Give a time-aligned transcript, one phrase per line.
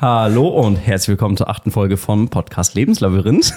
[0.00, 3.52] Hallo und herzlich willkommen zur achten Folge vom Podcast Lebenslabyrinth.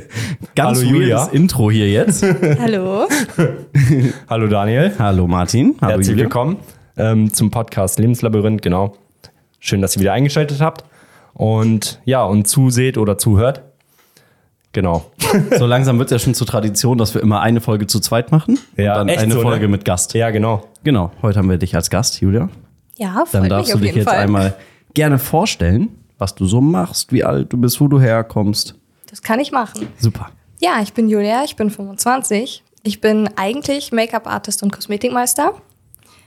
[0.54, 1.24] Ganz Hallo, Julia.
[1.32, 2.22] Intro hier jetzt.
[2.60, 3.08] Hallo.
[4.28, 5.74] Hallo Daniel, Hallo Martin.
[5.80, 6.26] Hallo herzlich Julia.
[6.26, 6.58] willkommen
[6.96, 8.94] ähm, zum Podcast Lebenslabyrinth, genau.
[9.58, 10.84] Schön, dass ihr wieder eingeschaltet habt
[11.34, 13.62] und ja, und zuseht oder zuhört.
[14.70, 15.10] Genau.
[15.58, 18.30] So langsam wird es ja schon zur Tradition, dass wir immer eine Folge zu zweit
[18.30, 19.42] machen Ja, und dann echt eine so, ne?
[19.42, 20.14] Folge mit Gast.
[20.14, 20.62] Ja, genau.
[20.84, 22.48] Genau, heute haben wir dich als Gast, Julia.
[22.96, 24.18] Ja, Dann freut darfst mich du auf dich jetzt Fall.
[24.18, 24.54] einmal
[24.94, 25.88] gerne vorstellen,
[26.18, 28.74] was du so machst, wie alt du bist, wo du herkommst.
[29.08, 29.88] Das kann ich machen.
[29.98, 30.30] Super.
[30.60, 32.62] Ja, ich bin Julia, ich bin 25.
[32.82, 35.54] Ich bin eigentlich Make-up-Artist und Kosmetikmeister.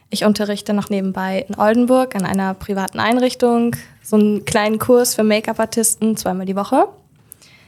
[0.09, 5.23] Ich unterrichte noch nebenbei in Oldenburg an einer privaten Einrichtung so einen kleinen Kurs für
[5.23, 6.88] Make-up-Artisten zweimal die Woche.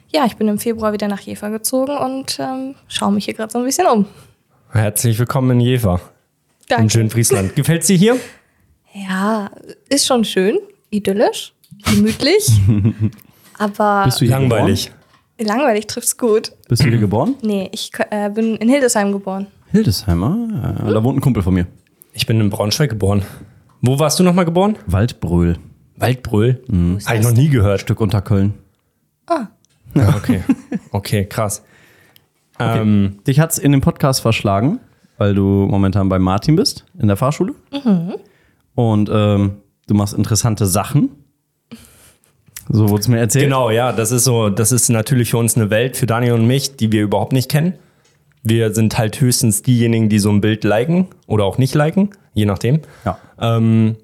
[0.09, 3.51] Ja, ich bin im Februar wieder nach Jever gezogen und ähm, schaue mich hier gerade
[3.51, 4.05] so ein bisschen um.
[4.71, 6.89] Herzlich willkommen in Jever, im Danke.
[6.91, 7.55] schönen Friesland.
[7.55, 8.19] Gefällt's dir hier?
[8.93, 9.49] Ja,
[9.89, 11.53] ist schon schön, idyllisch,
[11.85, 12.49] gemütlich,
[13.57, 14.91] aber Bist du hier Langweilig.
[15.39, 16.45] langweilig trifft's gut.
[16.49, 16.65] Geboren?
[16.69, 17.35] Bist du hier geboren?
[17.41, 19.47] Nee, ich äh, bin in Hildesheim geboren.
[19.71, 20.77] Hildesheimer.
[20.87, 21.67] Äh, Da wohnt ein Kumpel von mir.
[22.13, 23.23] Ich bin in Braunschweig geboren.
[23.81, 24.77] Wo warst du nochmal geboren?
[24.87, 25.57] Waldbröl.
[25.97, 26.63] Waldbröl.
[26.67, 26.99] Mhm.
[27.05, 27.81] Habe ich noch nie gehört.
[27.81, 28.53] Stück unter Köln.
[29.29, 30.43] Ja, okay.
[30.91, 31.63] Okay, krass.
[32.59, 34.79] Ähm, Dich hat's in den Podcast verschlagen,
[35.17, 37.53] weil du momentan bei Martin bist, in der Fahrschule.
[38.75, 41.09] Und ähm, du machst interessante Sachen.
[42.69, 43.45] So wurde es mir erzählt.
[43.45, 46.47] Genau, ja, das ist so, das ist natürlich für uns eine Welt, für Daniel und
[46.47, 47.73] mich, die wir überhaupt nicht kennen.
[48.41, 52.45] Wir sind halt höchstens diejenigen, die so ein Bild liken oder auch nicht liken, je
[52.45, 52.81] nachdem.
[53.03, 53.17] Ja.
[53.39, 53.97] Ähm,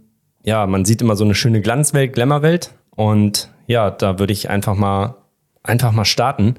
[0.43, 4.75] ja, man sieht immer so eine schöne Glanzwelt, Glamourwelt und ja, da würde ich einfach
[4.75, 5.15] mal,
[5.63, 6.55] einfach mal starten.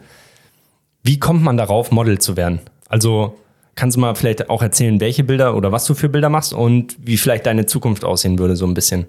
[1.03, 2.61] Wie kommt man darauf, Model zu werden?
[2.89, 3.37] Also
[3.75, 6.97] kannst du mal vielleicht auch erzählen, welche Bilder oder was du für Bilder machst und
[6.99, 9.07] wie vielleicht deine Zukunft aussehen würde, so ein bisschen.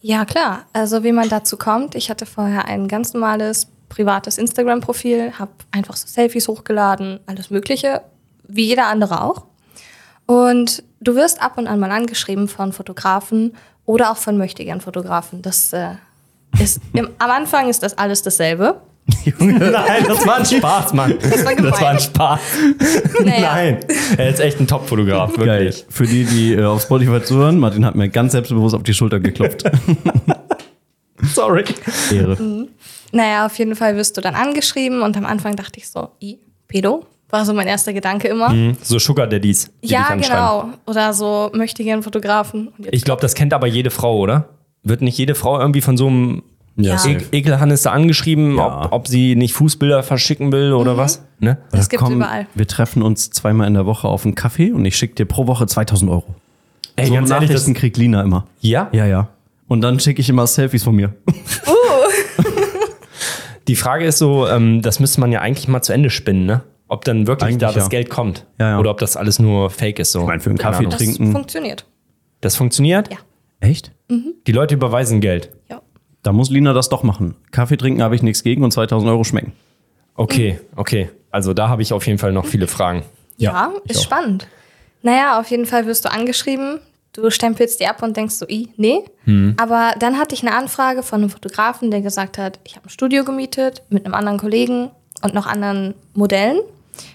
[0.00, 0.64] Ja, klar.
[0.72, 5.96] Also wie man dazu kommt, ich hatte vorher ein ganz normales privates Instagram-Profil, habe einfach
[5.96, 8.02] so Selfies hochgeladen, alles Mögliche,
[8.48, 9.44] wie jeder andere auch.
[10.26, 15.42] Und du wirst ab und an mal angeschrieben von Fotografen oder auch von Möchtegern-Fotografen.
[15.42, 15.94] Das äh,
[16.60, 18.80] ist im, am Anfang ist das alles dasselbe.
[19.38, 21.14] Nein, das war ein Spaß, Mann.
[21.20, 21.74] Das war gemein.
[21.74, 22.40] ein Spaß.
[23.24, 23.54] Naja.
[23.54, 23.80] Nein,
[24.16, 25.46] er ist echt ein Top-Fotograf, Geil.
[25.46, 25.86] wirklich.
[25.88, 29.20] Für die, die äh, auf Spotify zuhören, Martin hat mir ganz selbstbewusst auf die Schulter
[29.20, 29.64] geklopft.
[31.34, 31.64] Sorry.
[32.12, 32.66] Ehre.
[33.12, 36.38] Naja, auf jeden Fall wirst du dann angeschrieben und am Anfang dachte ich so, i,
[36.66, 37.06] Pedo?
[37.28, 38.52] War so mein erster Gedanke immer.
[38.82, 40.70] So Sugar Daddies, Ja, genau.
[40.86, 42.68] Oder so möchtegern Fotografen.
[42.68, 44.48] Und jetzt Ich glaube, das kennt aber jede Frau, oder?
[44.84, 46.42] Wird nicht jede Frau irgendwie von so einem
[46.76, 46.96] Ja.
[47.06, 48.86] e Ekelhannes da angeschrieben, Ja.
[48.86, 50.76] ob, ob sie nicht Fußbilder verschicken will Mhm.
[50.76, 51.24] oder was?
[51.38, 51.58] Ne?
[51.70, 52.46] Das gibt's Komm, überall.
[52.54, 55.46] Wir treffen uns zweimal in der Woche auf einen Kaffee und ich schicke dir pro
[55.46, 56.34] Woche 2000 Euro.
[56.96, 58.46] Ey, so ganz ehrlich, das, Nachrichten kriegt Lina immer.
[58.60, 58.88] ja?
[58.92, 59.28] Ja, ja.
[59.68, 61.14] Und dann schicke ich immer Selfies von mir.
[63.68, 66.62] Die Frage ist so, ähm, das müsste man ja eigentlich mal zu Ende spinnen, ne?
[66.88, 67.88] Ob dann wirklich Eigentlich da das ja.
[67.88, 68.44] Geld kommt.
[68.58, 68.78] Ja, ja.
[68.78, 70.12] Oder ob das alles nur Fake ist.
[70.12, 70.20] So.
[70.20, 70.90] Ich meine, für einen Keine Kaffee Ahnung.
[70.90, 71.32] Das trinken.
[71.32, 71.86] funktioniert.
[72.42, 73.10] Das funktioniert?
[73.10, 73.18] Ja.
[73.62, 73.92] Echt?
[74.46, 75.50] Die Leute überweisen Geld.
[75.70, 75.80] Ja.
[76.22, 77.36] Da muss Lina das doch machen.
[77.50, 79.52] Kaffee trinken habe ich nichts gegen und 2000 Euro schmecken.
[80.14, 81.10] Okay, okay.
[81.30, 83.04] Also da habe ich auf jeden Fall noch viele Fragen.
[83.38, 84.02] Ja, ich ist auch.
[84.04, 84.46] spannend.
[85.02, 86.80] Naja, auf jeden Fall wirst du angeschrieben.
[87.12, 89.04] Du stempelst die ab und denkst so, i, nee.
[89.56, 92.90] Aber dann hatte ich eine Anfrage von einem Fotografen, der gesagt hat, ich habe ein
[92.90, 94.90] Studio gemietet mit einem anderen Kollegen
[95.22, 96.58] und noch anderen Modellen.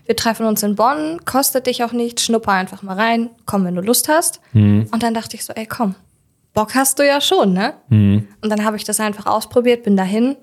[0.06, 3.75] Wir treffen uns in Bonn, kostet dich auch nichts, schnupper einfach mal rein, komm, wenn
[3.75, 4.40] du Lust hast.
[4.53, 5.96] Und dann dachte ich so, ey, komm,
[6.57, 7.75] Bock hast du ja schon, ne?
[7.91, 10.35] Und dann habe ich das einfach ausprobiert, bin dahin,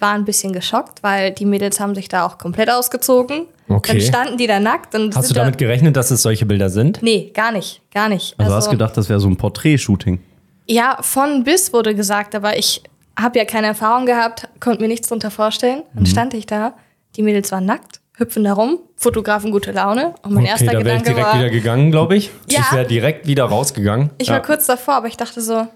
[0.00, 3.46] war ein bisschen geschockt, weil die Mädels haben sich da auch komplett ausgezogen.
[3.68, 3.92] Okay.
[3.92, 6.70] Dann standen die da nackt und Hast du damit da, gerechnet, dass es solche Bilder
[6.70, 7.00] sind?
[7.04, 8.34] Nee, gar nicht, gar nicht.
[8.36, 10.18] Also, hast gedacht, das wäre so ein Porträt-Shooting.
[10.66, 12.82] Ja, von bis wurde gesagt, aber ich
[13.16, 15.84] habe ja keine Erfahrung gehabt, konnte mir nichts drunter vorstellen.
[15.92, 15.94] Mhm.
[15.94, 16.74] Dann stand ich da,
[17.14, 20.14] die Mädels waren nackt, hüpfen da rum, Fotografen gute Laune.
[20.22, 22.30] Und mein erster da wäre ich Gedanke direkt war, wieder gegangen, glaube ich.
[22.48, 22.60] Ja.
[22.60, 24.10] Ich wäre direkt wieder rausgegangen.
[24.18, 24.34] ich ja.
[24.34, 25.66] war kurz davor, aber ich dachte so,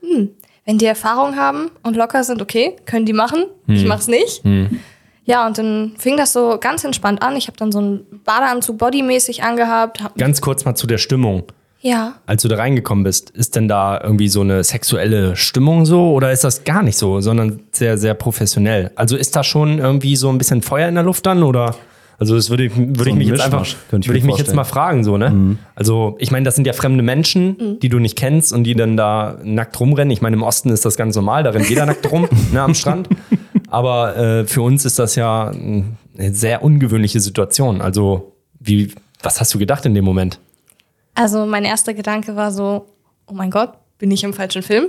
[0.00, 0.30] hm,
[0.64, 3.44] wenn die Erfahrung haben und locker sind, okay, können die machen.
[3.66, 3.74] Hm.
[3.74, 4.42] Ich mach's nicht.
[5.24, 7.36] Ja, und dann fing das so ganz entspannt an.
[7.36, 10.02] Ich habe dann so einen Badeanzug bodymäßig angehabt.
[10.02, 11.44] Hab, Ganz kurz mal zu der Stimmung.
[11.82, 16.12] Ja, Als du da reingekommen bist, ist denn da irgendwie so eine sexuelle Stimmung so
[16.12, 18.90] oder ist das gar nicht so, sondern sehr, sehr professionell?
[18.96, 21.74] Also ist da schon irgendwie so ein bisschen Feuer in der Luft dann oder?
[22.18, 24.54] Also das würde ich, würde ich ein mich jetzt einfach, ich würde ich mich jetzt
[24.54, 25.56] mal fragen, so, ne?
[25.74, 28.98] Also ich meine, das sind ja fremde Menschen, die du nicht kennst und die dann
[28.98, 30.10] da nackt rumrennen.
[30.10, 32.74] Ich meine, im Osten ist das ganz normal, da rennt jeder nackt rum, ne, am
[32.74, 33.08] Strand.
[33.68, 35.96] Aber äh, für uns ist das ja eine
[36.34, 37.80] sehr ungewöhnliche Situation.
[37.80, 38.92] Also, wie,
[39.22, 40.40] was hast du gedacht in dem Moment?
[41.20, 42.86] Also mein erster Gedanke war so,
[43.26, 44.88] oh mein Gott, bin ich im falschen Film?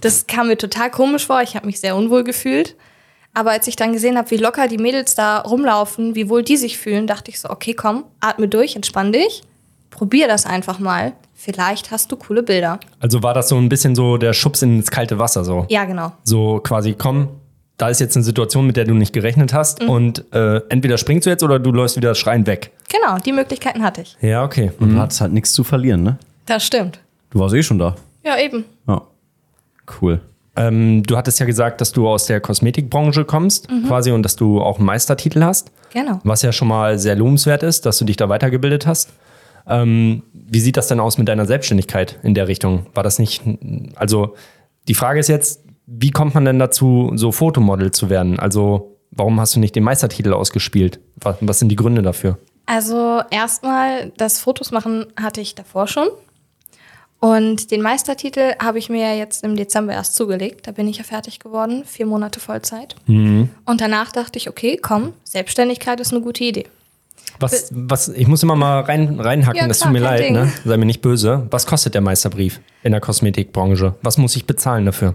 [0.00, 1.42] Das kam mir total komisch vor.
[1.42, 2.76] Ich habe mich sehr unwohl gefühlt.
[3.34, 6.56] Aber als ich dann gesehen habe, wie locker die Mädels da rumlaufen, wie wohl die
[6.56, 9.42] sich fühlen, dachte ich so, okay, komm, atme durch, entspann dich,
[9.90, 11.12] probier das einfach mal.
[11.34, 12.80] Vielleicht hast du coole Bilder.
[13.00, 15.66] Also war das so ein bisschen so der Schubs ins kalte Wasser so.
[15.68, 16.12] Ja, genau.
[16.24, 17.28] So quasi, komm,
[17.76, 21.26] da ist jetzt eine Situation, mit der du nicht gerechnet hast und äh, entweder springst
[21.26, 22.70] du jetzt oder du läufst wieder schreien weg.
[22.90, 24.16] Genau, die Möglichkeiten hatte ich.
[24.20, 24.72] Ja, okay.
[24.78, 26.18] Und du hattest halt nichts zu verlieren, ne?
[26.46, 27.00] Das stimmt.
[27.30, 27.96] Du warst eh schon da.
[28.24, 28.64] Ja, eben.
[28.88, 29.02] Ja.
[30.00, 30.20] Cool.
[30.56, 34.62] Ähm, du hattest ja gesagt, dass du aus der Kosmetikbranche kommst, quasi, und dass du
[34.62, 35.70] auch einen Meistertitel hast.
[35.92, 36.20] Genau.
[36.24, 39.10] Was ja schon mal sehr lobenswert ist, dass du dich da weitergebildet hast.
[39.68, 42.86] Ähm, wie sieht das denn aus mit deiner Selbstständigkeit in der Richtung?
[42.94, 43.42] War das nicht,
[43.96, 44.34] also
[44.88, 48.38] die Frage ist jetzt, wie kommt man denn dazu, so Fotomodel zu werden?
[48.38, 51.00] Also warum hast du nicht den Meistertitel ausgespielt?
[51.16, 52.38] Was, was sind die Gründe dafür?
[52.66, 56.08] Also erstmal, das Fotos machen hatte ich davor schon.
[57.18, 60.66] Und den Meistertitel habe ich mir ja jetzt im Dezember erst zugelegt.
[60.66, 62.94] Da bin ich ja fertig geworden, vier Monate Vollzeit.
[63.06, 66.66] Und danach dachte ich, okay, komm, Selbstständigkeit ist eine gute Idee.
[67.40, 70.34] Was, was, ich muss immer mal rein, reinhacken, Ja, das klar, tut mir leid, Ding.
[70.34, 70.52] ne?
[70.64, 71.46] Sei mir nicht böse.
[71.50, 73.94] Was kostet der Meisterbrief in der Kosmetikbranche?
[74.02, 75.14] Was muss ich bezahlen dafür?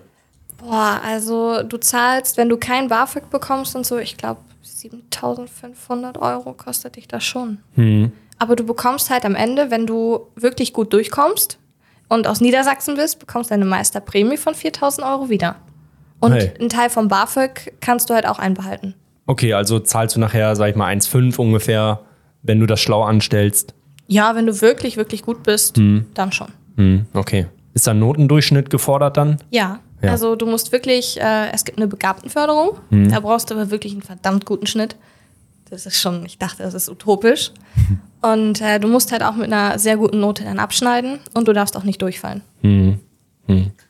[0.62, 6.54] Boah, also du zahlst, wenn du kein BAföG bekommst und so, ich glaube 7500 Euro
[6.54, 7.60] kostet dich das schon.
[8.40, 11.58] Aber du bekommst halt am Ende, wenn du wirklich gut durchkommst
[12.10, 15.56] und aus Niedersachsen bist, bekommst du eine Meisterprämie von 4000 Euro wieder.
[16.19, 16.52] Und Hey.
[16.60, 18.94] einen Teil vom BAföG kannst du halt auch einbehalten.
[19.25, 22.02] Okay, also zahlst du nachher, sag ich mal, 1,5 ungefähr,
[22.44, 23.74] wenn du das schlau anstellst.
[24.08, 26.48] Ja, wenn du wirklich, wirklich gut bist, dann schon.
[26.75, 27.48] Hm, okay.
[27.74, 29.38] Ist da ein Notendurchschnitt gefordert dann?
[29.50, 30.12] Ja, Ja.
[30.12, 34.01] also du musst wirklich, äh, es gibt eine Begabtenförderung, da brauchst du aber wirklich einen
[34.01, 34.95] verdammt guten Schnitt.
[35.69, 37.51] Das ist schon, ich dachte, das ist utopisch.
[38.21, 41.53] Und äh, du musst halt auch mit einer sehr guten Note dann abschneiden und du
[41.53, 42.42] darfst auch nicht durchfallen.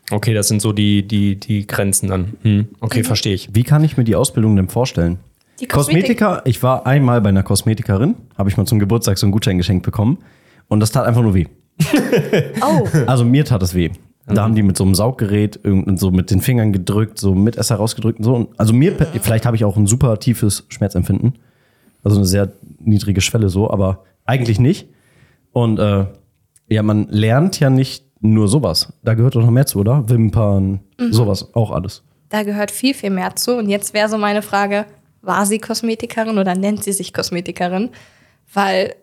[0.09, 2.33] Okay, das sind so die, die, die Grenzen dann.
[2.41, 3.49] Hm, okay, verstehe ich.
[3.53, 5.19] Wie kann ich mir die Ausbildung denn vorstellen?
[5.59, 9.25] Die Kosmetik- Kosmetiker, ich war einmal bei einer Kosmetikerin, habe ich mal zum Geburtstag so
[9.25, 10.17] einen Gutschein geschenkt bekommen
[10.67, 11.45] und das tat einfach nur weh.
[12.61, 13.91] Oh, Also mir tat es weh.
[14.35, 17.75] Da haben die mit so einem Sauggerät irgend- so mit den Fingern gedrückt, so Mitesser
[17.75, 18.35] rausgedrückt und so.
[18.35, 21.33] Und Also mir, vielleicht habe ich auch ein super tiefes Schmerzempfinden.
[22.03, 24.87] Also eine sehr niedrige Schwelle so, aber eigentlich nicht.
[25.51, 26.05] Und äh,
[26.67, 28.93] ja, man lernt ja nicht nur sowas.
[29.03, 30.07] Da gehört doch noch mehr zu, oder?
[30.09, 30.79] Wimpern,
[31.09, 32.03] sowas, auch alles.
[32.29, 33.57] da gehört viel, viel mehr zu.
[33.57, 34.85] Und jetzt wäre so meine Frage,
[35.21, 37.89] war sie Kosmetikerin oder nennt sie sich Kosmetikerin?
[38.53, 38.95] Weil,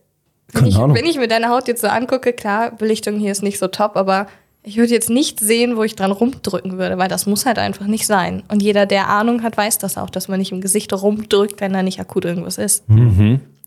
[0.53, 3.59] wenn ich, wenn ich mir deine Haut jetzt so angucke, klar, Belichtung hier ist nicht
[3.59, 4.27] so top, aber
[4.69, 7.87] ich würde jetzt nicht sehen, wo ich dran rumdrücken würde, weil das muss halt einfach
[7.87, 8.43] nicht sein.
[8.49, 11.73] Und jeder, der Ahnung hat, weiß das auch, dass man nicht im Gesicht rumdrückt, wenn
[11.73, 12.85] da nicht akut irgendwas ist.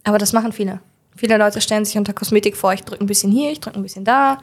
[0.04, 0.80] Aber das machen viele.
[1.16, 3.84] Viele Leute stellen sich unter Kosmetik vor, ich drücke ein bisschen hier, ich drücke ein
[3.84, 4.38] bisschen da.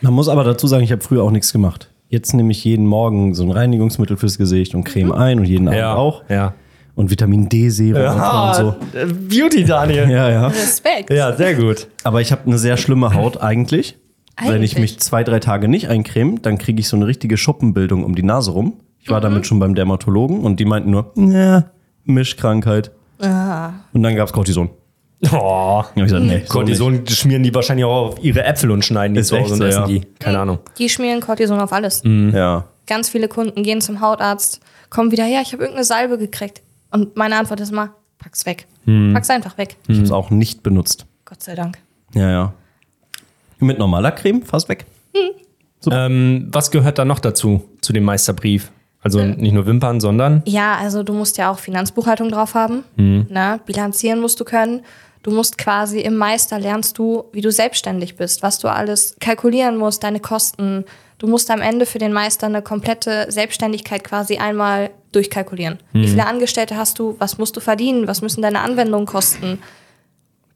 [0.00, 1.88] Man muss aber dazu sagen, ich habe früher auch nichts gemacht.
[2.08, 5.68] Jetzt nehme ich jeden Morgen so ein Reinigungsmittel fürs Gesicht und Creme ein und jeden
[5.68, 6.22] Abend auch.
[6.28, 6.54] Ja.
[6.94, 8.98] Und Vitamin D-Serum und so.
[8.98, 10.10] äh, Beauty, Daniel.
[10.10, 10.46] Ja, ja.
[10.48, 11.10] Respekt.
[11.10, 11.86] Ja, sehr gut.
[12.04, 13.96] Aber ich habe eine sehr schlimme Haut eigentlich.
[14.38, 14.78] Wenn ich Eigentlich?
[14.78, 18.22] mich zwei, drei Tage nicht eincreme, dann kriege ich so eine richtige Schuppenbildung um die
[18.22, 18.74] Nase rum.
[18.98, 21.70] Ich war damit schon beim Dermatologen und die meinten nur, ja,
[22.04, 22.92] Mischkrankheit.
[23.18, 24.70] Und dann gab's Cortison.
[25.32, 25.84] Oh.
[25.94, 26.52] Ich gesagt, nee, so.
[26.52, 29.58] Cortison schmieren die wahrscheinlich auch auf ihre Äpfel und schneiden die Ist zu Hause und
[29.58, 29.86] so, essen ja.
[29.86, 30.00] die.
[30.18, 30.58] Keine Ahnung.
[30.78, 32.02] Die schmieren Cortison auf alles.
[32.04, 32.64] Ja.
[32.86, 36.62] Ganz viele Kunden gehen zum Hautarzt, kommen wieder, ja, ich habe irgendeine Salbe gekriegt.
[36.90, 38.66] Und meine Antwort ist immer, pack's weg.
[39.12, 39.76] Pack's einfach weg.
[39.86, 41.06] Ich habe es auch nicht benutzt.
[41.24, 41.78] Gott sei Dank.
[42.14, 42.52] Ja, ja.
[43.62, 44.84] Mit normaler Creme fast weg.
[45.90, 48.70] Ähm, was gehört da noch dazu, zu dem Meisterbrief?
[49.00, 52.84] Also nicht nur Wimpern, sondern Ja, also du musst ja auch Finanzbuchhaltung drauf haben.
[52.96, 53.60] Ne?
[53.66, 54.82] Bilanzieren musst du können.
[55.24, 59.76] Du musst quasi im Meister lernst du, wie du selbstständig bist, was du alles kalkulieren
[59.76, 60.84] musst, deine Kosten.
[61.18, 65.78] Du musst am Ende für den Meister eine komplette Selbstständigkeit quasi einmal durchkalkulieren.
[65.92, 67.16] Wie viele Angestellte hast du?
[67.18, 68.08] Was musst du verdienen?
[68.08, 69.58] Was müssen deine Anwendungen kosten?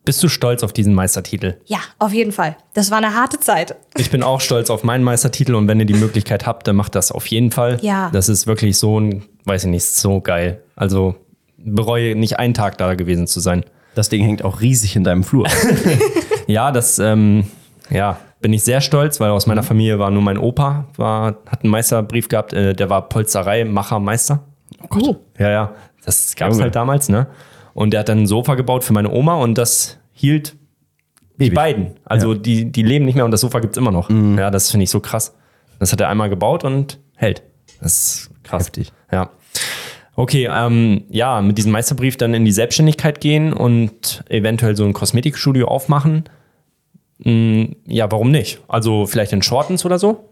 [0.06, 1.56] Bist du stolz auf diesen Meistertitel?
[1.66, 2.56] Ja, auf jeden Fall.
[2.72, 3.76] Das war eine harte Zeit.
[3.98, 6.94] Ich bin auch stolz auf meinen Meistertitel und wenn ihr die Möglichkeit habt, dann macht
[6.94, 7.78] das auf jeden Fall.
[7.82, 8.08] Ja.
[8.12, 10.62] Das ist wirklich so ein, weiß ich nicht, so geil.
[10.76, 11.16] Also
[11.58, 13.64] bereue nicht einen Tag da gewesen zu sein.
[13.94, 15.46] Das Ding hängt auch riesig in deinem Flur.
[16.46, 17.46] Ja, das, ähm,
[17.90, 21.64] ja, bin ich sehr stolz, weil aus meiner Familie war nur mein Opa, war, hat
[21.64, 24.44] einen Meisterbrief gehabt, äh, der war Polsterei-Machermeister.
[24.82, 25.16] Oh Gott.
[25.38, 25.72] Ja, ja,
[26.04, 27.26] das gab es halt damals, ne?
[27.76, 30.56] Und der hat dann ein Sofa gebaut für meine Oma und das hielt
[31.38, 31.54] die Ewig.
[31.54, 31.90] beiden.
[32.04, 32.38] Also Ja.
[32.38, 34.08] die, die leben nicht mehr und das Sofa gibt's immer noch.
[34.08, 35.34] Ja, das finde ich so krass.
[35.78, 37.42] Das hat er einmal gebaut und hält.
[37.82, 38.64] Das ist krass.
[38.64, 38.92] Heftig.
[39.12, 39.28] Ja.
[40.14, 44.94] Okay, ähm, ja, mit diesem Meisterbrief dann in die Selbstständigkeit gehen und eventuell so ein
[44.94, 46.24] Kosmetikstudio aufmachen.
[47.18, 48.60] Mm, ja, warum nicht?
[48.68, 50.30] Also vielleicht in Shortens oder so?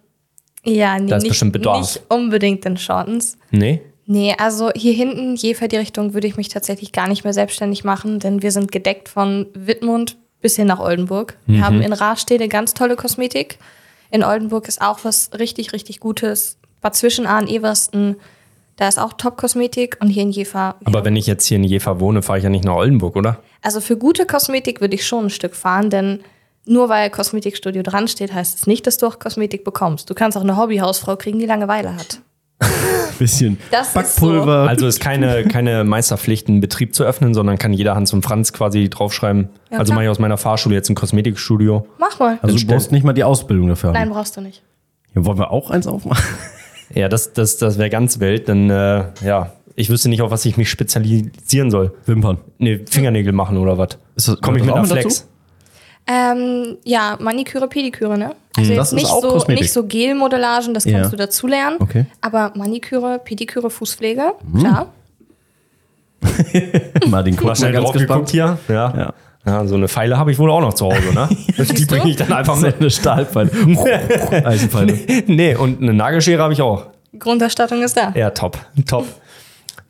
[0.64, 1.80] Ja, nee, Da ist nicht, bestimmt Bedarf.
[1.80, 3.36] nicht unbedingt in Shortens.
[3.50, 3.82] Nee?
[4.06, 7.84] Nee, also hier hinten, Jefer die Richtung, würde ich mich tatsächlich gar nicht mehr selbstständig
[7.84, 11.38] machen, denn wir sind gedeckt von Wittmund bis hin nach Oldenburg.
[11.46, 13.58] Wir haben in Raastede ganz tolle Kosmetik.
[14.10, 16.58] In Oldenburg ist auch was richtig, richtig Gutes.
[16.82, 18.16] Bad Zwischenahn, Eversten,
[18.76, 20.76] da ist auch Top-Kosmetik und hier in Jefer.
[20.84, 23.38] Aber wenn ich jetzt hier in Jever wohne, fahre ich ja nicht nach Oldenburg, oder?
[23.62, 26.20] Also für gute Kosmetik würde ich schon ein Stück fahren, denn
[26.66, 30.10] nur weil Kosmetikstudio dran steht, heißt es nicht, dass du auch Kosmetik bekommst.
[30.10, 32.20] Du kannst auch eine Hobbyhausfrau kriegen, die Langeweile hat.
[33.18, 34.68] Bisschen Das ist Backpulver.
[34.68, 38.52] Also ist keine, keine Meisterpflicht, einen Betrieb zu öffnen, sondern kann jeder Hans und Franz
[38.52, 39.50] quasi draufschreiben.
[39.70, 39.96] Ja, also klar.
[39.96, 41.86] mache ich aus meiner Fahrschule jetzt ein Kosmetikstudio.
[41.98, 42.38] Mach mal.
[42.42, 43.94] also du brauchst nicht mal die Ausbildung dafür haben.
[43.94, 44.62] Nein, brauchst du nicht.
[45.14, 46.24] Ja, wollen wir auch eins aufmachen?
[46.94, 50.44] Ja, das, das, das wäre ganz wild, denn äh, ja, ich wüsste nicht, auf was
[50.44, 51.94] ich mich spezialisieren soll.
[52.06, 52.38] Wimpern.
[52.58, 53.98] Nee, Fingernägel machen oder was?
[54.40, 55.26] Komme ich mit einer Flex?
[56.06, 58.32] Ähm, ja, Maniküre, Pediküre, ne?
[58.56, 59.62] Also Das jetzt ist nicht auch so, Kosmetik.
[59.62, 60.98] nicht so Gelmodellagen, das Ja.
[60.98, 61.76] kannst du dazu lernen.
[61.80, 62.06] Okay.
[62.20, 64.58] Aber Maniküre, Pediküre, Fußpflege, Mhm.
[64.60, 64.92] klar.
[67.08, 68.58] Martin, guck Mal schnell drauf geguckt hier.
[68.68, 68.92] Ja.
[68.96, 69.14] Ja.
[69.46, 69.66] ja.
[69.66, 71.28] so eine Pfeile habe ich wohl auch noch zu Hause, ne?
[71.58, 72.80] Die bringe ich dann einfach mit.
[72.80, 73.50] eine Stahlpfeile.
[74.44, 74.98] Eisenpfeile.
[75.26, 76.86] Nee, und eine Nagelschere habe ich auch.
[77.18, 78.12] Grunderstattung ist da.
[78.14, 79.06] Ja, top, top.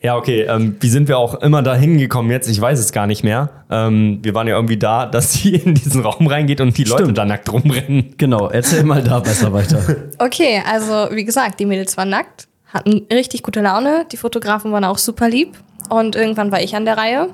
[0.04, 0.42] Ja, okay.
[0.42, 2.46] Ähm, wie sind wir auch immer da hingekommen jetzt?
[2.46, 3.64] Ich weiß es gar nicht mehr.
[3.70, 7.04] Ähm, wir waren ja irgendwie da, dass sie in diesen Raum reingeht und die Leute
[7.04, 7.16] Stimmt.
[7.16, 8.14] da nackt rumrennen.
[8.18, 9.80] Genau, erzähl mal da besser weiter.
[10.18, 14.84] Okay, also wie gesagt, die Mädels waren nackt, hatten richtig gute Laune, die Fotografen waren
[14.84, 15.56] auch super lieb
[15.88, 17.30] und irgendwann war ich an der Reihe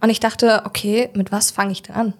[0.00, 2.14] und ich dachte, okay, mit was fange ich denn an?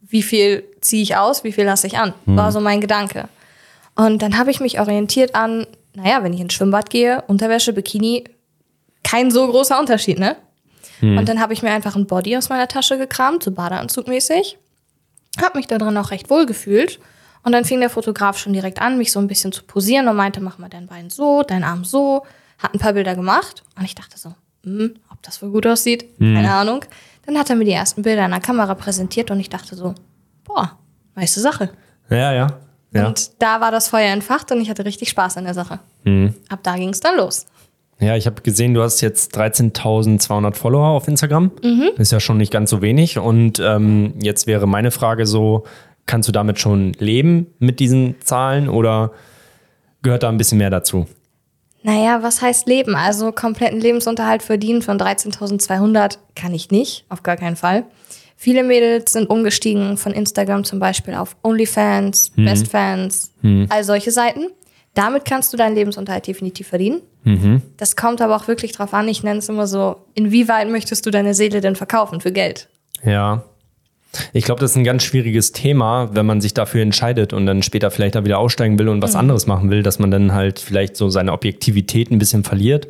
[0.00, 2.14] Wie viel ziehe ich aus, wie viel lasse ich an?
[2.26, 3.28] War so mein Gedanke.
[3.94, 8.24] Und dann habe ich mich orientiert an, naja, wenn ich ins Schwimmbad gehe, Unterwäsche, Bikini,
[9.06, 10.36] kein so großer Unterschied, ne?
[11.18, 14.58] Und dann habe ich mir einfach ein Body aus meiner Tasche gekramt, so Badeanzugmäßig.
[15.40, 16.98] Habe mich da drin auch recht wohl gefühlt.
[17.42, 20.16] Und dann fing der Fotograf schon direkt an, mich so ein bisschen zu posieren und
[20.16, 22.24] meinte, mach mal dein Bein so, dein Arm so.
[22.58, 23.62] Hat ein paar Bilder gemacht.
[23.78, 24.34] Und ich dachte so,
[24.64, 26.84] hm, ob das wohl gut aussieht, keine Ahnung.
[27.26, 29.94] Dann hat er mir die ersten Bilder in der Kamera präsentiert und ich dachte so,
[30.44, 30.78] boah,
[31.14, 31.70] nice Sache.
[32.08, 32.46] Ja, ja.
[32.92, 33.06] ja.
[33.06, 35.78] Und da war das Feuer entfacht und ich hatte richtig Spaß an der Sache.
[36.48, 37.46] Ab da ging es dann los.
[37.98, 41.50] Ja, ich habe gesehen, du hast jetzt 13.200 Follower auf Instagram.
[41.62, 41.90] Mhm.
[41.96, 43.18] Ist ja schon nicht ganz so wenig.
[43.18, 45.64] Und ähm, jetzt wäre meine Frage so,
[46.04, 49.12] kannst du damit schon leben mit diesen Zahlen oder
[50.02, 51.06] gehört da ein bisschen mehr dazu?
[51.82, 52.96] Naja, was heißt Leben?
[52.96, 57.84] Also kompletten Lebensunterhalt verdienen von 13.200 kann ich nicht, auf gar keinen Fall.
[58.36, 63.32] Viele Mädels sind umgestiegen von Instagram zum Beispiel auf OnlyFans, BestFans,
[63.70, 64.48] all solche Seiten.
[64.96, 67.02] Damit kannst du deinen Lebensunterhalt definitiv verdienen.
[67.76, 69.06] Das kommt aber auch wirklich drauf an.
[69.08, 72.68] Ich nenne es immer so, inwieweit möchtest du deine Seele denn verkaufen für Geld?
[73.04, 73.44] Ja.
[74.32, 77.62] Ich glaube, das ist ein ganz schwieriges Thema, wenn man sich dafür entscheidet und dann
[77.62, 80.58] später vielleicht da wieder aussteigen will und was anderes machen will, dass man dann halt
[80.58, 82.88] vielleicht so seine Objektivität ein bisschen verliert.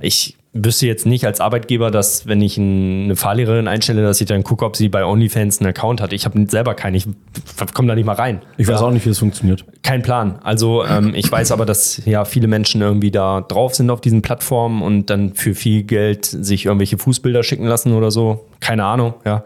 [0.00, 4.26] Ich wüsste jetzt nicht als Arbeitgeber, dass wenn ich ein- eine Fahrlehrerin einstelle, dass ich
[4.26, 6.14] dann gucke, ob sie bei OnlyFans einen Account hat.
[6.14, 7.06] Ich habe selber keinen, ich
[7.74, 8.40] komme da nicht mal rein.
[8.56, 9.66] Ich weiß auch nicht, wie das funktioniert.
[9.82, 10.38] Kein Plan.
[10.42, 14.22] Also ähm, ich weiß aber, dass ja viele Menschen irgendwie da drauf sind auf diesen
[14.22, 18.46] Plattformen und dann für viel Geld sich irgendwelche Fußbilder schicken lassen oder so.
[18.60, 19.44] Keine Ahnung, ja.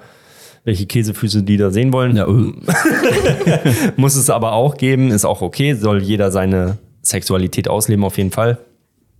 [0.64, 2.17] Welche Käsefüße die da sehen wollen.
[2.17, 5.75] Ja, äh, Muss es aber auch geben, ist auch okay.
[5.75, 8.59] Soll jeder seine Sexualität ausleben, auf jeden Fall.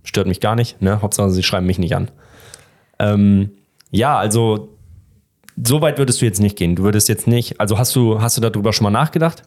[0.03, 0.81] Stört mich gar nicht.
[0.81, 1.01] Ne?
[1.01, 2.11] Hauptsache, sie schreiben mich nicht an.
[2.99, 3.51] Ähm,
[3.89, 4.69] ja, also
[5.63, 6.75] so weit würdest du jetzt nicht gehen.
[6.75, 9.43] Du würdest jetzt nicht, also hast du, hast du darüber schon mal nachgedacht?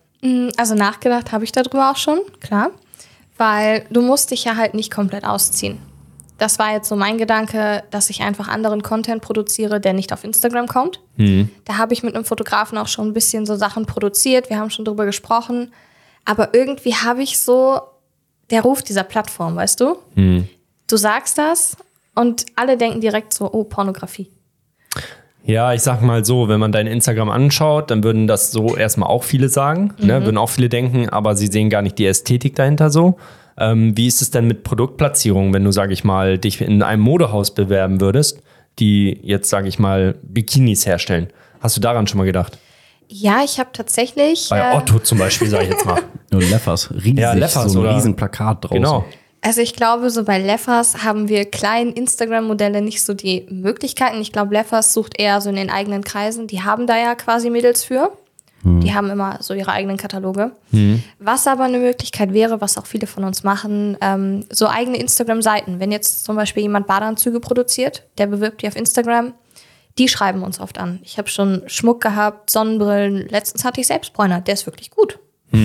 [0.57, 2.71] Also nachgedacht habe ich darüber auch schon, klar.
[3.37, 5.79] Weil du musst dich ja halt nicht komplett ausziehen.
[6.45, 10.25] Das war jetzt so mein Gedanke, dass ich einfach anderen Content produziere, der nicht auf
[10.25, 11.01] Instagram kommt.
[11.65, 14.51] Da habe ich mit einem Fotografen auch schon ein bisschen so Sachen produziert.
[14.51, 15.73] Wir haben schon drüber gesprochen.
[16.27, 17.81] Aber irgendwie habe ich so
[18.51, 19.97] der Ruf dieser Plattform, weißt du?
[20.87, 21.79] Du sagst das
[22.15, 24.31] und alle denken direkt so, oh, Pornografie.
[25.45, 29.09] Ja, ich sag mal so, wenn man dein Instagram anschaut, dann würden das so erstmal
[29.09, 30.23] auch viele sagen, ne?
[30.27, 33.17] würden auch viele denken, aber sie sehen gar nicht die Ästhetik dahinter so.
[33.59, 37.03] Ähm, wie ist es denn mit Produktplatzierung, wenn du, sag ich mal, dich in einem
[37.03, 38.43] Modehaus bewerben würdest,
[38.79, 41.29] die jetzt, sag ich mal, Bikinis herstellen?
[41.61, 42.59] Hast du daran schon mal gedacht?
[43.09, 44.49] Ja, ich habe tatsächlich.
[44.51, 46.01] Bei äh, Otto zum Beispiel, sag ich jetzt mal.
[46.33, 46.91] nur Leffers.
[46.93, 47.19] Riesig.
[47.19, 48.77] Ja, Leffers so ein oder- riesen Plakat draußen.
[48.77, 49.05] genau.
[49.41, 54.19] Also ich glaube, so bei Leffers haben wir kleinen Instagram-Modelle nicht so die Möglichkeiten.
[54.23, 56.47] Ich glaube, Leffers sucht eher so in den eigenen Kreisen.
[56.47, 58.11] Die haben da ja quasi Mädels für.
[58.65, 60.53] Die haben immer so ihre eigenen Kataloge.
[61.19, 65.81] Was aber eine Möglichkeit wäre, was auch viele von uns machen, ähm, so eigene Instagram-Seiten.
[65.81, 69.35] Wenn jetzt zum Beispiel jemand Badeanzüge produziert, der bewirbt die auf Instagram,
[69.99, 70.99] die schreiben uns oft an.
[71.03, 73.29] Ich habe schon Schmuck gehabt, Sonnenbrillen.
[73.29, 75.19] Letztens hatte ich Selbstbräuner, der ist wirklich gut.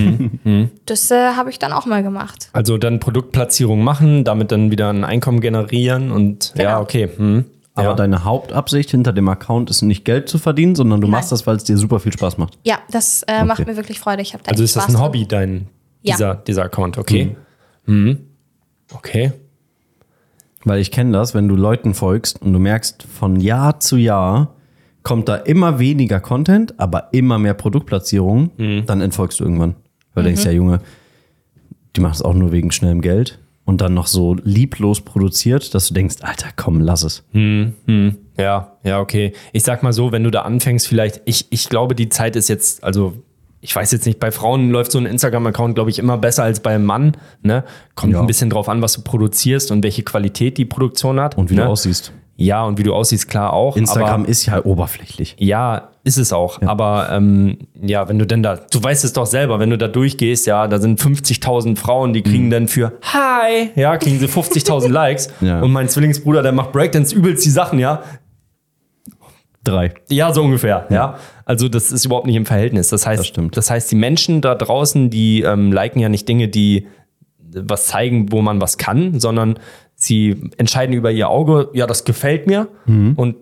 [0.86, 2.48] Das äh, habe ich dann auch mal gemacht.
[2.52, 6.80] Also dann Produktplatzierung machen, damit dann wieder ein Einkommen generieren und ja, Genau.
[6.82, 7.08] okay.
[7.16, 7.44] Hm.
[7.74, 7.94] Aber ja.
[7.94, 11.12] deine Hauptabsicht hinter dem Account ist nicht Geld zu verdienen, sondern du Nein.
[11.12, 12.58] machst das, weil es dir super viel Spaß macht.
[12.64, 14.22] Ja, das äh, macht mir wirklich Freude.
[14.22, 15.06] Ich habe da also ist das Spaß ein dran.
[15.06, 15.68] Hobby, dein
[16.02, 16.14] Ja.
[16.14, 17.36] dieser, dieser Account, okay.
[17.86, 18.20] Mhm.
[18.92, 19.32] Okay.
[20.64, 24.54] Weil ich kenne das, wenn du Leuten folgst und du merkst, von Jahr zu Jahr
[25.02, 29.76] kommt da immer weniger Content, aber immer mehr Produktplatzierungen, dann entfolgst du irgendwann.
[30.12, 30.80] Weil du denkst, ja, Junge,
[31.96, 33.38] die macht es auch nur wegen schnellem Geld
[33.70, 37.22] und dann noch so lieblos produziert, dass du denkst, Alter, komm, lass es.
[38.36, 39.32] Ja, ja, okay.
[39.52, 42.48] Ich sag mal so, wenn du da anfängst, vielleicht, ich, ich glaube, die Zeit ist
[42.48, 43.14] jetzt, also
[43.60, 46.60] ich weiß jetzt nicht, bei Frauen läuft so ein Instagram-Account, glaube ich, immer besser als
[46.60, 47.16] beim Mann.
[47.42, 47.62] Ne?
[47.94, 48.20] Kommt Ja.
[48.20, 51.38] ein bisschen drauf an, was du produzierst und welche Qualität die Produktion hat.
[51.38, 51.62] Und wie ne?
[51.62, 52.12] du aussiehst.
[52.40, 53.76] Ja, und wie du aussiehst, klar auch.
[53.76, 55.36] Instagram aber, ist ja oberflächlich.
[55.38, 56.62] Ja, ist es auch.
[56.62, 59.88] Aber ähm, ja, wenn du denn da, du weißt es doch selber, wenn du da
[59.88, 64.88] durchgehst, ja, da sind 50.000 Frauen, die kriegen dann für Hi, ja, kriegen sie 50.000
[64.90, 65.28] Likes.
[65.42, 65.60] Ja.
[65.60, 68.02] Und mein Zwillingsbruder, der macht Breakdance übelst die Sachen, ja.
[69.62, 69.92] Drei.
[70.08, 71.18] Ja, so ungefähr, ja.
[71.44, 72.88] Also das ist überhaupt nicht im Verhältnis.
[72.88, 73.54] Das heißt, Das stimmt.
[73.58, 76.86] das heißt, die Menschen da draußen, die ähm, liken ja nicht Dinge, die
[77.54, 79.58] was zeigen, wo man was kann, sondern
[80.00, 82.68] sie entscheiden über ihr Auge, ja, das gefällt mir.
[82.86, 83.12] Mhm.
[83.16, 83.36] Und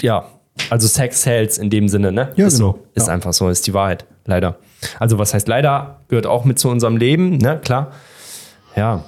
[0.00, 0.24] ja,
[0.70, 2.30] also Sex sells in dem Sinne, ne?
[2.36, 2.72] Ja, ist genau.
[2.72, 2.86] so.
[2.94, 3.12] Ist Ja.
[3.14, 4.56] einfach so, ist die Wahrheit, leider.
[5.00, 7.60] Also was heißt leider, gehört auch mit zu unserem Leben, ne?
[7.62, 7.92] Klar.
[8.76, 9.04] Ja.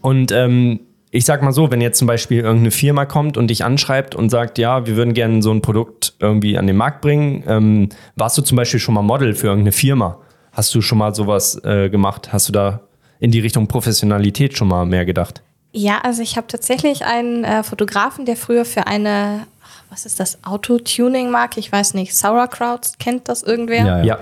[0.00, 3.64] Und ähm, ich sag mal so, wenn jetzt zum Beispiel irgendeine Firma kommt und dich
[3.64, 7.44] anschreibt und sagt, ja, wir würden gerne so ein Produkt irgendwie an den Markt bringen,
[7.46, 10.18] ähm, warst du zum Beispiel schon mal Model für irgendeine Firma?
[10.52, 12.32] Hast du schon mal sowas äh, gemacht?
[12.32, 12.80] Hast du da
[13.20, 15.42] in die Richtung Professionalität schon mal mehr gedacht?
[15.72, 20.20] Ja, also ich habe tatsächlich einen äh, Fotografen, der früher für eine, ach, was ist
[20.20, 23.84] das, Auto-Tuning-Marke, ich weiß nicht, Sauerkraut, kennt das irgendwer?
[23.86, 24.18] Ja, Ja.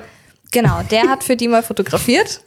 [0.52, 2.40] Genau, der hat für die mal fotografiert.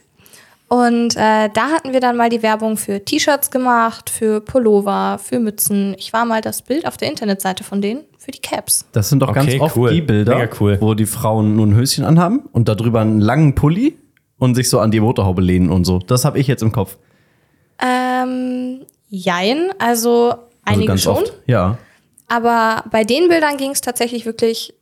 [0.68, 5.38] Und äh, da hatten wir dann mal die Werbung für T-Shirts gemacht, für Pullover, für
[5.38, 5.94] Mützen.
[5.98, 8.86] Ich war mal das Bild auf der Internetseite von denen für die Caps.
[8.92, 9.90] Das sind doch Okay, ganz oft cool.
[9.92, 10.78] die Bilder, cool.
[10.80, 13.96] wo die Frauen nur ein Höschen anhaben und darüber einen langen Pulli
[14.38, 15.98] und sich so an die Motorhaube lehnen und so.
[15.98, 16.96] Das habe ich jetzt im Kopf.
[17.78, 21.16] Ähm, jein, also Also einige ganz schon.
[21.16, 21.32] oft.
[21.46, 21.78] Ja.
[22.28, 24.74] Aber bei den Bildern ging es tatsächlich wirklich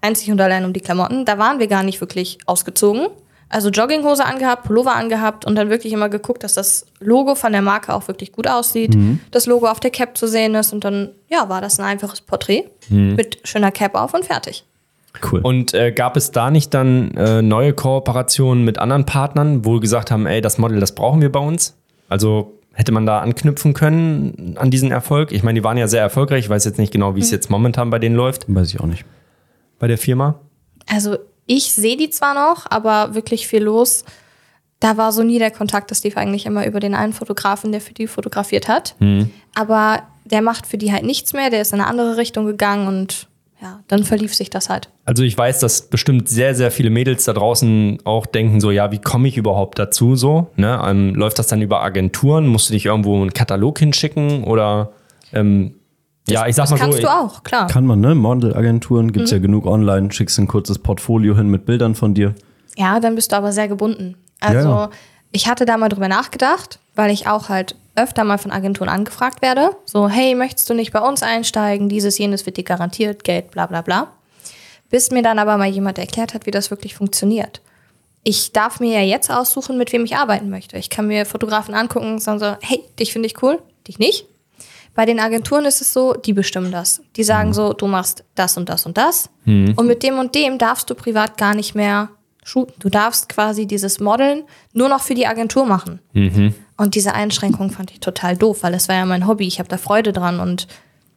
[0.00, 1.24] einzig und allein um die Klamotten.
[1.24, 3.06] Da waren wir gar nicht wirklich ausgezogen.
[3.48, 7.62] Also Jogginghose angehabt, Pullover angehabt und dann wirklich immer geguckt, dass das Logo von der
[7.62, 8.96] Marke auch wirklich gut aussieht,
[9.30, 12.20] das Logo auf der Cap zu sehen ist und dann, ja, war das ein einfaches
[12.20, 14.64] Porträt mit schöner Cap auf und fertig.
[15.30, 15.40] Cool.
[15.42, 20.10] Und äh, gab es da nicht dann äh, neue Kooperationen mit anderen Partnern, wo gesagt
[20.10, 21.76] haben, ey, das Model, das brauchen wir bei uns?
[22.08, 25.32] Also hätte man da anknüpfen können an diesen Erfolg?
[25.32, 26.44] Ich meine, die waren ja sehr erfolgreich.
[26.44, 28.86] Ich weiß jetzt nicht genau, wie es jetzt momentan bei denen läuft, Weiß ich auch
[28.86, 29.04] nicht.
[29.78, 30.40] bei der Firma.
[30.88, 34.04] Also ich sehe die zwar noch, aber wirklich viel los.
[34.78, 35.90] Da war so nie der Kontakt.
[35.90, 38.94] Das lief eigentlich immer über den einen Fotografen, der für die fotografiert hat.
[39.54, 41.48] Aber der macht für die halt nichts mehr.
[41.50, 43.26] Der ist in eine andere Richtung gegangen und
[43.60, 44.90] ja, dann verlief sich das halt.
[45.04, 48.92] Also ich weiß, dass bestimmt sehr, sehr viele Mädels da draußen auch denken so, ja,
[48.92, 50.48] wie komme ich überhaupt dazu so?
[50.56, 50.78] Ne?
[50.84, 52.46] Ähm, läuft das dann über Agenturen?
[52.46, 54.44] Musst du dich irgendwo einen Katalog hinschicken?
[54.44, 54.90] Oder
[55.32, 55.74] ähm,
[56.28, 57.02] ja, ich sag Das mal kannst so.
[57.04, 57.66] du auch, klar.
[57.68, 58.14] Kann man, ne?
[58.14, 60.12] Modelagenturen gibt's ja genug online.
[60.12, 62.34] Schickst ein kurzes Portfolio hin mit Bildern von dir.
[62.76, 64.16] Ja, dann bist du aber sehr gebunden.
[64.40, 64.90] Also Ja, ja.
[65.32, 69.42] ich hatte da mal drüber nachgedacht, weil ich auch halt öfter mal von Agenturen angefragt
[69.42, 69.70] werde.
[69.84, 71.88] So, hey, möchtest du nicht bei uns einsteigen?
[71.88, 74.12] Dieses, jenes wird dir garantiert, Geld, bla bla bla.
[74.90, 77.60] Bis mir dann aber mal jemand erklärt hat, wie das wirklich funktioniert.
[78.22, 80.76] Ich darf mir ja jetzt aussuchen, mit wem ich arbeiten möchte.
[80.76, 84.26] Ich kann mir Fotografen angucken und sagen so, hey, dich finde ich cool, dich nicht.
[84.94, 87.02] Bei den Agenturen ist es so, die bestimmen das.
[87.16, 89.28] Die sagen so, du machst das und das und das.
[89.76, 92.08] Und mit dem und dem darfst du privat gar nicht mehr
[92.42, 92.74] shooten.
[92.78, 96.00] Du darfst quasi dieses Modeln nur noch für die Agentur machen.
[96.76, 99.46] Und diese Einschränkung fand ich total doof, weil es war ja mein Hobby.
[99.46, 100.66] Ich habe da Freude dran und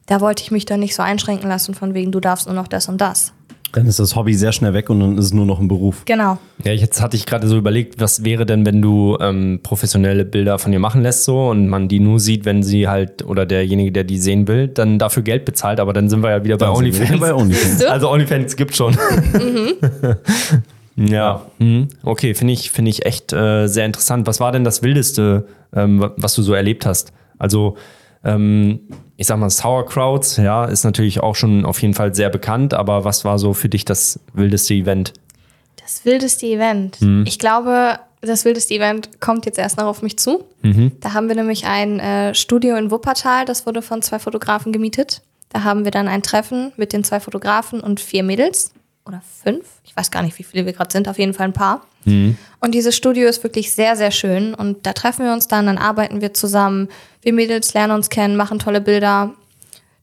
[0.06, 2.68] da wollte ich mich dann nicht so einschränken lassen von wegen, du darfst nur noch
[2.68, 3.34] das und das.
[3.72, 6.04] Dann ist das Hobby sehr schnell weg und dann ist es nur noch ein Beruf.
[6.06, 6.40] Genau.
[6.64, 10.58] Ja, jetzt hatte ich gerade so überlegt, was wäre denn, wenn du ähm, professionelle Bilder
[10.58, 13.92] von dir machen lässt so und man die nur sieht, wenn sie halt oder derjenige,
[13.92, 16.66] der die sehen will, dann dafür Geld bezahlt, aber dann sind wir ja wieder bei
[16.66, 17.10] Dann OnlyFans.
[17.12, 17.86] wieder bei OnlyFans.
[17.90, 18.98] Also OnlyFans gibt schon.
[21.00, 21.88] ja, mhm.
[22.04, 24.28] okay, finde ich, finde ich echt äh, sehr interessant.
[24.28, 27.12] Was war denn das Wildeste, ähm, wa- was du so erlebt hast?
[27.38, 27.78] Also,
[28.24, 28.82] ähm,
[29.16, 33.06] ich sag mal, Sauerkrauts, ja, ist natürlich auch schon auf jeden Fall sehr bekannt, aber
[33.06, 35.14] was war so für dich das wildeste Event?
[35.82, 36.98] Das wildeste Event.
[37.26, 40.44] Ich glaube, das wildeste Event kommt jetzt erst noch auf mich zu.
[41.00, 45.22] Da haben wir nämlich ein äh, Studio in Wuppertal, das wurde von zwei Fotografen gemietet.
[45.52, 48.72] Da haben wir dann ein Treffen mit den zwei Fotografen und vier Mädels.
[49.10, 49.66] Oder fünf.
[49.84, 51.82] Ich weiß gar nicht, wie viele wir gerade sind, auf jeden Fall ein paar.
[52.62, 54.54] Und dieses Studio ist wirklich sehr, sehr schön.
[54.54, 56.88] Und da treffen wir uns dann, dann arbeiten wir zusammen.
[57.22, 59.34] Wir Mädels lernen uns kennen, machen tolle Bilder.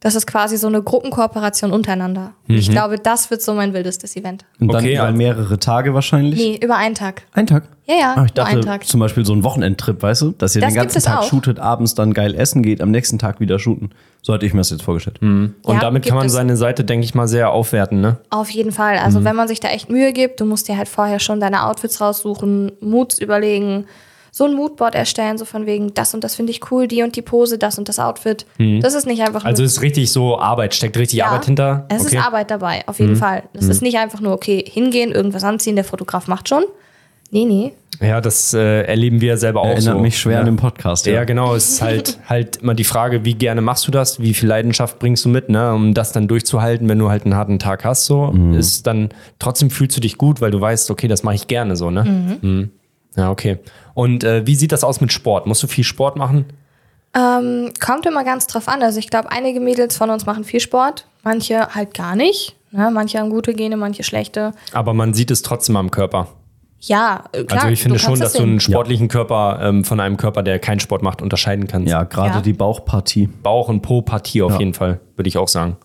[0.01, 2.33] Das ist quasi so eine Gruppenkooperation untereinander.
[2.47, 4.45] Ich glaube, das wird so mein wildestes Event.
[4.61, 6.39] Und dann Okay, über also- mehrere Tage wahrscheinlich?
[6.39, 7.23] Nee, über einen Tag.
[7.33, 7.65] Ein Tag?
[7.87, 8.85] Ja, ja, Ah, ich dachte Tag.
[8.87, 10.31] zum Beispiel so ein Wochenendtrip, weißt du?
[10.33, 11.29] Dass ihr Das den gibt ganzen es Tag auch.
[11.29, 13.91] shootet, abends dann geil essen geht, am nächsten Tag wieder shooten.
[14.23, 15.21] So hatte ich mir das jetzt vorgestellt.
[15.23, 18.19] Und Ja, damit kann man seine Seite, denke ich mal, sehr aufwerten, ne?
[18.29, 18.99] Auf jeden Fall.
[18.99, 21.65] Also wenn man sich da echt Mühe gibt, du musst dir halt vorher schon deine
[21.65, 23.87] Outfits raussuchen, Moods überlegen,
[24.37, 27.17] so ein Moodboard erstellen, so von wegen, das und das finde ich cool, die und
[27.17, 28.45] die Pose, das und das Outfit.
[28.83, 29.47] Das ist nicht einfach nur.
[29.47, 31.87] Also es ist richtig so Arbeit, steckt richtig Ja, Arbeit hinter.
[31.89, 33.45] Es ist Arbeit dabei, auf jeden Fall.
[33.55, 36.65] Es ist nicht einfach nur, okay, hingehen, irgendwas anziehen, der Fotograf macht schon.
[37.31, 37.73] Nee, nee.
[38.03, 40.01] Ja, das äh, erleben wir selber auch Erinnert so.
[40.01, 40.41] mich schwer ja.
[40.41, 41.07] an den Podcast.
[41.07, 41.55] Ja, genau.
[41.55, 44.21] Es ist halt, halt immer die Frage, wie gerne machst du das?
[44.21, 45.73] Wie viel Leidenschaft bringst du mit, ne?
[45.73, 48.35] Um das dann durchzuhalten, wenn du halt einen harten Tag hast, so.
[48.53, 51.75] Ist dann, trotzdem fühlst du dich gut, weil du weißt, okay, das mache ich gerne,
[51.75, 52.39] so, ne?
[52.43, 52.71] Mhm.
[53.17, 53.59] Ja, okay.
[53.95, 55.47] Und äh, wie sieht das aus mit Sport?
[55.47, 56.45] Musst du viel Sport machen?
[57.15, 58.83] Ähm, kommt immer ganz drauf an.
[58.83, 62.57] Also ich glaube, einige Mädels von uns machen viel Sport, manche halt gar nicht.
[62.73, 62.91] Ne?
[62.93, 64.53] Manche haben gute Gene, manche schlechte.
[64.73, 66.29] Aber man sieht es trotzdem am Körper.
[66.81, 67.63] Ja, äh, klar.
[67.63, 68.73] also ich finde schon, dass das du einen sehen.
[68.73, 71.91] sportlichen Körper ähm, von einem Körper, der keinen Sport macht, unterscheiden kannst.
[71.91, 72.41] Ja, gerade Ja.
[72.43, 73.29] die Bauchpartie.
[73.29, 74.59] Bauch- und Po-Partie auf Ja.
[74.59, 75.79] jeden Fall, würde ich auch sagen.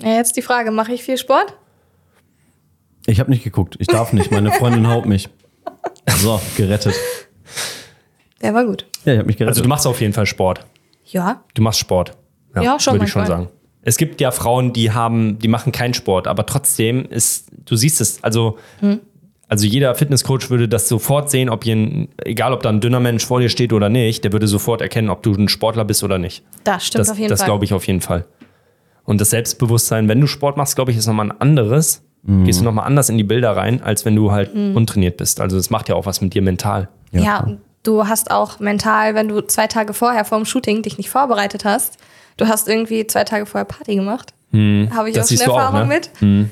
[0.00, 1.54] Ja, jetzt die Frage, mache ich viel Sport?
[3.06, 3.76] Ich habe nicht geguckt.
[3.78, 4.30] Ich darf nicht.
[4.30, 5.28] Meine Freundin haut mich.
[6.16, 6.94] So, gerettet.
[8.42, 8.86] Der war gut.
[9.04, 9.52] Ja, ich habe mich gerettet.
[9.56, 10.64] Also du machst auf jeden Fall Sport.
[11.06, 12.16] Ja, Du machst Sport.
[12.54, 13.48] Ja, schon Würde ich schon sagen.
[13.82, 18.00] Es gibt ja Frauen, die haben, die machen keinen Sport, aber trotzdem ist, du siehst
[18.00, 19.00] es, also, Hm.
[19.48, 23.24] also jeder Fitnesscoach würde das sofort sehen, ob ihr, egal ob da ein dünner Mensch
[23.24, 26.18] vor dir steht oder nicht, der würde sofort erkennen, ob du ein Sportler bist oder
[26.18, 26.44] nicht.
[26.64, 27.46] das stimmt Das, auf jeden das Fall.
[27.46, 28.26] glaube ich auf jeden Fall.
[29.04, 32.02] Und das Selbstbewusstsein, wenn du Sport machst, glaube ich, ist nochmal ein anderes.
[32.22, 32.44] Mhm.
[32.44, 34.76] Gehst du nochmal anders in die Bilder rein, als wenn du halt Hm.
[34.76, 35.40] untrainiert bist.
[35.40, 36.88] Also das macht ja auch was mit dir mental.
[37.12, 41.08] Ja, du hast auch mental, wenn du zwei Tage vorher vor dem Shooting dich nicht
[41.10, 41.96] vorbereitet hast,
[42.36, 44.34] du hast irgendwie zwei Tage vorher Party gemacht.
[44.52, 46.00] Habe ich Das auch schon du auch, Erfahrung ne?
[46.20, 46.50] mit.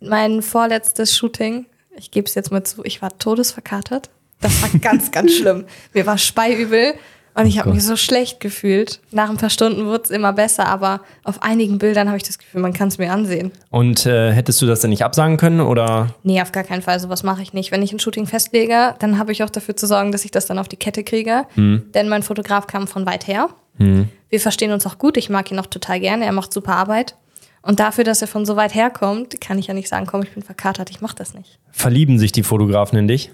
[0.00, 1.66] Mein vorletztes Shooting,
[1.96, 4.10] ich gebe es jetzt mal zu, ich war todesverkatert.
[4.40, 5.64] Das war ganz, ganz schlimm.
[5.94, 6.94] Mir war speiübel
[7.34, 9.00] und ich habe mich so schlecht gefühlt.
[9.10, 12.38] Nach ein paar Stunden wurde es immer besser, aber auf einigen Bildern habe ich das
[12.38, 13.52] Gefühl, man kann es mir ansehen.
[13.70, 16.14] Und äh, hättest du das denn nicht absagen können oder?
[16.22, 16.98] Nee, auf gar keinen Fall.
[16.98, 17.70] Sowas mache ich nicht.
[17.70, 20.46] Wenn ich ein Shooting festlege, dann habe ich auch dafür zu sorgen, dass ich das
[20.46, 21.44] dann auf die Kette kriege.
[21.56, 23.48] Denn mein Fotograf kam von weit her.
[23.78, 25.16] Wir verstehen uns auch gut.
[25.16, 26.24] Ich mag ihn auch total gerne.
[26.24, 27.14] Er macht super Arbeit.
[27.62, 30.22] Und dafür, dass er von so weit her kommt, kann ich ja nicht sagen, komm,
[30.22, 31.58] ich bin verkatert, ich mache das nicht.
[31.70, 33.30] Verlieben sich die Fotografen in dich?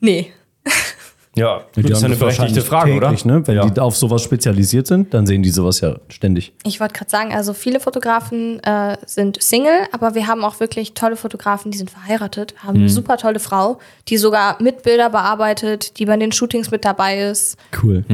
[0.00, 0.30] Nee.
[1.34, 3.38] Ja, das ist eine berechtigte Frage, täglich, oder?
[3.38, 3.46] Ne?
[3.46, 3.66] Wenn ja.
[3.66, 6.52] die auf sowas spezialisiert sind, dann sehen die sowas ja ständig.
[6.64, 10.92] Ich wollte gerade sagen, also viele Fotografen äh, sind Single, aber wir haben auch wirklich
[10.92, 15.98] tolle Fotografen, die sind verheiratet, haben eine super tolle Frau, die sogar mit Bilder bearbeitet,
[15.98, 17.56] die bei den Shootings mit dabei ist.
[17.82, 18.04] Cool.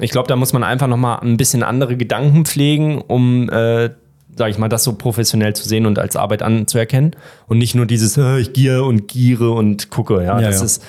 [0.00, 3.90] Ich glaube, da muss man einfach nochmal ein bisschen andere Gedanken pflegen, um, äh,
[4.36, 7.14] sag ich mal, das so professionell zu sehen und als Arbeit anzuerkennen.
[7.48, 10.24] Und nicht nur dieses, ich gier und giere und gucke.
[10.24, 10.64] Ja, Ja, das ja.
[10.64, 10.82] ist,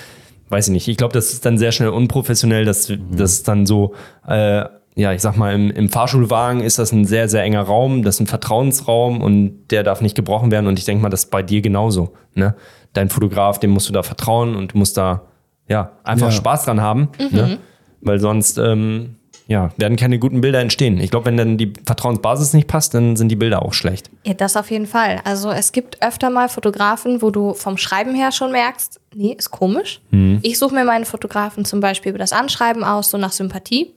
[0.52, 0.88] weiß ich nicht.
[0.88, 2.64] Ich glaube, das ist dann sehr schnell unprofessionell.
[2.64, 3.94] Das, das ist dann so,
[4.28, 8.02] äh, ja, ich sag mal, im, im Fahrschulwagen ist das ein sehr, sehr enger Raum.
[8.02, 10.66] Das ist ein Vertrauensraum und der darf nicht gebrochen werden.
[10.66, 12.12] Und ich denke mal, das ist bei dir genauso.
[12.34, 12.54] Ne?
[12.92, 15.22] Dein Fotograf, dem musst du da vertrauen und du musst da,
[15.68, 16.32] ja, einfach Ja.
[16.32, 17.08] Spaß dran haben.
[17.30, 17.58] Ne?
[18.02, 19.16] Weil sonst, ähm,
[19.52, 20.98] ja, werden keine guten Bilder entstehen.
[20.98, 24.08] Ich glaube, wenn dann die Vertrauensbasis nicht passt, dann sind die Bilder auch schlecht.
[24.24, 25.20] Ja, das auf jeden Fall.
[25.24, 29.50] Also es gibt öfter mal Fotografen, wo du vom Schreiben her schon merkst, nee, ist
[29.50, 30.00] komisch.
[30.40, 33.92] Ich suche mir meine Fotografen zum Beispiel über das Anschreiben aus, so nach Sympathie.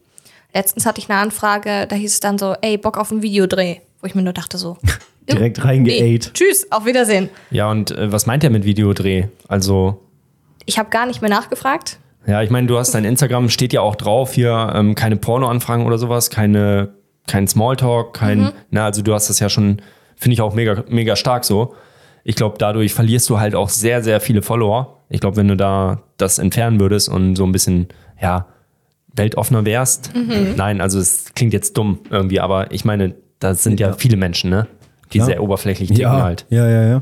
[0.53, 3.77] Letztens hatte ich eine Anfrage, da hieß es dann so, ey, Bock auf ein Videodreh.
[4.01, 4.77] Wo ich mir nur dachte so,
[5.29, 6.33] Direkt nee, reingeait.
[6.33, 7.29] tschüss, auf Wiedersehen.
[7.49, 9.27] Ja, und äh, was meint er mit Videodreh?
[9.47, 10.01] Also,
[10.65, 11.97] Ich habe gar nicht mehr nachgefragt.
[12.27, 15.85] Ja, ich meine, du hast dein Instagram, steht ja auch drauf hier, ähm, keine Porno-Anfragen
[15.85, 16.89] oder sowas, keine,
[17.27, 19.81] kein Smalltalk, kein, na, also du hast das ja schon,
[20.15, 21.75] finde ich auch mega, mega stark so.
[22.23, 25.03] Ich glaube, dadurch verlierst du halt auch sehr, sehr viele Follower.
[25.09, 27.87] Ich glaube, wenn du da das entfernen würdest und so ein bisschen,
[28.19, 28.47] ja,
[29.13, 30.11] weltoffener wärst.
[30.57, 34.49] Nein, also es klingt jetzt dumm irgendwie, aber ich meine, da sind ja, viele Menschen,
[34.49, 34.67] ne?
[35.13, 35.27] Die Klar.
[35.27, 36.45] sehr oberflächlich Ja, halt.
[36.49, 37.01] ja, ja, ja.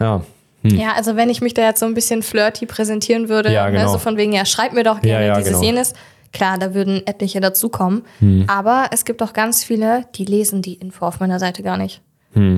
[0.00, 0.22] Ja.
[0.76, 3.84] Ja, also wenn ich mich da jetzt so ein bisschen flirty präsentieren würde, Ja, genau.
[3.84, 5.62] ne, so von wegen, ja, schreib mir doch gerne Ja, ja, dieses, genau.
[5.64, 5.92] jenes.
[6.32, 8.04] Klar, da würden etliche dazukommen.
[8.48, 12.02] Aber es gibt auch ganz viele, die lesen die Info auf meiner Seite gar nicht.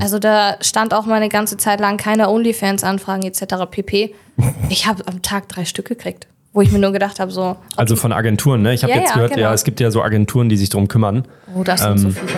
[0.03, 3.45] Also da stand auch mal eine ganze Zeit lang keine OnlyFans-Anfragen etc.
[3.71, 4.15] pp.
[4.69, 6.27] Ich habe am Tag drei Stück gekriegt.
[6.53, 8.75] Wo ich mir nur gedacht habe, so, Also von Agenturen, ne?
[8.75, 9.43] Ich habe Ja, jetzt ja, gehört, genau.
[9.43, 11.27] ja, es gibt ja so Agenturen, die sich drum kümmern.
[11.55, 12.33] oh, das sind Ähm, so viele.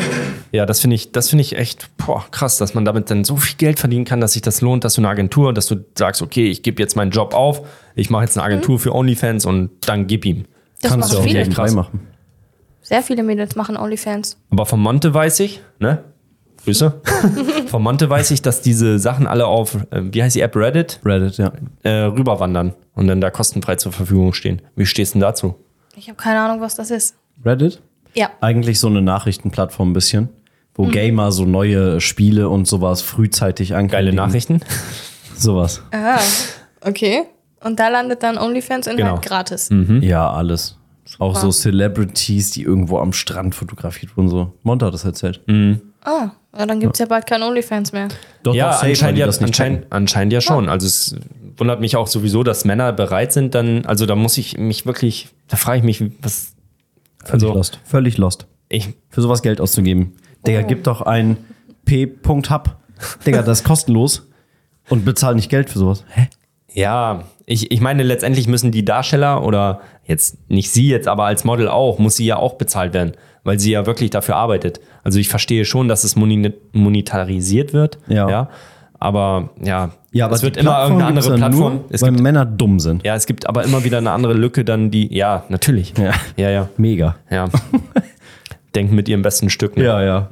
[0.53, 3.37] Ja, das finde ich, das finde ich echt boah, krass, dass man damit dann so
[3.37, 6.20] viel Geld verdienen kann, dass sich das lohnt, dass du eine Agentur, dass du sagst,
[6.20, 7.62] okay, ich gebe jetzt meinen Job auf,
[7.94, 10.44] ich mache jetzt eine Agentur für OnlyFans und dann gib ihm.
[10.83, 11.40] Das Kannst du machen auch viele.
[11.40, 12.01] nebenbei machen.
[12.83, 14.37] Sehr viele Mädels machen OnlyFans.
[14.51, 16.05] Aber von Monte weiß ich, ne?
[16.64, 17.01] Grüße.
[17.66, 21.01] von Monte weiß ich, dass diese Sachen alle auf, äh, wie heißt die App Reddit,
[21.05, 21.53] Reddit, ja.
[21.83, 24.62] äh, rüberwandern und dann da kostenfrei zur Verfügung stehen.
[24.77, 25.55] Wie stehst du denn dazu?
[25.96, 27.16] Ich habe keine Ahnung, was das ist.
[27.44, 27.81] Reddit?
[28.14, 28.31] Ja.
[28.40, 30.29] Eigentlich so eine Nachrichtenplattform ein bisschen,
[30.75, 30.90] wo Mhm.
[30.92, 33.90] Gamer so neue Spiele und sowas frühzeitig ankündigen.
[33.90, 34.61] Geile Nachrichten?
[35.37, 35.83] Sowas.
[35.92, 36.20] Ah,
[36.83, 37.22] okay.
[37.64, 39.20] Und da landet dann OnlyFans-Inhalt Genau.
[39.20, 39.70] gratis.
[40.01, 40.79] Ja, alles.
[41.18, 44.29] Auch so Celebrities, die irgendwo am Strand fotografiert wurden.
[44.29, 44.53] So.
[44.62, 45.40] Monta hat das erzählt.
[46.04, 48.08] Ah, ja, dann gibt es ja bald kein OnlyFans mehr.
[48.42, 50.68] Doch, ja, doch, anscheinend, ja, anscheinend, anscheinend ja schon.
[50.68, 51.16] Also es
[51.56, 55.28] wundert mich auch sowieso, dass Männer bereit sind, dann, also da muss ich mich wirklich,
[55.48, 56.54] da frage ich mich, was,
[57.24, 57.80] Völlig also lost.
[57.84, 58.46] Völlig lost.
[58.68, 60.16] ich, Für sowas Geld auszugeben.
[60.46, 61.36] Digga, gib doch ein
[61.84, 62.76] P.Hub.
[63.24, 64.28] Digga, das ist kostenlos.
[64.88, 66.04] Und bezahl nicht Geld für sowas.
[66.08, 66.28] Hä?
[66.74, 71.44] ja, ich, ich meine, letztendlich müssen die Darsteller oder jetzt nicht sie jetzt, aber als
[71.44, 73.12] Model auch, muss sie ja auch bezahlt werden,
[73.44, 74.81] weil sie ja wirklich dafür arbeitet.
[75.05, 78.28] Also ich verstehe schon, dass es monetarisiert wird, Ja.
[78.28, 78.50] ja,
[78.98, 81.74] aber ja, Ja, aber es wird immer irgendeine andere ja Plattform.
[81.74, 83.05] Nur, es weil gibt, Männer dumm sind.
[83.05, 85.94] ja, es gibt aber immer wieder eine andere Lücke, dann die, ja, natürlich.
[85.98, 86.12] Ja.
[86.37, 86.50] ja.
[86.50, 86.68] ja.
[86.76, 87.16] Mega.
[87.31, 87.48] Ja.
[88.74, 89.76] Denken mit ihrem besten Stück.
[89.76, 89.85] Ne?
[89.85, 90.28] ja.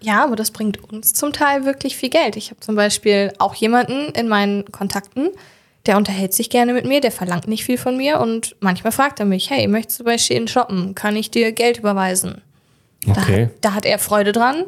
[0.00, 2.36] Ja, aber das bringt uns zum Teil wirklich viel Geld.
[2.36, 5.28] Ich habe zum Beispiel auch jemanden in meinen Kontakten,
[5.86, 9.20] der unterhält sich gerne mit mir, der verlangt nicht viel von mir und manchmal fragt
[9.20, 10.94] er mich, hey, möchtest du bei Shein shoppen?
[10.94, 12.42] Kann ich dir Geld überweisen?
[13.06, 13.50] Okay.
[13.60, 14.64] Da, da hat er Freude dran.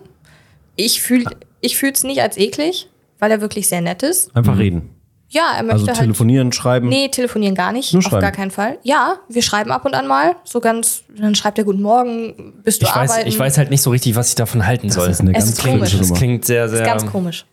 [0.77, 1.25] Ich fühle
[1.61, 4.35] ich es nicht als eklig, weil er wirklich sehr nett ist.
[4.37, 4.91] Einfach reden.
[5.29, 5.99] Ja, er möchte Also halt.
[5.99, 6.89] telefonieren, schreiben.
[6.89, 7.93] Nee, telefonieren gar nicht.
[7.93, 8.21] Nur auf schreiben.
[8.23, 8.79] gar keinen Fall.
[8.85, 10.37] Ja, wir schreiben ab und an mal.
[10.45, 13.29] So ganz, dann schreibt er Guten Morgen, bist du Ich weiß, arbeiten.
[13.29, 15.09] ich weiß halt nicht so richtig, was ich davon halten soll.
[15.11, 15.99] ist eine Es ganz ist komisch.
[15.99, 16.85] das klingt sehr, sehr.
[16.87, 17.45] Ganz komisch.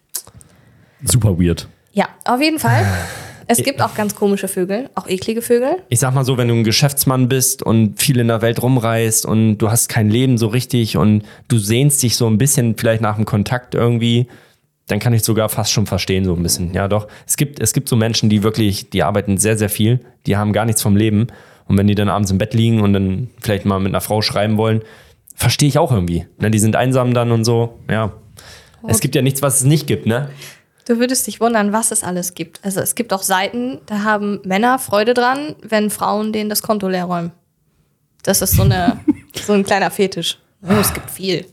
[1.04, 1.68] Super weird.
[1.94, 2.86] Ja, auf jeden Fall.
[3.48, 5.78] Es gibt auch ganz komische Vögel, auch eklige Vögel.
[5.90, 9.26] Ich sag mal so, wenn du ein Geschäftsmann bist und viel in der Welt rumreist
[9.26, 13.02] und du hast kein Leben so richtig und du sehnst dich so ein bisschen vielleicht
[13.02, 14.28] nach dem Kontakt irgendwie,
[14.88, 16.74] dann kann ich sogar fast schon verstehen, so ein bisschen.
[16.74, 17.08] Ja, doch.
[17.26, 20.54] Es gibt, es gibt so Menschen, die wirklich, die arbeiten sehr, sehr viel, die haben
[20.54, 21.28] gar nichts vom Leben.
[21.66, 24.22] Und wenn die dann abends im Bett liegen und dann vielleicht mal mit einer Frau
[24.22, 24.82] schreiben wollen,
[25.36, 26.28] verstehe ich auch irgendwie.
[26.40, 28.14] Ne, die sind einsam dann und so, ja.
[28.86, 30.30] Es gibt ja nichts, was es nicht gibt, ne?
[30.86, 32.60] Du würdest dich wundern, was es alles gibt.
[32.64, 36.88] Also es gibt auch Seiten, da haben Männer Freude dran, wenn Frauen denen das Konto
[36.90, 37.32] leer räumen.
[38.24, 39.00] Das ist so, eine,
[39.46, 40.38] so ein kleiner Fetisch.
[40.62, 41.46] Oh, es gibt viel,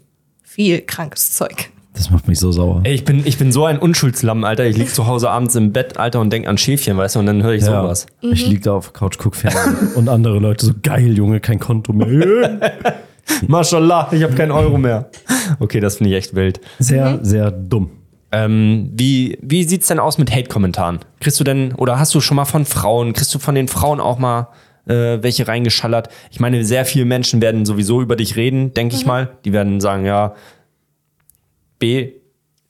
[0.42, 1.70] viel krankes Zeug.
[1.94, 2.80] Das macht mich so sauer.
[2.84, 4.64] Ey, ich bin, ich bin so ein Unschuldslamm, Alter.
[4.64, 7.26] Ich lieg zu Hause abends im Bett, Alter, und denk an Schäfchen, weißt du, und
[7.26, 7.82] dann höre ich Ja.
[7.82, 8.06] sowas.
[8.20, 11.58] Ich lieg da auf der Couch, guck Fernsehen und andere Leute so, geil, Junge, kein
[11.58, 12.72] Konto mehr.
[13.46, 15.10] Mashallah, ich habe keinen Euro mehr.
[15.58, 16.60] Okay, das finde ich echt wild.
[16.78, 17.90] Sehr, sehr dumm.
[18.32, 21.00] Ähm, wie wie sieht's denn aus mit Hate-Kommentaren?
[21.20, 24.00] Kriegst du denn, oder hast du schon mal von Frauen, kriegst du von den Frauen
[24.00, 24.48] auch mal
[24.86, 26.08] äh, welche reingeschallert?
[26.30, 29.36] Ich meine, sehr viele Menschen werden sowieso über dich reden, denke ich mal.
[29.44, 30.34] Die werden sagen, ja,
[31.78, 32.12] B,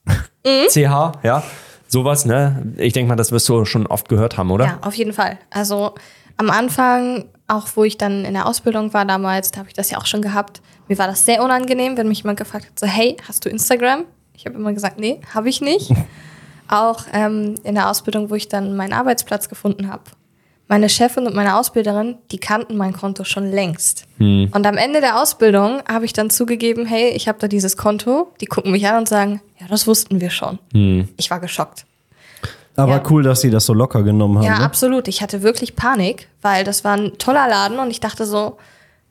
[0.69, 1.43] C, H, ja,
[1.89, 2.75] sowas, ne?
[2.79, 4.65] Ich denke mal, das wirst du schon oft gehört haben, oder?
[4.65, 5.39] Ja, auf jeden Fall.
[5.51, 5.95] Also
[6.39, 9.91] am Anfang, auch wo ich dann in der Ausbildung war damals, da habe ich das
[9.91, 10.63] ja auch schon gehabt.
[10.89, 14.05] Mir war das sehr unangenehm, wenn mich jemand gefragt hat, so, hey, hast du Instagram?
[14.41, 15.93] Ich habe immer gesagt, nee, habe ich nicht.
[16.69, 20.05] auch ähm, in der Ausbildung, wo ich dann meinen Arbeitsplatz gefunden habe.
[20.67, 24.07] Meine Chefin und meine Ausbilderin, die kannten mein Konto schon längst.
[24.19, 28.33] Und am Ende der Ausbildung habe ich dann zugegeben, hey, ich habe da dieses Konto.
[28.41, 30.61] Die gucken mich an und sagen, ja, das wussten wir schon.
[31.17, 31.87] Ich war geschockt.
[32.77, 33.03] Aber Ja.
[33.11, 34.45] cool, dass sie das so locker genommen haben.
[34.45, 34.65] Ja, ne?
[34.65, 35.09] absolut.
[35.09, 38.57] Ich hatte wirklich Panik, weil das war ein toller Laden und ich dachte so,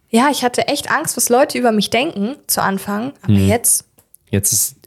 [0.10, 3.12] ja, ich hatte echt Angst, was Leute über mich denken zu Anfang.
[3.22, 3.86] Aber jetzt,
[4.32, 4.79] Jetzt ist, ist,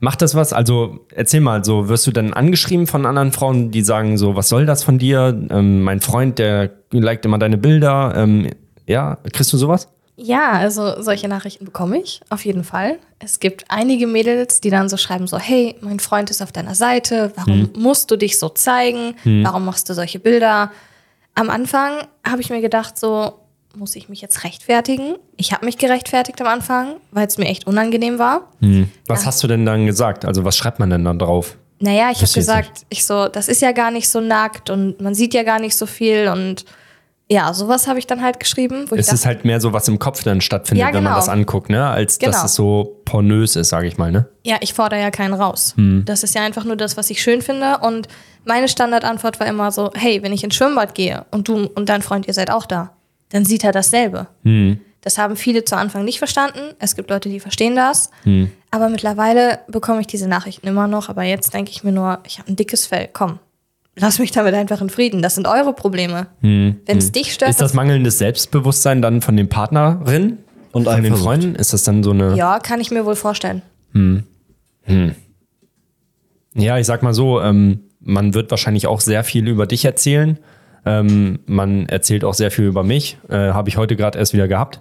[0.00, 0.52] macht das was?
[0.52, 4.48] Also erzähl mal, so wirst du dann angeschrieben von anderen Frauen, die sagen so, was
[4.48, 5.38] soll das von dir?
[5.50, 8.14] Ähm, mein Freund, der liked immer deine Bilder.
[8.16, 8.50] Ähm,
[8.86, 9.88] ja, kriegst du sowas?
[10.16, 12.98] ja, also solche Nachrichten bekomme ich auf jeden Fall.
[13.18, 16.74] Es gibt einige Mädels, die dann so schreiben so, hey, mein Freund ist auf deiner
[16.74, 19.14] Seite, warum musst du dich so zeigen?
[19.24, 20.70] Warum machst du solche Bilder?
[21.34, 23.38] Am Anfang habe ich mir gedacht so,
[23.76, 25.14] muss ich mich jetzt rechtfertigen?
[25.36, 28.48] Ich habe mich gerechtfertigt am Anfang, weil es mir echt unangenehm war.
[29.06, 30.24] Was hast du denn dann gesagt?
[30.24, 31.56] Also was schreibt man denn dann drauf?
[31.80, 35.14] Naja, ich habe gesagt, ich so, das ist ja gar nicht so nackt und man
[35.14, 36.64] sieht ja gar nicht so viel und
[37.30, 39.72] Ja, sowas habe ich dann halt geschrieben, wo ich Es ist dachte, halt mehr so,
[39.72, 41.16] was im Kopf dann stattfindet, Ja, wenn man genau.
[41.16, 41.86] das anguckt, ne?
[41.88, 42.44] Als dass Genau.
[42.44, 44.28] es so pornös ist, sage ich mal, ne?
[44.44, 45.72] ja, ich fordere ja keinen raus.
[45.76, 46.02] Hm.
[46.04, 47.78] Das ist ja einfach nur das, was ich schön finde.
[47.78, 48.06] Und
[48.44, 52.02] meine Standardantwort war immer so, hey, wenn ich ins Schwimmbad gehe und du und dein
[52.02, 52.92] Freund, ihr seid auch da,
[53.32, 54.28] dann sieht er dasselbe.
[54.44, 54.78] Hm.
[55.00, 56.60] Das haben viele zu Anfang nicht verstanden.
[56.78, 58.10] Es gibt Leute, die verstehen das.
[58.22, 58.50] Hm.
[58.70, 61.08] Aber mittlerweile bekomme ich diese Nachrichten immer noch.
[61.08, 63.08] Aber jetzt denke ich mir nur, ich habe ein dickes Fell.
[63.12, 63.40] Komm,
[63.96, 65.20] lass mich damit einfach in Frieden.
[65.20, 66.28] Das sind eure Probleme.
[66.40, 67.50] Wenn es dich stört, Hm.
[67.52, 70.38] Ist das mangelndes Selbstbewusstsein dann von den Partnerinnen
[70.70, 71.16] Und von den.
[71.16, 71.54] Freunden?
[71.56, 72.36] Ist das dann so eine.
[72.36, 73.62] ja, kann ich mir wohl vorstellen.
[76.54, 80.38] Ja, ich sag mal so, ähm, man wird wahrscheinlich auch sehr viel über dich erzählen.
[80.84, 83.18] Ähm, man erzählt auch sehr viel über mich.
[83.28, 84.80] Äh, Habe ich heute gerade erst wieder gehabt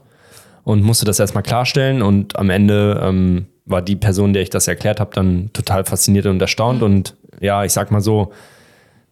[0.63, 2.01] und musste das erstmal klarstellen.
[2.01, 6.25] Und am Ende ähm, war die Person, der ich das erklärt habe, dann total fasziniert
[6.25, 6.81] und erstaunt.
[6.81, 8.31] Und ja, ich sag mal so,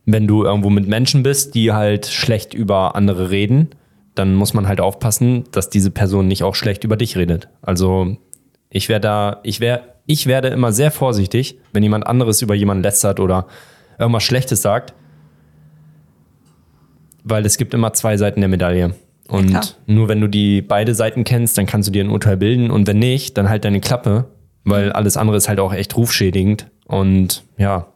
[0.05, 3.69] wenn du irgendwo mit Menschen bist, die halt schlecht über andere reden,
[4.15, 7.47] dann muss man halt aufpassen, dass diese Person nicht auch schlecht über dich redet.
[7.61, 8.17] Also
[8.69, 12.83] ich wäre da, ich wäre, ich werde immer sehr vorsichtig, wenn jemand anderes über jemanden
[12.83, 13.47] lästert oder
[13.97, 14.93] irgendwas Schlechtes sagt,
[17.29, 18.93] weil es gibt immer zwei Seiten der Medaille.
[19.27, 19.63] Und klar.
[19.85, 22.87] nur wenn du die beide Seiten kennst, dann kannst du dir ein Urteil bilden und
[22.87, 24.25] wenn nicht, dann halt deine Klappe,
[24.63, 26.67] weil alles andere ist halt auch echt rufschädigend.
[26.85, 27.87] Und ja,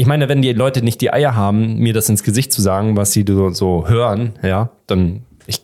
[0.00, 2.96] ich meine, wenn die Leute nicht die Eier haben, mir das ins Gesicht zu sagen,
[2.96, 5.62] was sie so, so hören, ja, dann ich,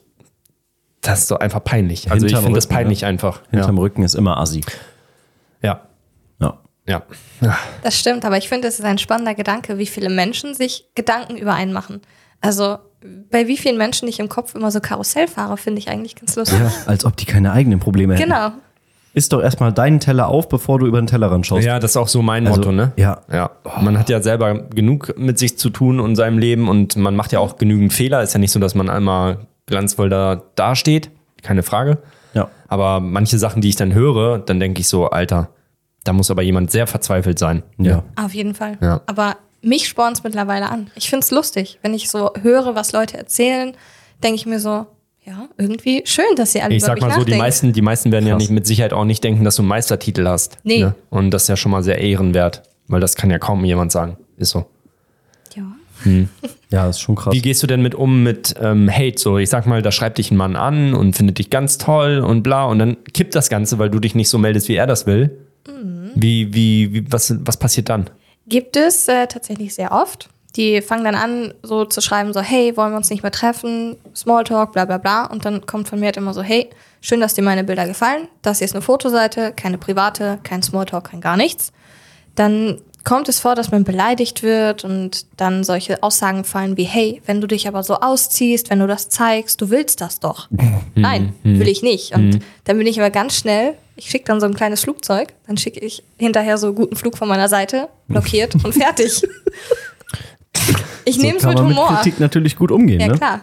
[1.01, 2.11] das ist doch einfach peinlich.
[2.11, 3.09] Also ich Hinterm finde das Rücken, peinlich ne?
[3.09, 3.41] einfach.
[3.51, 4.61] Hinterm Rücken ist immer assi.
[5.63, 5.81] Ja,
[6.39, 6.59] Ja.
[6.87, 7.03] ja.
[7.41, 7.59] ja.
[7.83, 11.39] Das stimmt, aber ich finde, es ist ein spannender Gedanke, wie viele Menschen sich Gedanken
[11.39, 12.03] über einen machen.
[12.47, 12.79] Also
[13.31, 16.37] bei wie vielen Menschen ich im Kopf immer so Karussell fahre, finde ich eigentlich ganz
[16.37, 16.59] lustig.
[16.59, 16.73] ja.
[16.87, 18.25] Als ob die keine eigenen Probleme hätten.
[18.31, 18.51] Genau.
[19.15, 21.65] Isst doch erstmal deinen Teller auf, bevor du über den Tellerrand schaust.
[21.65, 22.93] Ja, das ist auch so mein Also, Motto, ne?
[22.97, 23.23] ja.
[23.33, 23.51] ja.
[23.81, 27.33] Man hat ja selber genug mit sich zu tun und seinem Leben und man macht
[27.33, 28.23] ja auch genügend Fehler.
[28.23, 31.11] Ist ja nicht so, dass man einmal glanzvoll da dasteht.
[31.43, 31.99] Keine Frage.
[32.35, 32.49] Ja.
[32.69, 35.49] Aber manche Sachen, die ich dann höre, dann denke ich so, Alter,
[36.05, 37.63] da muss aber jemand sehr verzweifelt sein.
[37.79, 38.03] Ja.
[38.17, 38.77] Auf jeden Fall.
[38.83, 39.01] Ja.
[39.07, 40.91] Aber mich spornt es mittlerweile an.
[40.95, 41.79] Ich finde es lustig.
[41.83, 43.77] Wenn ich so höre, was Leute erzählen,
[44.23, 44.87] denke ich mir so,
[45.25, 48.27] ja, irgendwie schön, dass sie alle Ich sag mal so, die meisten, die meisten werden
[48.27, 48.43] ja Krass.
[48.43, 50.59] nicht mit Sicherheit auch nicht denken, dass du einen Meistertitel hast.
[50.63, 50.85] Nee.
[50.85, 50.95] Ne?
[51.11, 54.17] Und das ist ja schon mal sehr ehrenwert, weil das kann ja kaum jemand sagen.
[54.37, 54.67] Ist so.
[55.55, 55.65] Ja.
[56.69, 57.33] Ja, ist schon krass.
[57.33, 59.19] Wie gehst du denn mit um mit ähm, Hate?
[59.19, 62.19] So, ich sag mal, da schreibt dich ein Mann an und findet dich ganz toll
[62.19, 64.89] und bla und dann kippt das Ganze, weil du dich nicht so meldest, wie er
[64.89, 65.39] das will.
[65.69, 66.11] Mhm.
[66.17, 68.11] Wie, wie, wie, was, was passiert dann?
[68.47, 70.29] Gibt es äh, tatsächlich sehr oft.
[70.57, 73.97] Die fangen dann an, so zu schreiben, so, hey, wollen wir uns nicht mehr treffen?
[74.15, 75.27] Smalltalk, bla bla bla.
[75.27, 78.29] Und dann kommt von mir halt immer so, hey, schön, dass dir meine Bilder gefallen.
[78.43, 81.73] Das hier ist eine Fotoseite, keine private, kein Smalltalk, kein gar nichts.
[82.37, 87.23] Dann kommt es vor, dass man beleidigt wird und dann solche Aussagen fallen wie, hey,
[87.25, 90.49] wenn du dich aber so ausziehst, wenn du das zeigst, du willst das doch.
[90.97, 92.15] Nein, will ich nicht.
[92.15, 95.57] Und dann bin ich aber ganz schnell, ich schicke dann so ein kleines Flugzeug, dann
[95.57, 99.23] schicke ich hinterher so guten Flug von meiner Seite, blockiert und fertig.
[101.05, 101.95] Ich so nehme es kann mit man mit Humor.
[101.95, 103.15] Kritik natürlich gut umgehen, ja, ne?
[103.15, 103.41] klar.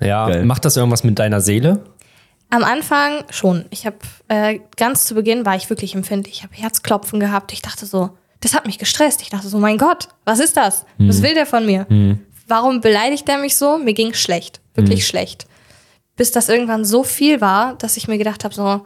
[0.00, 0.44] Ja, Geil.
[0.44, 1.84] macht das irgendwas mit deiner Seele?
[2.48, 3.66] Am Anfang schon.
[3.70, 6.38] Ich habe äh, ganz zu Beginn war ich wirklich empfindlich.
[6.38, 7.52] Ich habe Herzklopfen gehabt.
[7.52, 9.22] Ich dachte so, das hat mich gestresst.
[9.22, 10.84] Ich dachte so, mein Gott, was ist das?
[10.98, 11.86] Was will der von mir?
[12.46, 13.78] Warum beleidigt er mich so?
[13.78, 15.46] Mir ging schlecht, wirklich schlecht.
[16.16, 18.82] Bis das irgendwann so viel war, dass ich mir gedacht habe so,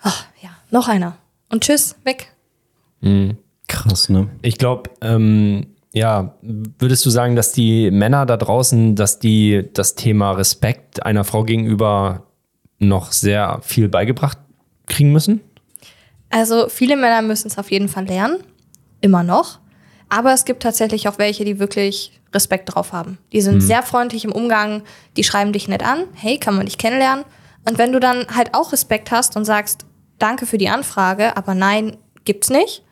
[0.00, 1.16] ach, ja, noch einer
[1.50, 2.32] und tschüss, weg.
[3.68, 4.28] Krass, ne?
[4.42, 9.94] Ich glaube, ähm, ja, würdest du sagen, dass die Männer da draußen, dass die das
[9.94, 12.26] Thema Respekt einer Frau gegenüber
[12.78, 14.38] noch sehr viel beigebracht
[14.86, 15.40] kriegen müssen?
[16.30, 18.38] Also viele Männer müssen es auf jeden Fall lernen,
[19.00, 19.58] immer noch.
[20.08, 23.18] Aber es gibt tatsächlich auch welche, die wirklich Respekt drauf haben.
[23.32, 24.82] Die sind sehr freundlich im Umgang,
[25.16, 27.24] die schreiben dich nett an, hey, kann man dich kennenlernen?
[27.68, 29.86] Und wenn du dann halt auch Respekt hast und sagst,
[30.18, 32.82] danke für die Anfrage, aber nein, gibt's nicht,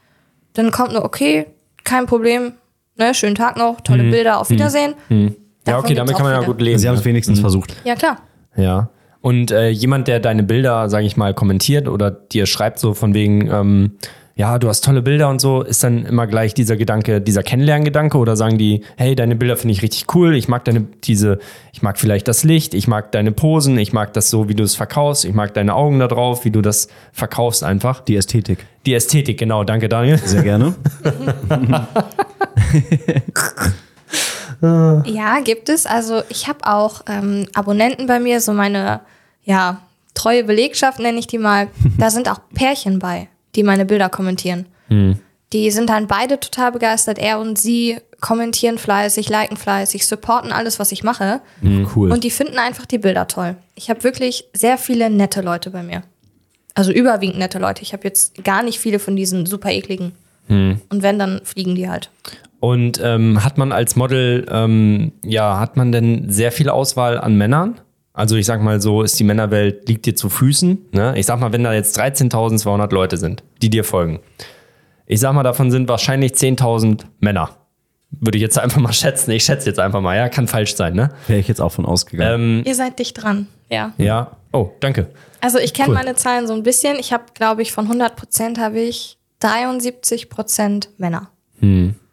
[0.55, 1.47] dann kommt nur, okay,
[1.85, 2.53] kein Problem,
[2.97, 4.95] ne, schönen Tag noch, tolle Bilder, auf Wiedersehen.
[5.09, 5.29] Ja,
[5.65, 6.79] Davon okay, damit kann man ja gut leben.
[6.79, 7.77] Sie haben es wenigstens versucht.
[7.85, 8.19] Ja, klar.
[8.57, 8.91] Ja.
[9.21, 13.15] Und äh, jemand, der deine Bilder, sage ich mal, kommentiert oder dir schreibt so von
[13.15, 13.99] wegen, ähm,
[14.39, 18.17] ja, du hast tolle Bilder und so, ist dann immer gleich dieser Gedanke, dieser Kennenlerngedanke
[18.17, 21.41] oder sagen die, hey, deine Bilder finde ich richtig cool, ich mag deine, diese,
[21.73, 24.63] ich mag vielleicht das Licht, ich mag deine Posen, ich mag das so, wie du
[24.63, 28.01] es verkaufst, ich mag deine Augen da drauf, wie du das verkaufst einfach.
[28.01, 28.65] Die Ästhetik.
[28.87, 30.19] Die Ästhetik, genau, danke Daniel.
[30.19, 30.77] Sehr gerne.
[34.61, 35.87] Ja, gibt es.
[35.87, 39.01] Also ich habe auch ähm, Abonnenten bei mir, so meine
[39.45, 39.83] ja,
[40.15, 41.69] treue Belegschaft nenne ich die mal.
[41.97, 43.29] Da sind auch Pärchen bei,
[43.59, 44.65] die meine Bilder kommentieren.
[45.53, 47.19] Die sind dann beide total begeistert.
[47.19, 51.41] Er und sie kommentieren fleißig, liken fleißig, supporten alles, was ich mache.
[51.95, 52.11] Cool.
[52.11, 53.57] Und die finden einfach die Bilder toll.
[53.75, 56.03] Ich habe wirklich sehr viele nette Leute bei mir.
[56.75, 57.83] Also überwiegend nette Leute.
[57.83, 60.13] Ich habe jetzt gar nicht viele von diesen super ekligen.
[60.49, 62.11] Und wenn, dann fliegen die halt.
[62.61, 67.37] Und ähm, hat man als Model, ähm, ja, hat man denn sehr viel Auswahl an
[67.37, 67.81] Männern?
[68.19, 70.87] Also ich sag mal so, ist die Männerwelt, liegt dir zu Füßen.
[70.91, 71.15] Ne?
[71.17, 74.19] Ich sag mal, wenn da jetzt 13.200 Leute sind, die dir folgen.
[75.07, 77.51] Ich sag mal, davon sind wahrscheinlich 10.000 Männer.
[78.11, 79.31] Würde ich jetzt einfach mal schätzen.
[79.31, 81.11] Ich schätze jetzt einfach mal, ja, kann falsch sein, ne?
[81.29, 82.59] Wäre ich jetzt auch von ausgegangen.
[82.59, 83.93] Ähm, Ihr seid dicht dran, ja.
[83.99, 84.33] ja.
[84.53, 85.11] Oh, danke.
[85.41, 85.95] Also ich kenne Cool.
[85.95, 86.97] meine Zahlen so ein bisschen.
[86.99, 91.31] Ich habe, glaube ich, von 100 Prozent habe ich 73 Prozent Männer.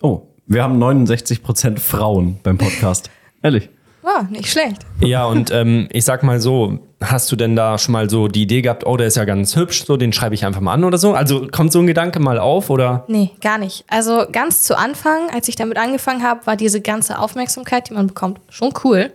[0.02, 3.10] oh, wir haben 69% Frauen beim Podcast.
[3.42, 3.70] Ehrlich.
[4.06, 4.86] Wow, nicht schlecht.
[5.00, 8.44] Ja, und ähm, ich sag mal so, hast du denn da schon mal so die
[8.44, 10.84] Idee gehabt, oh, der ist ja ganz hübsch, so den schreibe ich einfach mal an
[10.84, 11.16] oder so?
[11.16, 13.04] Also kommt so ein Gedanke mal auf oder?
[13.08, 13.84] Nee, gar nicht.
[13.88, 18.06] Also ganz zu Anfang, als ich damit angefangen habe, war diese ganze Aufmerksamkeit, die man
[18.06, 19.12] bekommt, schon cool.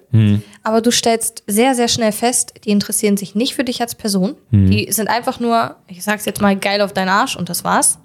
[0.64, 4.34] Aber du stellst sehr, sehr schnell fest, die interessieren sich nicht für dich als Person.
[4.50, 8.00] Die sind einfach nur, ich sag's jetzt mal, geil auf deinen Arsch und das war's.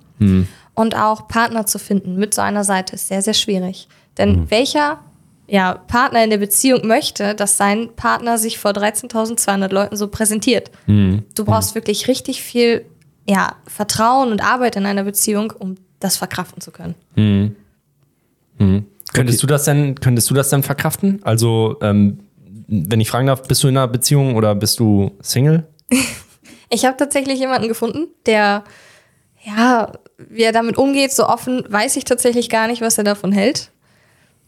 [0.75, 3.88] Und auch Partner zu finden mit so einer Seite ist sehr, sehr schwierig.
[4.19, 4.99] Denn welcher
[5.47, 10.71] ja, Partner in der Beziehung möchte, dass sein Partner sich vor 13.200 Leuten so präsentiert?
[11.35, 12.85] Du brauchst wirklich richtig viel
[13.27, 16.95] ja, Vertrauen und Arbeit in einer Beziehung, um das verkraften zu können.
[19.13, 21.19] Könntest du das denn, könntest du das denn verkraften?
[21.23, 22.19] Also, ähm,
[22.67, 25.67] wenn ich fragen darf, bist du in einer Beziehung oder bist du Single?
[26.71, 28.63] Ich habe tatsächlich jemanden gefunden, der,
[29.45, 33.31] ja, wie er damit umgeht, so offen, weiß ich tatsächlich gar nicht, was er davon
[33.31, 33.69] hält.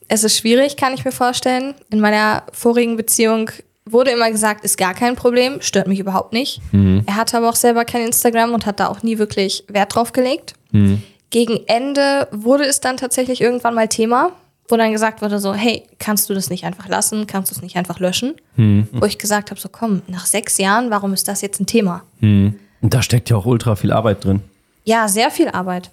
[0.07, 1.73] Es ist schwierig, kann ich mir vorstellen.
[1.89, 3.49] In meiner vorigen Beziehung
[3.85, 6.61] wurde immer gesagt, ist gar kein Problem, stört mich überhaupt nicht.
[7.05, 10.11] Er hatte aber auch selber kein Instagram und hat da auch nie wirklich Wert drauf
[10.11, 10.53] gelegt.
[11.29, 14.31] Gegen Ende wurde es dann tatsächlich irgendwann mal Thema,
[14.69, 17.27] wo dann gesagt wurde so, hey, kannst du das nicht einfach lassen?
[17.27, 18.35] Kannst du es nicht einfach löschen?
[18.55, 22.03] Wo ich gesagt habe, so komm, nach sechs Jahren, warum ist das jetzt ein Thema?
[22.21, 24.41] Und da steckt ja auch ultra viel Arbeit drin.
[24.83, 25.89] Ja, sehr viel Arbeit.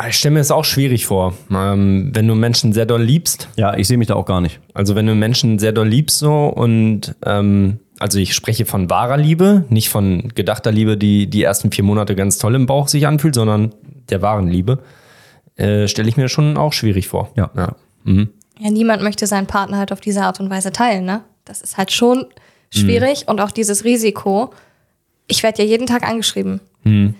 [0.00, 1.34] Ah, Ich stelle mir das auch schwierig vor.
[1.50, 4.60] Ähm, wenn du Menschen sehr doll liebst, Ja, ich sehe mich da auch gar nicht.
[4.74, 9.16] also wenn du Menschen sehr doll liebst so und ähm, also ich spreche von wahrer
[9.16, 13.08] Liebe, nicht von gedachter Liebe, die die ersten vier Monate ganz toll im Bauch sich
[13.08, 13.74] anfühlt, sondern
[14.08, 14.78] der wahren Liebe,
[15.56, 17.30] äh, stelle ich mir schon auch schwierig vor.
[17.34, 17.50] Ja.
[17.56, 17.74] ja.
[18.60, 21.22] Ja, niemand möchte seinen Partner halt auf diese Art und Weise teilen, ne?
[21.44, 22.26] Das ist halt schon
[22.70, 24.50] schwierig und auch dieses Risiko.
[25.26, 26.60] Ich werde ja jeden Tag angeschrieben.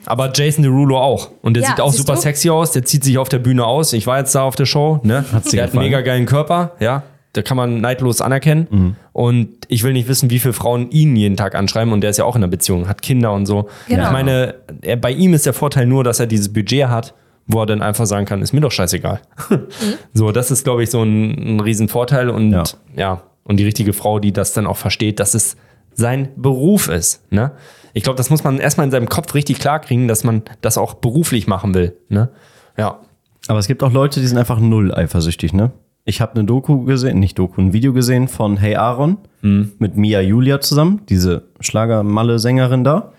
[0.07, 1.31] Aber Jason Derulo auch.
[1.43, 2.21] Und der Ja, sieht auch super du?
[2.21, 2.73] sexy aus.
[2.73, 3.93] Der zieht sich auf der Bühne aus.
[3.93, 5.01] Ich war jetzt da auf der Show.
[5.03, 5.25] Ne?
[5.31, 6.73] Hat's der hat einen mega geilen Körper.
[6.81, 7.03] Ja,
[7.35, 8.67] da kann man neidlos anerkennen.
[8.71, 8.97] Mhm.
[9.13, 11.93] Und ich will nicht wissen, wie viele Frauen ihn jeden Tag anschreiben.
[11.93, 13.69] Und der ist ja auch in einer Beziehung, hat Kinder und so.
[13.89, 14.05] Genau.
[14.07, 17.13] Ich meine, er, bei ihm ist der Vorteil nur, dass er dieses Budget hat,
[17.47, 19.21] wo er dann einfach sagen kann, ist mir doch scheißegal.
[19.51, 19.59] Mhm.
[20.15, 22.31] So, das ist, glaube ich, so ein, ein Riesenvorteil.
[22.31, 22.65] Und Ja.
[22.97, 23.23] ja.
[23.45, 25.57] und die richtige Frau, die das dann auch versteht, dass es
[25.95, 27.31] sein Beruf ist.
[27.33, 27.51] Ne?
[27.95, 30.79] Ich glaube, das muss man erstmal in seinem Kopf richtig klar kriegen, dass man das
[30.79, 31.97] auch beruflich machen will.
[32.09, 32.31] Ne?
[32.77, 33.01] Ja.
[33.47, 35.73] Aber es gibt auch Leute, die sind einfach null eifersüchtig, ne?
[36.05, 40.23] Ich habe eine Doku gesehen, nicht Doku, ein Video gesehen von Hey Aaron mit Mia
[40.23, 43.13] Julia zusammen, diese Schlagermalle-Sängerin da.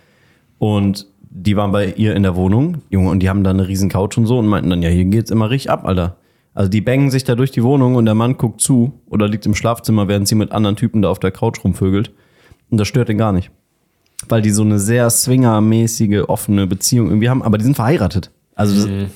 [0.57, 3.89] Und die waren bei ihr in der Wohnung, Junge, und die haben da eine riesen
[3.89, 6.17] Couch und so und meinten dann, ja, hier geht's immer richtig ab, Alter.
[6.55, 9.45] Also die bangen sich da durch die Wohnung und der Mann guckt zu oder liegt
[9.45, 12.11] im Schlafzimmer, während sie mit anderen Typen da auf der Couch rumvögelt.
[12.71, 13.51] Und das stört ihn gar nicht.
[14.27, 18.31] Weil die so eine sehr swingermäßige, offene Beziehung irgendwie haben, aber die sind verheiratet.
[18.55, 19.09] Also das,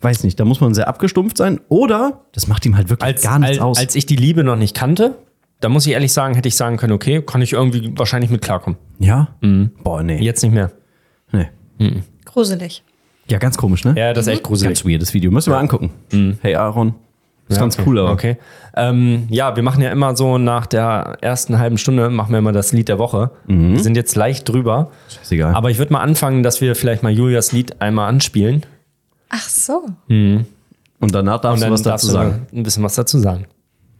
[0.00, 3.22] weiß nicht, da muss man sehr abgestumpft sein oder das macht ihm halt wirklich Als,
[3.22, 3.78] gar nichts als, aus.
[3.78, 5.16] als ich die Liebe noch nicht kannte,
[5.60, 8.42] da muss ich ehrlich sagen, hätte ich sagen können, okay, kann ich irgendwie wahrscheinlich mit
[8.42, 8.78] klarkommen.
[8.98, 9.28] ja?
[9.82, 10.20] Boah, nee.
[10.22, 10.70] Jetzt nicht mehr.
[11.32, 11.48] nee.
[12.24, 12.82] Gruselig.
[13.30, 13.94] Ja, ganz komisch, ne?
[13.96, 14.80] Ja, das ist echt gruselig.
[14.80, 15.30] Ganz weirdes Video.
[15.30, 15.90] Müssen wir angucken.
[16.42, 16.94] Hey Aaron.
[17.48, 17.84] Ist ganz okay.
[17.86, 18.12] cool, aber.
[18.12, 18.38] Okay.
[18.74, 22.52] Ähm, ja, wir machen ja immer so nach der ersten halben Stunde, machen wir immer
[22.52, 23.30] das Lied der Woche.
[23.46, 24.90] Wir sind jetzt leicht drüber.
[25.22, 25.54] Ist egal.
[25.54, 28.64] Aber ich würde mal anfangen, dass wir vielleicht mal Julias Lied einmal anspielen.
[29.28, 29.84] Ach so.
[30.08, 30.46] Und
[31.00, 32.46] danach darfst du was dazu darfst du sagen.
[32.52, 33.46] ein bisschen was dazu sagen.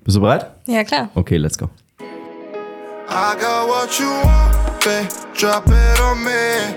[0.05, 0.47] Bist du bereit?
[0.67, 1.11] Ja, klar.
[1.15, 1.69] Okay, let's go.
[3.09, 5.09] I got what you want, babe.
[5.39, 6.75] Drop it on me.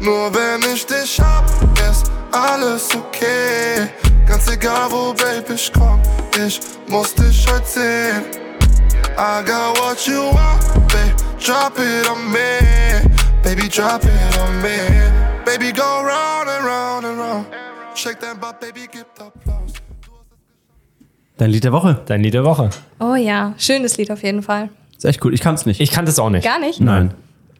[0.00, 1.44] Nur wenn ich dich hab,
[1.90, 3.88] ist alles okay.
[4.26, 6.00] Ganz egal wo, babe, ich komm,
[6.46, 8.22] ich muss dich heute sehen.
[9.16, 11.14] I got what you want, babe.
[11.44, 13.10] Drop it on me.
[13.42, 14.68] Baby, drop it on me.
[15.44, 17.46] Baby, go round and round and round.
[17.94, 19.72] Shake that butt, baby, gib Applaus.
[21.36, 22.00] Dein Lied der Woche.
[22.06, 22.70] Dein Lied der Woche.
[23.00, 24.70] Oh ja, schönes Lied auf jeden Fall.
[24.96, 25.34] Ist echt cool.
[25.34, 25.80] Ich kann's nicht.
[25.80, 26.44] Ich kannte es auch nicht.
[26.44, 26.80] Gar nicht?
[26.80, 27.12] Nein.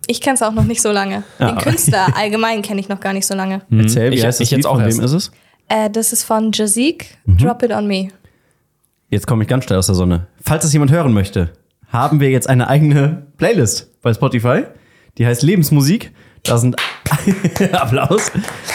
[0.07, 1.23] Ich kenne es auch noch nicht so lange.
[1.39, 1.57] Den Ja.
[1.57, 3.63] Künstler allgemein kenne ich noch gar nicht so lange.
[3.71, 4.67] Erzähl, wie Ich- heißt das ich jetzt Lied?
[4.67, 5.33] auch Von wem ist es?
[5.69, 7.39] Äh, das ist von Jazik, Mhm.
[7.39, 8.09] Drop It On Me.
[9.09, 10.27] Jetzt komme ich ganz schnell aus der Sonne.
[10.41, 11.51] Falls das jemand hören möchte,
[11.89, 14.65] haben wir jetzt eine eigene Playlist bei Spotify.
[15.19, 16.13] Die heißt Lebensmusik.
[16.45, 16.77] Da sind
[17.73, 18.33] Applaus.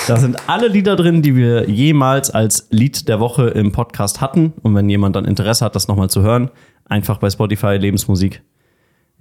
[0.08, 4.54] Da sind alle Lieder drin, die wir jemals als Lied der Woche im Podcast hatten.
[4.62, 6.50] Und wenn jemand dann Interesse hat, das nochmal zu hören,
[6.86, 8.44] einfach bei Spotify Lebensmusik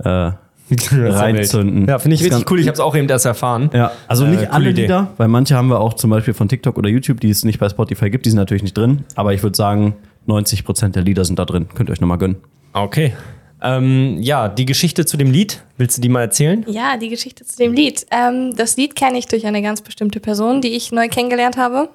[0.04, 0.32] äh,
[0.90, 1.86] reinzünden.
[1.86, 2.60] Ja, finde ich richtig cool.
[2.60, 3.70] Ich habe es auch eben erst erfahren.
[3.72, 4.82] Ja, also Äh, nicht alle Idee.
[4.82, 7.58] Lieder, weil manche haben wir auch zum Beispiel von TikTok oder YouTube, die es nicht
[7.58, 9.04] bei Spotify gibt, die sind natürlich nicht drin.
[9.14, 9.94] Aber ich würde sagen,
[10.26, 11.66] 90% der Lieder sind da drin.
[11.74, 12.36] Könnt ihr euch nochmal gönnen.
[12.72, 13.14] Okay.
[13.62, 16.64] Ähm, ja, die Geschichte zu dem Lied, willst du die mal erzählen?
[16.68, 18.06] Ja, die Geschichte zu dem Lied.
[18.10, 21.88] Ähm, das Lied kenne ich durch eine ganz bestimmte Person, die ich neu kennengelernt habe.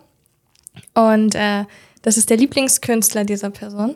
[0.95, 1.65] Und äh,
[2.01, 3.95] das ist der Lieblingskünstler dieser Person.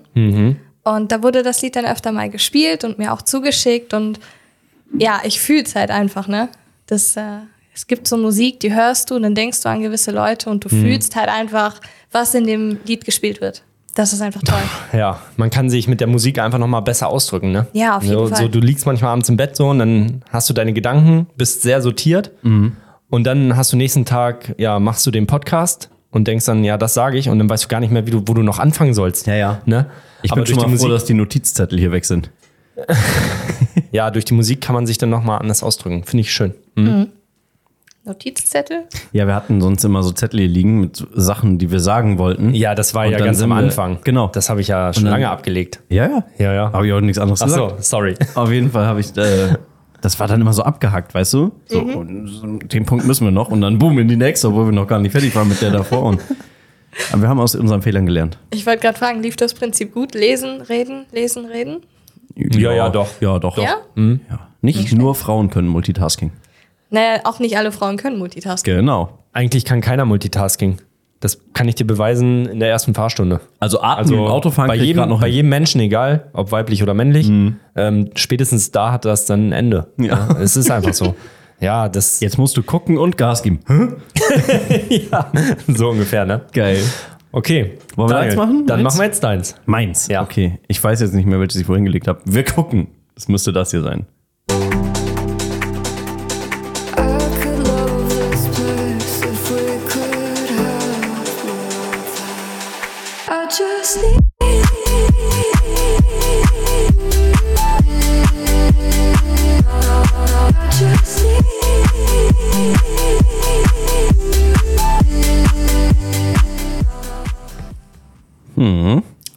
[0.84, 3.94] Und da wurde das Lied dann öfter mal gespielt und mir auch zugeschickt.
[3.96, 4.20] Und
[4.98, 6.50] ja, ich fühle es halt einfach, ne?
[6.88, 7.40] Das, äh,
[7.74, 10.64] es gibt so Musik, die hörst du und dann denkst du an gewisse Leute und
[10.64, 11.82] du fühlst halt einfach,
[12.12, 13.64] was in dem Lied gespielt wird.
[13.96, 14.60] Das ist einfach toll.
[14.98, 17.68] Ja, man kann sich mit der Musik einfach nochmal besser ausdrücken, ne?
[17.74, 18.44] Ja, auf jeden so, Fall.
[18.44, 21.64] So, du liegst manchmal abends im Bett so und dann hast du deine Gedanken, bist
[21.64, 22.32] sehr sortiert
[23.10, 26.78] und dann hast du nächsten Tag, ja, machst du den Podcast und denkst dann, ja,
[26.78, 28.60] das sage ich und dann weißt du gar nicht mehr, wie du, wo du noch
[28.60, 29.28] anfangen sollst.
[29.28, 29.62] Ja, ja.
[29.66, 29.88] Ne?
[30.24, 32.32] Ich Aber bin schon durch mal froh, Musik, dass die Notizzettel hier weg sind.
[33.92, 36.04] Ja, durch die Musik kann man sich dann nochmal anders ausdrücken.
[36.04, 36.54] Finde ich schön.
[38.04, 38.84] Notizzettel?
[39.14, 42.54] Ja, wir hatten sonst immer so Zettel hier liegen mit Sachen, die wir sagen wollten.
[42.54, 43.98] Ja, das war Und ja ganz am wir- Anfang.
[44.04, 44.28] genau.
[44.28, 45.80] Das habe ich ja schon dann- lange abgelegt.
[45.90, 46.24] Ja, ja.
[46.38, 46.72] Ja, ja.
[46.72, 47.84] Habe ich auch nichts anderes Ach so, gesagt.
[47.84, 48.16] sorry.
[48.36, 49.56] Auf jeden Fall habe ich, äh,
[50.02, 51.52] das war dann immer so abgehackt, weißt du?
[51.66, 51.96] So, Mhm.
[51.96, 54.72] und so, den Punkt müssen wir noch und dann boom in die nächste, obwohl wir
[54.72, 56.04] noch gar nicht fertig waren mit der davor.
[56.04, 56.22] Und,
[57.12, 58.38] aber wir haben aus unseren Fehlern gelernt.
[58.54, 60.14] Ich wollte gerade fragen, lief das Prinzip gut?
[60.14, 61.82] Lesen, reden, lesen, reden?
[62.36, 63.10] Ja, ja, doch.
[63.22, 63.58] Ja, doch.
[63.58, 63.78] Ja?
[63.96, 64.18] ja.
[64.62, 66.32] Nicht nur Frauen können Multitasking.
[66.90, 68.76] Naja, auch nicht alle Frauen können Multitasking.
[68.76, 69.20] Genau.
[69.34, 70.78] Eigentlich kann keiner Multitasking.
[71.20, 73.42] Das kann ich dir beweisen in der ersten Fahrstunde.
[73.60, 75.28] Also Atmen Also im Autofahren bei jedem, noch bei.
[75.28, 75.34] Mhm.
[75.34, 77.30] jedem Menschen, egal ob weiblich oder männlich,
[77.76, 79.88] ähm, spätestens da hat das dann ein Ende.
[79.98, 80.38] Ja.
[80.40, 81.16] es ist einfach so.
[81.60, 83.60] Ja, das Jetzt musst du gucken und Gas geben.
[85.68, 86.42] so ungefähr, ne?
[86.54, 86.84] Geil.
[87.36, 87.78] Okay.
[87.98, 88.66] Wollen wir deins machen?
[88.66, 88.94] Dann Meins?
[88.94, 89.56] machen wir jetzt deins.
[89.66, 90.08] Meins.
[90.08, 90.24] Ja.
[90.24, 90.58] Okay.
[90.70, 92.22] Ich weiß jetzt nicht mehr, welches ich vorhin gelegt habe.
[92.24, 92.88] Wir gucken.
[93.18, 94.06] Es müsste das hier sein.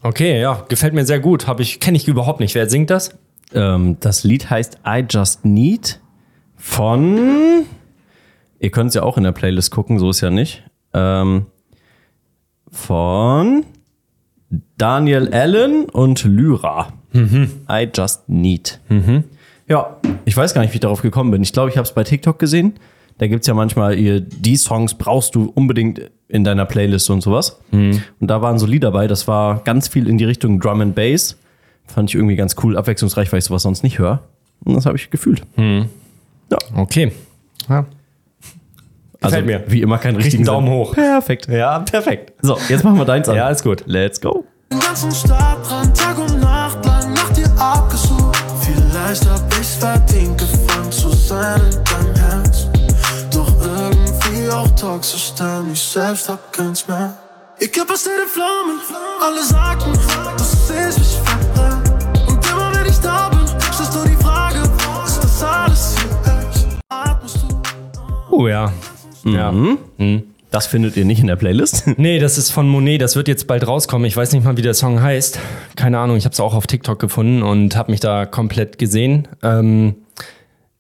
[0.03, 1.47] Okay, ja, gefällt mir sehr gut.
[1.47, 2.55] Habe ich kenne ich überhaupt nicht.
[2.55, 3.19] Wer singt das?
[3.53, 6.01] Ähm, das Lied heißt I Just Need
[6.57, 7.65] von.
[8.61, 10.63] Ihr könnt es ja auch in der Playlist gucken, so ist ja nicht.
[10.93, 11.47] Ähm,
[12.71, 13.65] von
[14.77, 16.93] Daniel Allen und Lyra.
[17.71, 18.81] I Just Need.
[19.67, 21.43] Ja, ich weiß gar nicht, wie ich darauf gekommen bin.
[21.43, 22.75] Ich glaube, ich habe es bei TikTok gesehen.
[23.19, 27.21] Da gibt es ja manchmal, ihr, die Songs brauchst du unbedingt in deiner Playlist und
[27.21, 27.59] sowas.
[27.73, 30.95] Und da waren so Lieder dabei, das war ganz viel in die Richtung Drum and
[30.95, 31.37] Bass.
[31.87, 34.21] Fand ich irgendwie ganz cool, abwechslungsreich, weil ich sowas sonst nicht höre.
[34.65, 35.43] Und das habe ich gefühlt.
[36.75, 37.13] Okay.
[37.69, 37.87] Ja.
[39.21, 39.65] Also, Gefällt mir.
[39.73, 40.77] wie immer keinen richtigen Daumen Sinn.
[40.77, 40.93] hoch.
[40.95, 41.49] Perfekt.
[41.49, 42.33] Ja, perfekt.
[42.41, 43.35] So, jetzt machen wir deins an.
[43.35, 43.83] Ja, ist gut.
[43.87, 44.45] Let's go.
[44.71, 48.37] Den ganzen Stadtrand, Tag und Nacht lang nach dir abgesucht.
[48.61, 51.61] Vielleicht hab ich's verdient, gefangen zu sein.
[51.85, 52.08] Doch
[54.67, 57.17] toxisch, denn ich selbst hab keins mehr.
[57.59, 58.81] Ich geb es dir in Flammen,
[59.21, 59.93] alle sagten,
[60.37, 61.99] dass du siehst, wie ich verbrenne.
[62.29, 64.59] Und immer wenn ich da bin, stellst du die Frage,
[65.05, 66.09] ist das alles hier?
[68.31, 68.73] Oh ja.
[69.25, 69.53] Ja.
[70.51, 71.85] Das findet ihr nicht in der Playlist.
[71.97, 74.07] Nee, das ist von Monet, das wird jetzt bald rauskommen.
[74.07, 75.41] Ich weiß nicht mal, wie der Song heißt.
[75.75, 79.27] Keine Ahnung, ich habe es auch auf TikTok gefunden und habe mich da komplett gesehen.
[79.43, 79.97] Ähm,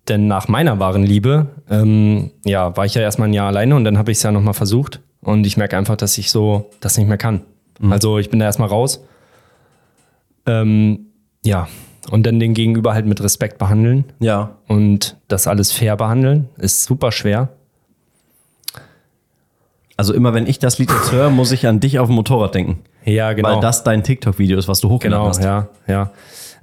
[0.08, 3.84] denn nach meiner wahren Liebe, ähm, ja, war ich ja erstmal ein Jahr alleine und
[3.84, 5.00] dann habe ich es ja nochmal versucht.
[5.20, 7.42] Und ich merke einfach, dass ich so das nicht mehr kann.
[7.90, 9.04] Also ich bin da erstmal raus.
[10.46, 11.06] Ähm,
[11.44, 11.68] ja,
[12.10, 14.56] und dann den Gegenüber halt mit Respekt behandeln ja.
[14.66, 17.50] und das alles fair behandeln, ist super schwer.
[19.96, 22.54] Also immer wenn ich das Lied jetzt höre, muss ich an dich auf dem Motorrad
[22.54, 22.78] denken.
[23.04, 23.56] Ja, genau.
[23.56, 25.44] Weil das dein TikTok-Video ist, was du hochgeladen Genau, hast.
[25.44, 26.10] ja, ja.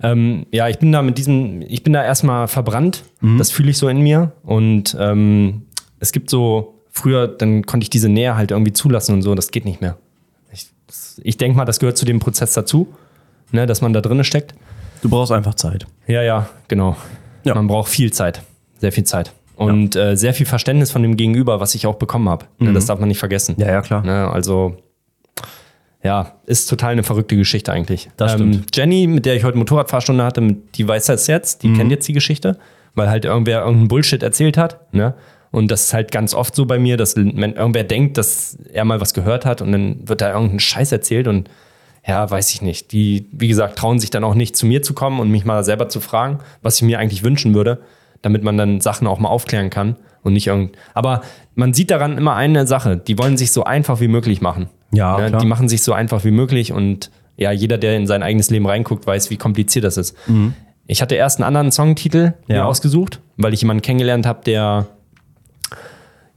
[0.01, 3.03] Ähm, ja, ich bin da mit diesem, ich bin da erstmal verbrannt.
[3.37, 4.33] Das fühle ich so in mir.
[4.43, 5.63] Und ähm,
[5.99, 9.51] es gibt so, früher, dann konnte ich diese Nähe halt irgendwie zulassen und so, das
[9.51, 9.97] geht nicht mehr.
[10.51, 10.67] Ich,
[11.21, 12.87] ich denke mal, das gehört zu dem Prozess dazu,
[13.51, 14.55] ne, dass man da drinne steckt.
[15.01, 15.85] Du brauchst einfach Zeit.
[16.07, 16.95] Ja, ja, genau.
[17.43, 17.53] Ja.
[17.53, 18.41] Man braucht viel Zeit.
[18.79, 19.33] sehr viel Zeit.
[19.55, 22.45] Und äh, sehr viel Verständnis von dem Gegenüber, was ich auch bekommen habe.
[22.59, 23.55] Ne, Das darf man nicht vergessen.
[23.57, 24.03] Ja, ja, klar.
[24.03, 24.77] Ne, also,
[26.05, 28.05] ja, ist total eine verrückte Geschichte eigentlich.
[28.05, 28.75] Ähm, Das stimmt.
[28.75, 31.67] Jenny, mit der ich heute Motorradfahrstunde hatte, die weiß das jetzt, Mhm.
[31.73, 32.57] die kennt jetzt die Geschichte,
[32.93, 34.93] weil halt irgendwer irgendeinen Bullshit erzählt hat.
[34.93, 35.15] Ne?
[35.51, 38.85] Und das ist halt ganz oft so bei mir, dass wenn irgendwer denkt, dass er
[38.85, 41.49] mal was gehört hat und dann wird da irgendein Scheiß erzählt und
[42.07, 42.91] ja, weiß ich nicht.
[42.91, 45.63] Die, wie gesagt, trauen sich dann auch nicht zu mir zu kommen und mich mal
[45.63, 47.79] selber zu fragen, was ich mir eigentlich wünschen würde,
[48.21, 50.75] damit man dann Sachen auch mal aufklären kann und nicht irgend.
[50.93, 51.21] Aber
[51.55, 54.69] man sieht daran immer eine Sache: Die wollen sich so einfach wie möglich machen.
[54.95, 55.37] Ja, Ne?
[55.37, 58.65] Die machen sich so einfach wie möglich und ja, jeder, der in sein eigenes Leben
[58.65, 60.15] reinguckt, weiß, wie kompliziert das ist.
[60.87, 62.55] Ich hatte erst einen anderen Songtitel mir Mhm.
[62.55, 62.65] Ja.
[62.65, 64.87] ausgesucht, weil ich jemanden kennengelernt habe, der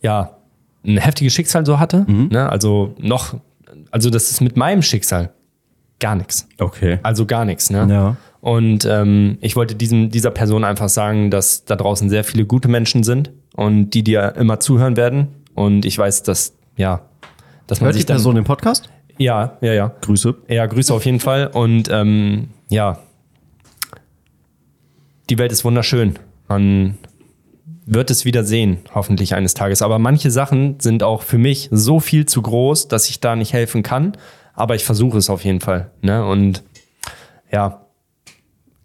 [0.03, 0.31] ja
[0.85, 2.05] ein heftiges Schicksal so hatte.
[2.07, 2.29] Mhm.
[2.33, 2.49] Ne?
[2.49, 3.35] Also noch,
[3.91, 5.31] also das ist mit meinem Schicksal
[6.01, 6.49] gar nichts.
[6.59, 6.99] Okay.
[7.03, 7.71] Also gar nichts.
[7.71, 7.87] Ne?
[7.91, 8.17] Ja.
[8.41, 12.69] Und ähm, ich wollte diesem, dieser Person einfach sagen, dass da draußen sehr viele gute
[12.69, 15.29] Menschen sind und die dir immer zuhören werden.
[15.55, 17.03] Und ich weiß, dass, ja,
[17.69, 18.17] dass man Hört die sich dann.
[18.17, 18.91] Person den Podcast?
[19.19, 19.95] Ja, ja, ja.
[20.01, 20.35] Grüße.
[20.49, 21.47] Ja, Grüße auf jeden Fall.
[21.47, 22.99] Und ähm, ja,
[25.31, 26.19] die Welt ist wunderschön.
[26.49, 26.99] Man
[27.85, 29.83] wird es wieder sehen, hoffentlich eines Tages.
[29.83, 33.53] Aber manche Sachen sind auch für mich so viel zu groß, dass ich da nicht
[33.53, 34.17] helfen kann.
[34.55, 35.91] Aber ich versuche es auf jeden Fall.
[36.01, 36.25] Ne?
[36.25, 36.63] Und
[37.51, 37.87] ja,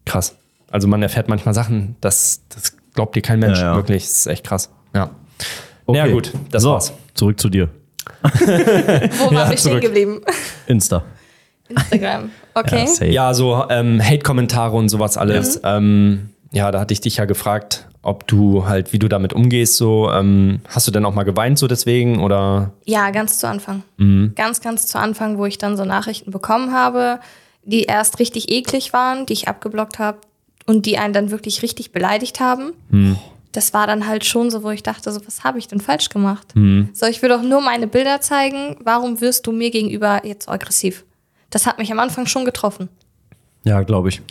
[0.05, 0.36] krass.
[0.69, 3.59] Also man erfährt manchmal Sachen, das, das glaubt dir kein Mensch.
[3.59, 3.75] Ja, ja.
[3.75, 4.71] Wirklich, das ist echt krass.
[4.93, 5.11] Ja.
[5.88, 6.93] Ja gut, das so, war's.
[7.13, 7.69] Zurück zu dir.
[8.23, 10.21] Wo waren Ja, wir stehen geblieben?
[10.67, 11.03] Insta.
[11.69, 12.29] Instagram.
[12.53, 12.87] Okay.
[12.87, 13.05] safe.
[13.07, 15.59] Ja, so ähm, Hate-Kommentare und sowas alles.
[15.63, 19.77] Ähm, ja, da hatte ich dich ja gefragt, ob du halt, wie du damit umgehst.
[19.77, 22.73] So, ähm, hast du denn auch mal geweint so deswegen oder?
[22.85, 23.83] Ja, ganz zu Anfang.
[23.97, 24.33] Mhm.
[24.35, 27.19] Ganz, ganz zu Anfang, wo ich dann so Nachrichten bekommen habe,
[27.63, 30.19] die erst richtig eklig waren, die ich abgeblockt habe
[30.65, 32.73] und die einen dann wirklich richtig beleidigt haben.
[32.89, 33.17] Mhm.
[33.53, 36.09] Das war dann halt schon so, wo ich dachte, so, was habe ich denn falsch
[36.09, 36.55] gemacht?
[36.55, 36.89] Mhm.
[36.93, 38.75] So, ich will doch nur meine Bilder zeigen.
[38.83, 41.05] Warum wirst du mir gegenüber jetzt so aggressiv?
[41.49, 42.89] Das hat mich am Anfang schon getroffen.
[43.63, 44.21] Ja, glaube ich.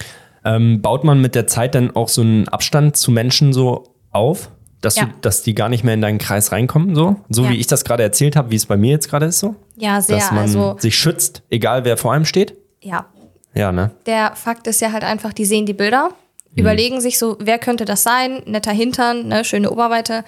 [0.45, 4.51] Ähm, baut man mit der Zeit dann auch so einen Abstand zu Menschen so auf,
[4.81, 5.05] dass, Ja.
[5.05, 6.95] du, dass die gar nicht mehr in deinen Kreis reinkommen?
[6.97, 7.51] So, so Ja.
[7.51, 9.55] wie ich das gerade erzählt habe, wie es bei mir jetzt gerade ist so?
[9.77, 10.17] Ja, sehr.
[10.17, 12.55] dass man Also, sich schützt, egal wer vor einem steht?
[12.81, 13.07] ja.
[13.55, 13.91] Ja, ne?
[14.07, 16.09] Der Fakt ist ja halt einfach, die sehen die Bilder,
[16.55, 18.43] überlegen sich so, wer könnte das sein?
[18.47, 20.25] Netter Hintern, ne, schöne Oberweite.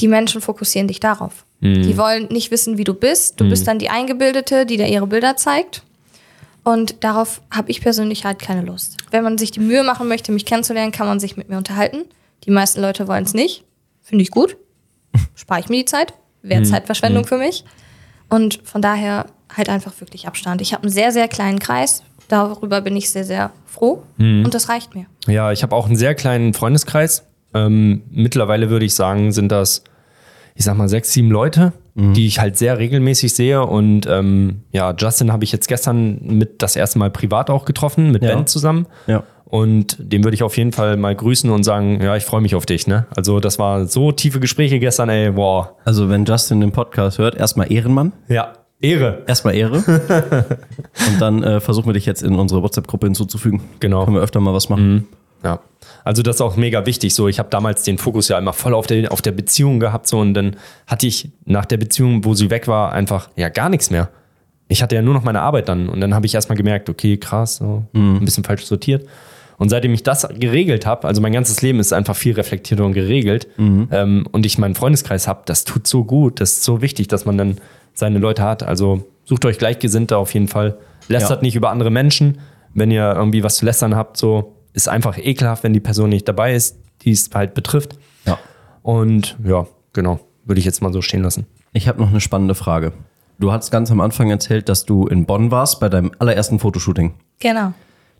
[0.00, 1.44] Die Menschen fokussieren dich darauf.
[1.60, 3.40] Die wollen nicht wissen, wie du bist.
[3.40, 5.82] Du bist dann die Eingebildete, die dir ihre Bilder zeigt.
[6.62, 8.98] Und darauf habe ich persönlich halt keine Lust.
[9.10, 12.04] Wenn man sich die Mühe machen möchte, mich kennenzulernen, kann man sich mit mir unterhalten.
[12.44, 13.64] Die meisten Leute wollen es nicht.
[14.02, 14.56] Finde ich gut.
[15.34, 16.14] Spare ich mir die Zeit.
[16.42, 17.64] Wäre Zeitverschwendung für mich.
[18.28, 20.60] Und von daher halt einfach wirklich Abstand.
[20.60, 22.02] Ich habe einen sehr, sehr kleinen Kreis.
[22.28, 24.02] Darüber bin ich sehr, sehr froh.
[24.18, 25.06] Und das reicht mir.
[25.26, 27.24] Ja, ich habe auch einen sehr kleinen Freundeskreis.
[27.54, 29.82] Ähm, mittlerweile würde ich sagen, sind das,
[30.54, 33.64] ich sag mal, sechs, sieben Leute, die ich halt sehr regelmäßig sehe.
[33.64, 38.12] Und ähm, ja, Justin habe ich jetzt gestern mit das erste Mal privat auch getroffen,
[38.12, 38.34] mit Ja.
[38.36, 38.86] Ben zusammen.
[39.08, 39.24] Ja.
[39.46, 42.54] Und den würde ich auf jeden Fall mal grüßen und sagen, ja, ich freue mich
[42.54, 42.86] auf dich.
[42.86, 43.06] Ne?
[43.16, 45.68] Also das war so tiefe Gespräche gestern, ey, wow.
[45.84, 48.12] Also, wenn Justin den Podcast hört, erstmal Ehrenmann.
[48.28, 49.22] Ja, Ehre.
[49.26, 49.78] Erstmal Ehre.
[51.08, 53.62] Und dann äh, versuchen wir dich jetzt in unsere WhatsApp-Gruppe hinzuzufügen.
[53.80, 54.04] Genau.
[54.04, 55.08] Können wir öfter mal was machen.
[55.42, 55.60] Ja,
[56.04, 57.14] also das ist auch mega wichtig.
[57.14, 60.08] So, ich habe damals den Fokus ja immer voll auf der, auf der Beziehung gehabt.
[60.08, 60.56] So, und dann
[60.86, 64.08] hatte ich nach der Beziehung, wo sie weg war, einfach ja gar nichts mehr.
[64.68, 65.88] Ich hatte ja nur noch meine Arbeit dann.
[65.88, 69.06] Und dann habe ich erstmal gemerkt, okay, krass, so, ein bisschen falsch sortiert.
[69.58, 72.92] Und seitdem ich das geregelt habe, also mein ganzes Leben ist einfach viel reflektierter und
[72.92, 77.08] geregelt, ähm, und ich meinen Freundeskreis habe, das tut so gut, das ist so wichtig,
[77.08, 77.58] dass man dann
[77.92, 78.62] seine Leute hat.
[78.62, 80.78] Also sucht euch Gleichgesinnte auf jeden Fall.
[81.08, 81.42] Lästert Ja.
[81.42, 82.38] nicht über andere Menschen.
[82.74, 86.28] Wenn ihr irgendwie was zu lästern habt, so ist einfach ekelhaft, wenn die Person nicht
[86.28, 87.98] dabei ist, die es halt betrifft.
[88.26, 88.38] Ja.
[88.82, 91.46] Und ja, genau, würde ich jetzt mal so stehen lassen.
[91.72, 92.92] Ich habe noch eine spannende Frage.
[93.40, 97.14] Du hast ganz am Anfang erzählt, dass du in Bonn warst bei deinem allerersten Fotoshooting.
[97.40, 97.72] Genau.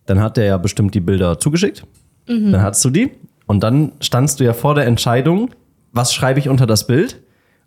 [0.08, 1.84] Dann hat der ja bestimmt die Bilder zugeschickt.
[2.26, 3.10] Dann hattest du die.
[3.46, 5.50] Und dann standst du ja vor der Entscheidung,
[5.92, 7.20] was schreibe ich unter das Bild?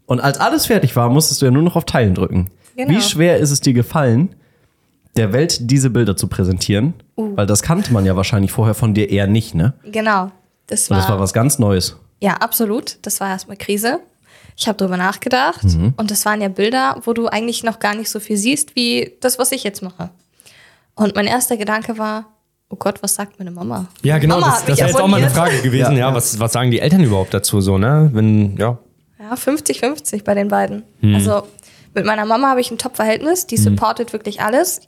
[0.06, 2.52] Und als alles fertig war, musstest du ja nur noch auf Teilen drücken.
[2.76, 2.90] Genau.
[2.90, 4.36] Wie schwer ist es dir gefallen,
[5.16, 6.94] der Welt diese Bilder zu präsentieren?
[7.16, 9.74] Weil das kannte man ja wahrscheinlich vorher von dir eher nicht, ne?
[9.86, 10.32] Genau.
[10.68, 11.98] Das Und war, das war was ganz Neues.
[12.22, 12.98] Ja, absolut.
[13.04, 14.00] Das war erstmal Krise.
[14.58, 15.94] Ich habe drüber nachgedacht Mhm.
[15.98, 19.14] und das waren ja Bilder, wo du eigentlich noch gar nicht so viel siehst, wie
[19.22, 20.10] das, was ich jetzt mache.
[20.96, 22.26] Und mein erster Gedanke war,
[22.70, 23.88] oh Gott, was sagt meine Mama?
[24.04, 25.30] Ja, genau, Mama das, das wäre jetzt auch mal eine.
[25.30, 25.98] Frage gewesen.
[25.98, 28.10] Ja, Was, was sagen die Eltern überhaupt dazu so, ne?
[28.14, 28.78] Wenn, ja.
[29.20, 30.84] Ja, 50-50 bei den beiden.
[31.02, 31.16] Hm.
[31.16, 31.44] Also
[31.94, 34.82] mit meiner Mama habe ich ein Top-Verhältnis, die supportet wirklich alles.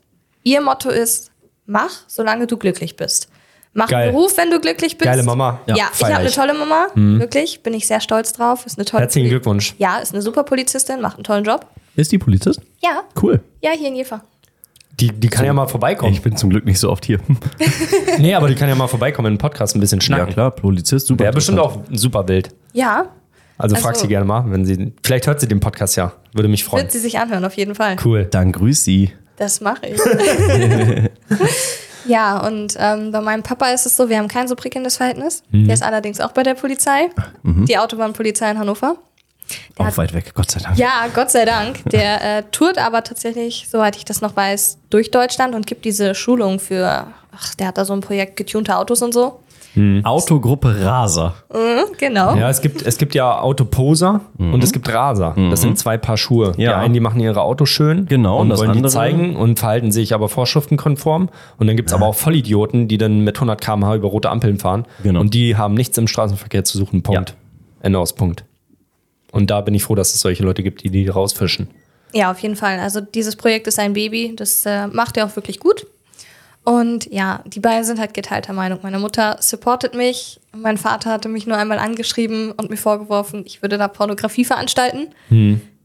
[0.44, 1.32] Ihr Motto ist,
[1.66, 3.30] mach, solange du glücklich bist.
[3.76, 4.04] Mach Geil.
[4.04, 5.06] einen Beruf, wenn du glücklich bist.
[5.10, 5.60] Geile Mama.
[5.66, 7.64] Ja, Ja, ich habe eine tolle Mama, wirklich.
[7.64, 8.66] Bin ich sehr stolz drauf.
[8.66, 9.74] Ist eine tolle Herzlichen Poli- Glückwunsch.
[9.80, 11.66] Ja, ist eine super Polizistin, macht einen tollen Job.
[11.96, 12.62] Ist die Polizist?
[12.82, 13.42] Ja, Cool.
[13.62, 14.22] ja, hier in Jever.
[15.00, 16.14] Die, die kann ja mal vorbeikommen.
[16.14, 17.20] Ich bin zum Glück nicht so oft hier.
[18.20, 20.34] Nee, aber die kann ja mal vorbeikommen in den Podcast ein bisschen ja, schnacken.
[20.34, 21.24] klar, Polizist, super.
[21.24, 22.50] Wäre bestimmt auch super wild.
[22.74, 23.08] Ja,
[23.58, 24.94] Also, frag Also- sie gerne mal, wenn sie.
[25.04, 26.14] Vielleicht hört sie den Podcast ja.
[26.32, 26.84] Würde mich freuen.
[26.84, 27.96] wird sie sich anhören, auf jeden Fall.
[28.06, 28.26] Cool.
[28.26, 29.12] Dann grüß sie.
[29.38, 30.00] Das mache ich.
[32.06, 35.42] ja, und ähm, bei meinem Papa ist es so, wir haben kein so prickelndes Verhältnis.
[35.52, 35.66] Mhm.
[35.66, 37.10] Der ist allerdings auch bei der Polizei,
[37.44, 38.98] die Autobahnpolizei in Hannover.
[39.78, 40.78] Der Auch hat- weit weg, Gott sei Dank.
[40.78, 41.84] Ja, Gott sei Dank.
[41.90, 46.16] Der äh, tourt aber tatsächlich, soweit ich das noch weiß, durch Deutschland und gibt diese
[46.16, 49.40] Schulung für, ach, der hat da so ein Projekt getunte Autos und so.
[50.04, 51.34] Autogruppe Raser.
[51.98, 52.36] Genau.
[52.36, 55.34] Ja, es gibt, es gibt ja Autoposer und es gibt Raser.
[55.50, 56.52] Das sind zwei Paar Schuhe.
[56.56, 56.78] Die Ja.
[56.78, 59.92] einen, die machen ihre Autos schön Genau, und und das wollen die zeigen und verhalten
[59.92, 61.30] sich aber vorschriftenkonform.
[61.58, 64.60] Und dann gibt es aber auch Vollidioten, die dann mit 100 km/h über rote Ampeln
[64.60, 64.86] fahren.
[65.02, 65.20] Genau.
[65.22, 67.02] Und die haben nichts im Straßenverkehr zu suchen.
[67.02, 67.34] Punkt.
[67.82, 68.46] Ende aus Punkt.
[69.34, 71.68] Und da bin ich froh, dass es solche Leute gibt, die die rausfischen.
[72.14, 72.80] Ja, auf jeden Fall.
[72.80, 75.88] Also dieses Projekt ist ein Baby, das äh, macht er auch wirklich gut.
[76.64, 78.80] Und ja, die beiden sind halt geteilter Meinung.
[78.84, 80.40] Meine Mutter supportet mich.
[80.56, 85.08] Mein Vater hatte mich nur einmal angeschrieben und mir vorgeworfen, ich würde da Pornografie veranstalten.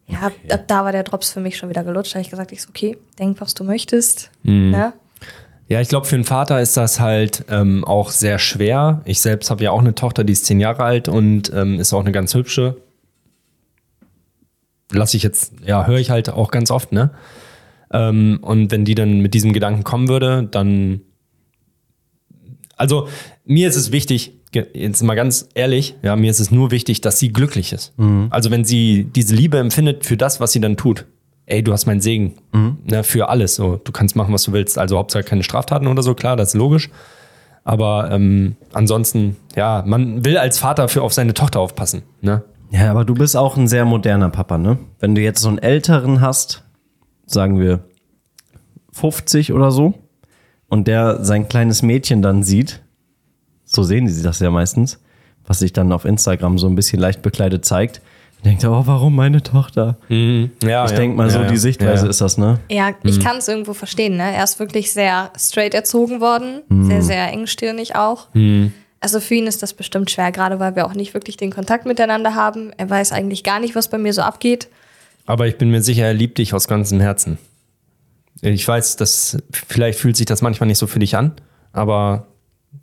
[0.06, 2.12] Ja, ab, ab da war der Drops für mich schon wieder gelutscht.
[2.12, 4.30] Da habe ich gesagt, ich so, okay, denk, was du möchtest.
[4.70, 4.92] Ne?
[5.68, 9.00] Ja, ich glaube, für einen Vater ist das halt ähm, auch sehr schwer.
[9.06, 11.94] Ich selbst habe ja auch eine Tochter, die ist zehn Jahre alt und ähm, ist
[11.94, 12.76] auch eine ganz hübsche.
[14.92, 17.10] Lass ich jetzt, ja, höre ich halt auch ganz oft, ne?
[17.92, 21.00] Ähm, und wenn die dann mit diesem Gedanken kommen würde, dann.
[22.76, 23.08] Also,
[23.44, 27.18] mir ist es wichtig, jetzt mal ganz ehrlich, ja, mir ist es nur wichtig, dass
[27.18, 27.92] sie glücklich ist.
[28.30, 31.06] Also, wenn sie diese Liebe empfindet für das, was sie dann tut,
[31.46, 32.34] ey, du hast meinen Segen
[32.84, 33.56] ne, für alles.
[33.56, 34.78] So, du kannst machen, was du willst.
[34.78, 36.88] Also, Hauptsache keine Straftaten oder so, klar, das ist logisch.
[37.64, 42.02] Aber ähm, ansonsten, ja, man will als Vater für auf seine Tochter aufpassen.
[42.22, 42.42] Ne?
[42.70, 44.78] Ja, aber du bist auch ein sehr moderner Papa, ne?
[44.98, 46.64] Wenn du jetzt so einen älteren hast,
[47.26, 47.80] sagen wir
[48.92, 49.94] 50 oder so,
[50.68, 52.82] und der sein kleines Mädchen dann sieht,
[53.64, 55.00] so sehen die das ja meistens,
[55.46, 58.02] was sich dann auf Instagram so ein bisschen leicht bekleidet zeigt,
[58.44, 59.96] denkt er, oh, warum meine Tochter?
[60.62, 62.60] Ja, Ich denk mal so, die Sichtweise ist das, ne?
[62.70, 64.16] Ja, ich kann es irgendwo verstehen.
[64.16, 64.30] Ne?
[64.34, 68.28] Er ist wirklich sehr straight erzogen worden, sehr, sehr engstirnig auch.
[69.00, 71.86] Also für ihn ist das bestimmt schwer, gerade weil wir auch nicht wirklich den Kontakt
[71.86, 72.72] miteinander haben.
[72.76, 74.68] Er weiß eigentlich gar nicht, was bei mir so abgeht.
[75.26, 77.38] Aber ich bin mir sicher, er liebt dich aus ganzem Herzen.
[78.40, 81.32] Ich weiß, dass vielleicht fühlt sich das manchmal nicht so für dich an,
[81.72, 82.28] aber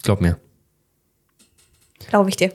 [0.04, 0.38] glaub mir.
[2.08, 2.52] Glaube ich dir.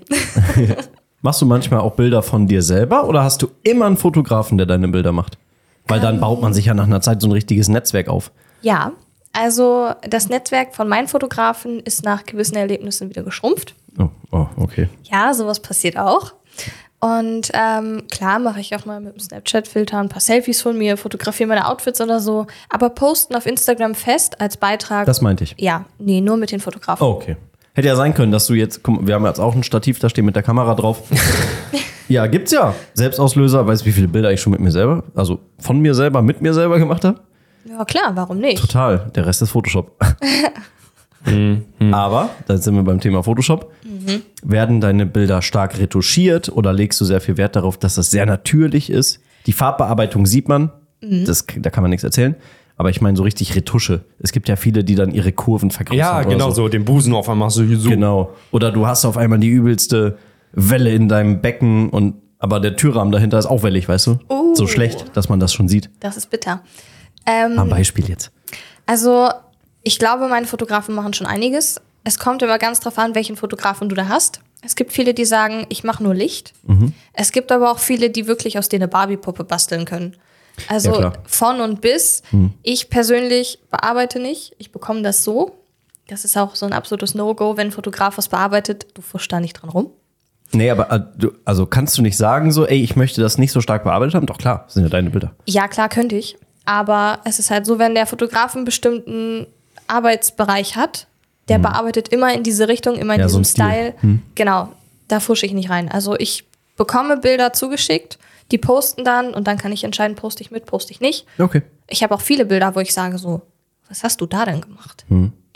[1.23, 4.67] Machst du manchmal auch Bilder von dir selber oder hast du immer einen Fotografen, der
[4.67, 5.39] deine Bilder macht?
[5.87, 8.31] Weil dann baut man sich ja nach einer Zeit so ein richtiges Netzwerk auf.
[8.63, 8.93] Ja,
[9.33, 13.75] also das Netzwerk von meinen Fotografen ist nach gewissen Erlebnissen wieder geschrumpft.
[13.99, 14.89] Oh, oh okay.
[15.05, 16.35] Ja, sowas passiert auch.
[17.01, 20.99] Und ähm, klar mache ich auch mal mit dem Snapchat-Filter ein paar Selfies von mir,
[20.99, 22.47] fotografiere meine Outfits oder so.
[22.69, 25.07] Aber posten auf Instagram fest als Beitrag.
[25.07, 25.55] Das meinte ich.
[25.59, 27.03] ja, nee, nur mit den Fotografen.
[27.03, 27.37] Oh, okay.
[27.73, 30.11] Hätte ja sein können, dass du jetzt, mal, wir haben jetzt auch ein Stativ, da
[30.11, 31.03] steht mit der Kamera drauf.
[32.09, 32.75] ja, gibt's ja.
[32.93, 36.21] Selbstauslöser, weißt du, wie viele Bilder ich schon mit mir selber, also von mir selber,
[36.21, 37.21] mit mir selber gemacht habe?
[37.65, 38.61] Ja, klar, warum nicht?
[38.61, 39.11] Total.
[39.15, 39.97] Der Rest ist Photoshop.
[41.93, 43.73] Aber, da sind wir beim Thema Photoshop.
[44.43, 48.25] Werden deine Bilder stark retuschiert oder legst du sehr viel Wert darauf, dass das sehr
[48.27, 49.21] natürlich ist?
[49.47, 52.37] Die Farbbearbeitung sieht man, das, da kann man nichts erzählen.
[52.77, 54.05] Aber ich meine so richtig Retusche.
[54.21, 55.99] Es gibt ja viele, die dann ihre Kurven vergrößern.
[55.99, 56.67] Ja, oder genau so.
[56.69, 57.63] Den Busen auf einmal so.
[57.77, 57.91] so.
[57.91, 58.31] Genau.
[58.53, 60.17] Oder du hast auf einmal die übelste
[60.53, 64.19] Welle in deinem Becken und aber der Türrahmen dahinter ist auch wellig, weißt du?
[64.29, 64.55] Oh.
[64.55, 65.91] So schlecht, dass man das schon sieht.
[66.01, 66.63] Das ist bitter.
[67.31, 68.31] Ähm, Am Beispiel jetzt.
[68.87, 69.31] Also,
[69.83, 71.81] ich glaube, meine Fotografen machen schon einiges.
[72.03, 74.41] Es kommt immer ganz drauf an, welchen Fotografen du da hast.
[74.63, 76.53] Es gibt viele, die sagen, ich mache nur Licht.
[77.13, 80.17] Es gibt aber auch viele, die wirklich aus dir eine Barbie-Puppe basteln können.
[80.69, 82.23] Also Ja, von und bis.
[82.63, 84.55] Ich persönlich bearbeite nicht.
[84.59, 85.57] Ich bekomme das so.
[86.09, 89.39] Das ist auch so ein absolutes No-Go, wenn ein Fotograf was bearbeitet, du fuschst da
[89.41, 89.91] nicht dran rum.
[90.53, 93.61] Nee, aber äh, also kannst du nicht sagen so, ey, ich möchte das nicht so
[93.61, 94.27] stark bearbeitet haben?
[94.27, 95.33] Doch klar, das sind ja deine Bilder.
[95.47, 96.37] Ja, klar, könnte ich.
[96.71, 99.49] Aber es ist halt so, wenn der Fotograf einen bestimmten
[99.89, 101.09] Arbeitsbereich hat,
[101.49, 103.65] der bearbeitet immer in diese Richtung, immer in Ja, so diesem Stil.
[103.99, 104.19] Style.
[104.37, 104.69] Genau,
[105.09, 105.91] da fusche ich nicht rein.
[105.91, 106.45] Also ich
[106.77, 108.21] bekomme Bilder zugeschickt,
[108.53, 111.27] die posten dann und dann kann ich entscheiden, poste ich mit, poste ich nicht.
[111.41, 111.63] Okay.
[111.89, 113.43] Ich habe auch viele Bilder, wo ich sage so,
[113.89, 115.05] was hast du da denn gemacht?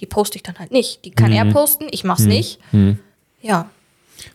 [0.01, 1.05] Die poste ich dann halt nicht.
[1.05, 2.59] Die kann er posten, ich mach's nicht.
[3.41, 3.71] Ja,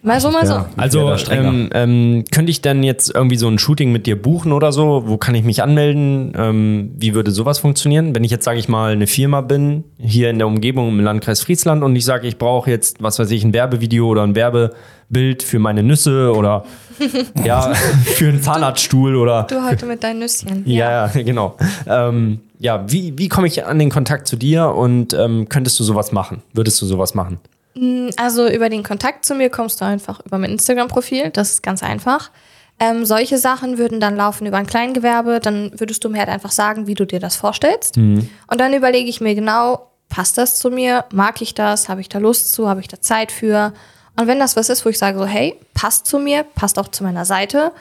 [0.02, 0.54] Mal so, mal so.
[0.54, 0.70] Ja.
[0.78, 4.72] Also ähm, ähm, könnte ich dann jetzt irgendwie so ein Shooting mit dir buchen oder
[4.72, 5.04] so?
[5.06, 6.34] Wo kann ich mich anmelden?
[6.38, 8.16] Ähm, wie würde sowas funktionieren?
[8.16, 11.42] Wenn ich jetzt, sage ich mal, eine Firma bin, hier in der Umgebung im Landkreis
[11.42, 15.44] Friesland und ich sage, ich brauche jetzt, was weiß ich, ein Werbevideo oder ein Werbebild
[15.44, 16.64] für meine Nüsse oder
[17.46, 17.74] ja,
[18.06, 20.64] für einen Zahnarztstuhl oder Du heute mit deinen Nüsschen.
[20.66, 21.58] ja, ja, genau.
[21.88, 25.84] Ähm, ja, wie, wie komme ich an den Kontakt zu dir und ähm, könntest du
[25.84, 26.42] sowas machen?
[26.54, 27.40] Würdest du sowas machen?
[28.18, 31.30] Also über den Kontakt zu mir kommst du einfach über mein Instagram-Profil.
[31.30, 32.32] Das ist ganz einfach.
[32.80, 35.40] Ähm, solche Sachen würden dann laufen über ein Kleingewerbe.
[35.40, 37.98] Dann würdest du mir halt einfach sagen, wie du dir das vorstellst.
[38.48, 41.06] Und dann überlege ich mir genau, passt das zu mir?
[41.12, 41.90] Mag ich das?
[41.90, 42.68] Habe ich da Lust zu?
[42.68, 43.74] Habe ich da Zeit für?
[44.18, 46.90] Und wenn das was ist, wo ich sage so, hey, passt zu mir, passt auch
[46.90, 47.72] zu meiner Seite,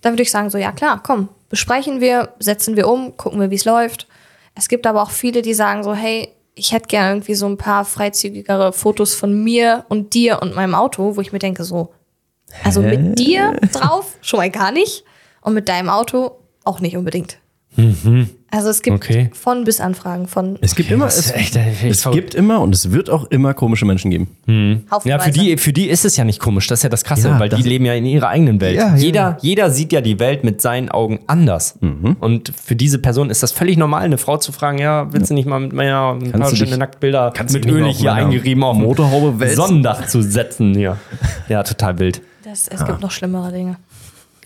[0.00, 3.50] dann würde ich sagen so, ja klar, komm, besprechen wir, setzen wir um, gucken wir,
[3.50, 4.08] wie es läuft.
[4.54, 7.58] Es gibt aber auch viele, die sagen so, hey, ich hätte gerne irgendwie so ein
[7.58, 11.92] paar freizügigere Fotos von mir und dir und meinem Auto, wo ich mir denke so,
[12.64, 14.14] also mit dir drauf?
[14.22, 15.04] Schon mal gar nicht.
[15.42, 16.32] Und mit deinem Auto
[16.64, 17.38] auch nicht unbedingt.
[18.48, 19.28] Also es gibt Okay.
[19.34, 22.74] von bis Anfragen von Es gibt immer, das es, echt- echt es gibt immer und
[22.74, 24.28] es wird auch immer komische Menschen geben.
[24.46, 25.24] Ja, Haufenweise.
[25.24, 26.68] für die, für die ist es ja nicht komisch.
[26.68, 28.76] Das ist ja das Krasse, Ja, weil die das- leben ja in ihrer eigenen Welt.
[28.76, 28.96] Ja, ja.
[28.96, 31.76] jeder, jeder sieht ja die Welt mit seinen Augen anders.
[32.20, 35.34] Und für diese Person ist das völlig normal, eine Frau zu fragen, ja, willst du
[35.34, 38.62] nicht mal mit meiner ein paar schöne dich- Nacktbilder kannst du mit Öl hier eingerieben
[38.62, 39.56] auf Motorhaube wälzen?
[39.56, 40.78] Sonnendach zu setzen?
[40.78, 40.98] Ja,
[41.48, 42.22] ja total wild.
[42.44, 43.76] das, es gibt noch schlimmere Dinge.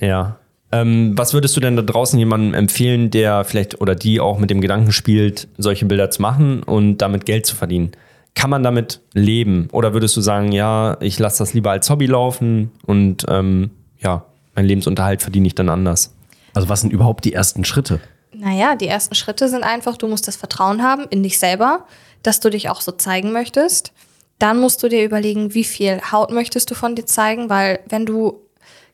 [0.01, 0.37] Ja.
[0.73, 4.51] Ähm, was würdest du denn da draußen jemandem empfehlen, der vielleicht oder die auch mit
[4.51, 7.93] dem Gedanken spielt, solche Bilder zu machen und damit Geld zu verdienen?
[8.35, 9.69] Kann man damit leben?
[9.73, 14.27] Oder würdest du sagen, ja, ich lasse das lieber als Hobby laufen und ähm, ja,
[14.55, 16.15] meinen Lebensunterhalt verdiene ich dann anders?
[16.55, 18.01] Also was sind überhaupt die ersten Schritte?
[18.33, 21.87] Naja, die ersten Schritte sind einfach, du musst das Vertrauen haben in dich selber,
[22.23, 23.93] dass du dich auch so zeigen möchtest.
[24.39, 28.07] Dann musst du dir überlegen, wie viel Haut möchtest du von dir zeigen, weil wenn
[28.07, 28.41] du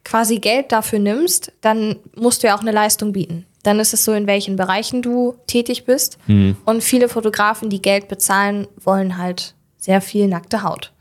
[0.06, 3.44] quasi Geld dafür nimmst, dann musst du ja auch eine Leistung bieten.
[3.64, 6.16] Dann ist es so, in welchen Bereichen du tätig bist.
[6.64, 10.92] Und viele Fotografen, die Geld bezahlen, wollen halt sehr viel nackte Haut.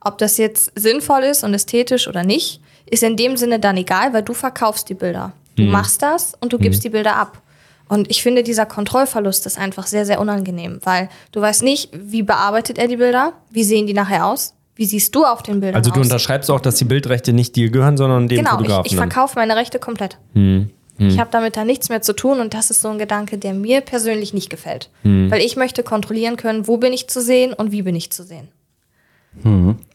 [0.00, 4.14] Ob das jetzt sinnvoll ist und ästhetisch oder nicht, ist in dem Sinne dann egal,
[4.14, 5.32] weil du verkaufst die Bilder.
[5.56, 7.42] Du machst das und du gibst die Bilder ab.
[7.88, 12.22] Und ich finde, dieser Kontrollverlust ist einfach sehr, sehr unangenehm, weil du weißt nicht, wie
[12.22, 15.76] bearbeitet er die Bilder, wie sehen die nachher aus, wie siehst du auf den Bildern
[15.76, 16.06] Also du aus.
[16.06, 18.86] unterschreibst auch, dass die Bildrechte nicht dir gehören, sondern dem Genau, ich, Fotografen.
[18.86, 19.10] ich dann.
[19.10, 20.18] verkaufe meine Rechte komplett.
[20.98, 23.52] Ich habe damit da nichts mehr zu tun und das ist so ein Gedanke, der
[23.54, 24.90] mir persönlich nicht gefällt.
[25.02, 28.22] Weil ich möchte kontrollieren können, wo bin ich zu sehen und wie bin ich zu
[28.24, 28.48] sehen.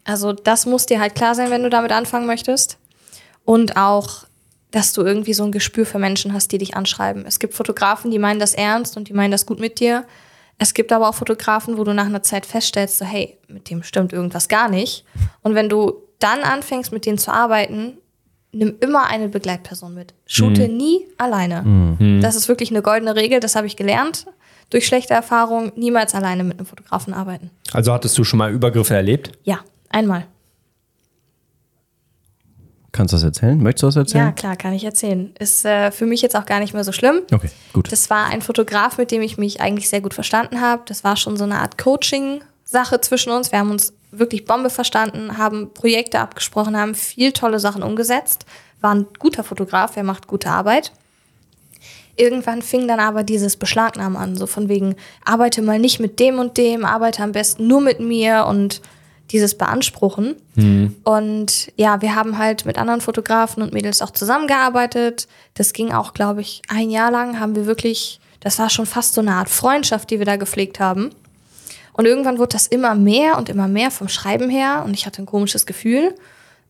[0.03, 2.77] Also das muss dir halt klar sein, wenn du damit anfangen möchtest.
[3.45, 4.25] Und auch,
[4.71, 7.25] dass du irgendwie so ein Gespür für Menschen hast, die dich anschreiben.
[7.25, 10.03] Es gibt Fotografen, die meinen das ernst und die meinen das gut mit dir.
[10.59, 13.81] Es gibt aber auch Fotografen, wo du nach einer Zeit feststellst, so, hey, mit dem
[13.81, 15.05] stimmt irgendwas gar nicht.
[15.41, 17.97] Und wenn du dann anfängst, mit denen zu arbeiten,
[18.51, 20.13] nimm immer eine Begleitperson mit.
[20.27, 21.97] Shoote nie alleine.
[22.21, 24.25] Das ist wirklich eine goldene Regel, das habe ich gelernt.
[24.69, 27.49] Durch schlechte Erfahrungen niemals alleine mit einem Fotografen arbeiten.
[27.71, 29.31] Also hattest du schon mal Übergriffe erlebt?
[29.43, 30.27] Ja, einmal.
[32.99, 33.63] Kannst du das erzählen?
[33.63, 34.35] Möchtest du das Ja, erzählen?
[34.35, 35.33] klar, kann ich erzählen.
[35.39, 37.21] Ist äh, für mich jetzt auch gar nicht mehr so schlimm.
[37.31, 37.89] Okay, gut.
[37.93, 40.81] Das war ein Fotograf, mit dem ich mich eigentlich sehr gut verstanden habe.
[40.85, 43.53] Das war schon so eine Art Coaching-Sache zwischen uns.
[43.53, 48.45] Wir haben uns wirklich Bombe verstanden, haben Projekte abgesprochen, haben viel tolle Sachen umgesetzt.
[48.81, 50.91] War ein guter Fotograf, er macht gute Arbeit.
[52.17, 56.37] Irgendwann fing dann aber dieses Beschlagnahmen an, so von wegen, arbeite mal nicht mit dem
[56.37, 58.81] und dem, arbeite am besten nur mit mir und
[59.31, 60.35] dieses Beanspruchen.
[61.03, 65.27] Und ja, wir haben halt mit anderen Fotografen und Mädels auch zusammengearbeitet.
[65.53, 69.13] Das ging auch, glaube ich, ein Jahr lang haben wir wirklich, das war schon fast
[69.13, 71.11] so eine Art Freundschaft, die wir da gepflegt haben.
[71.93, 75.21] Und irgendwann wurde das immer mehr und immer mehr vom Schreiben her und ich hatte
[75.21, 76.15] ein komisches Gefühl.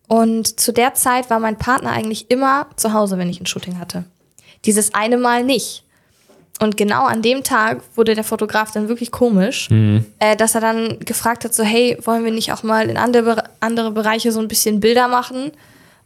[0.08, 3.78] Und zu der Zeit war mein Partner eigentlich immer zu Hause, wenn ich ein Shooting
[3.80, 4.06] hatte.
[4.66, 5.84] Dieses eine Mal nicht.
[6.62, 9.70] Und genau an dem Tag wurde der Fotograf dann wirklich komisch,
[10.20, 13.44] äh, dass er dann gefragt hat, so hey, wollen wir nicht auch mal in andere,
[13.62, 15.52] andere Bereiche so ein bisschen Bilder machen?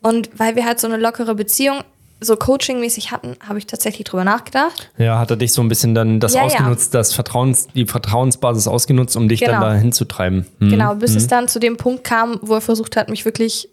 [0.01, 1.79] Und weil wir halt so eine lockere Beziehung
[2.21, 4.89] so coachingmäßig hatten, habe ich tatsächlich drüber nachgedacht.
[4.97, 6.45] Ja, hat er dich so ein bisschen dann das Ja, ja.
[6.47, 9.65] ausgenutzt, das Vertrauens, die Vertrauensbasis ausgenutzt, um dich dann Genau.
[9.65, 10.45] da hinzutreiben.
[10.59, 10.69] Hm.
[10.69, 13.69] Genau, bis es dann zu dem Punkt kam, wo er versucht hat, mich wirklich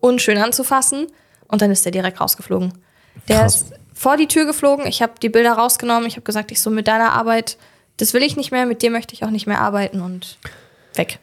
[0.00, 1.06] unschön anzufassen.
[1.48, 2.72] Und dann ist er direkt rausgeflogen.
[3.28, 3.62] Der Krass.
[3.62, 4.86] ist vor die Tür geflogen.
[4.86, 6.06] Ich habe die Bilder rausgenommen.
[6.06, 7.56] Ich habe gesagt, ich so mit deiner Arbeit,
[7.96, 10.36] das will ich nicht mehr, mit dir möchte ich auch nicht mehr arbeiten und
[10.94, 11.20] weg.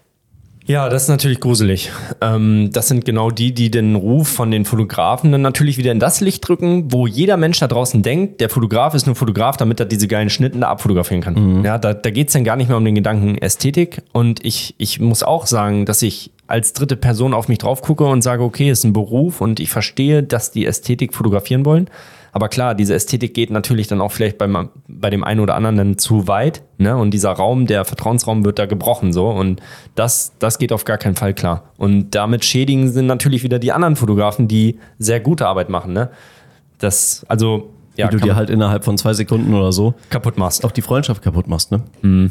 [0.66, 1.92] Ja, das ist natürlich gruselig.
[2.22, 6.00] Ähm, das sind genau die, die den Ruf von den Fotografen dann natürlich wieder in
[6.00, 9.80] das Licht drücken, wo jeder Mensch da draußen denkt, der Fotograf ist nur Fotograf, damit
[9.80, 11.66] er diese geilen Schnitten da abfotografieren kann.
[11.66, 14.04] Ja, da, da geht es dann gar nicht mehr um den Gedanken Ästhetik.
[14.14, 18.06] Und ich, ich muss auch sagen, dass ich als dritte Person auf mich drauf gucke
[18.06, 21.90] und sage, okay, ist ein Beruf und ich verstehe, dass die Ästhetik fotografieren wollen.
[22.32, 25.78] Aber klar, diese Ästhetik geht natürlich dann auch vielleicht beim, bei dem einen oder anderen
[25.78, 26.64] dann zu weit.
[26.78, 26.96] Ne?
[26.96, 29.30] Und dieser Raum, der Vertrauensraum wird da gebrochen so.
[29.30, 29.62] Und
[29.96, 31.72] das, das geht auf gar keinen Fall klar.
[31.78, 35.94] Und damit schädigen sind natürlich wieder die anderen Fotografen, die sehr gute Arbeit machen.
[35.94, 36.10] Ne?
[36.78, 40.64] Das, also, ja, Wie du dir halt innerhalb von zwei Sekunden oder so kaputt machst.
[40.64, 41.82] auch die Freundschaft kaputt machst, ne?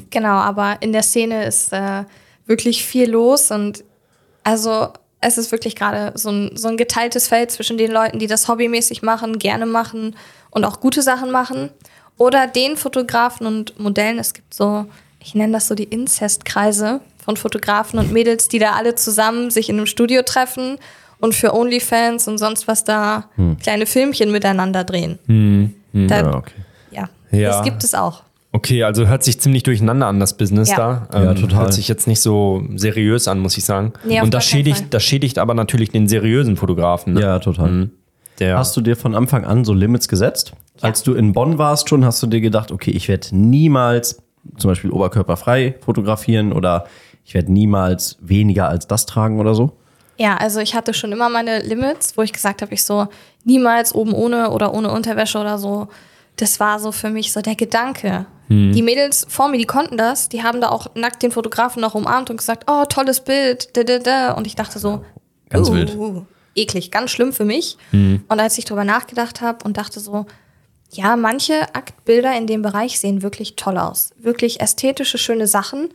[0.09, 2.05] Genau, aber in der Szene ist äh,
[2.46, 3.84] wirklich viel los und
[4.42, 4.88] also
[5.20, 8.48] es ist wirklich gerade so ein, so ein geteiltes Feld zwischen den Leuten, die das
[8.48, 10.16] hobbymäßig machen, gerne machen
[10.50, 11.70] und auch gute Sachen machen
[12.16, 14.18] oder den Fotografen und Modellen.
[14.18, 14.86] Es gibt so,
[15.22, 19.68] ich nenne das so die Inzestkreise von Fotografen und Mädels, die da alle zusammen sich
[19.68, 20.78] in einem Studio treffen
[21.20, 23.28] und für OnlyFans und sonst was da
[23.62, 25.18] kleine Filmchen miteinander drehen.
[25.92, 26.54] Da, Ja, okay.
[26.90, 27.48] ja, Ja.
[27.50, 28.22] das gibt es auch.
[28.53, 30.76] Okay, also hört sich ziemlich durcheinander an, das Business Ja.
[30.76, 31.09] da.
[31.18, 31.61] Ähm, Ja, total.
[31.61, 33.92] Hört sich jetzt nicht so seriös an, muss ich sagen.
[34.05, 37.14] Nee, auf Und das schädigt, das schädigt aber natürlich den seriösen Fotografen.
[37.14, 37.20] Ne?
[37.20, 37.90] Ja, total.
[38.40, 40.53] Der, Hast du dir von Anfang an so Limits gesetzt?
[40.80, 44.22] Als du in Bonn warst schon, hast du dir gedacht, okay, ich werde niemals
[44.57, 46.86] zum Beispiel oberkörperfrei fotografieren oder
[47.24, 49.72] ich werde niemals weniger als das tragen oder so?
[50.16, 53.09] Ja, also ich hatte schon immer meine Limits, wo ich gesagt habe, ich so
[53.44, 55.88] niemals oben ohne oder ohne Unterwäsche oder so.
[56.41, 58.26] Das war so für mich so der Gedanke.
[58.49, 58.72] Hm.
[58.72, 61.95] Die Mädels vor mir, die konnten das, die haben da auch nackt den Fotografen noch
[61.95, 64.32] umarmt und gesagt, oh, tolles Bild, da, da, da.
[64.32, 65.05] Und ich dachte so,
[65.51, 65.97] Ganz uh, wild.
[66.55, 67.76] eklig, ganz schlimm für mich.
[67.91, 68.24] Hm.
[68.28, 70.26] Und als ich drüber nachgedacht habe und dachte so,
[70.93, 74.11] ja, manche Aktbilder in dem Bereich sehen wirklich toll aus.
[74.18, 75.91] Wirklich ästhetische, schöne Sachen.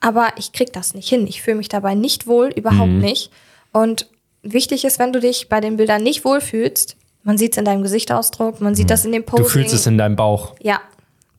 [0.00, 1.26] Aber ich krieg das nicht hin.
[1.26, 3.00] Ich fühle mich dabei nicht wohl, überhaupt Mhm.
[3.00, 3.32] nicht.
[3.72, 4.06] Und
[4.42, 7.82] wichtig ist, wenn du dich bei den Bildern nicht wohlfühlst, man sieht es in deinem
[7.82, 9.44] Gesichtsausdruck, man sieht das in dem Posing.
[9.44, 10.54] du fühlst es in deinem Bauch.
[10.62, 10.80] Ja.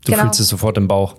[0.05, 0.23] Du genau.
[0.25, 1.15] fühlst es sofort im Bauch.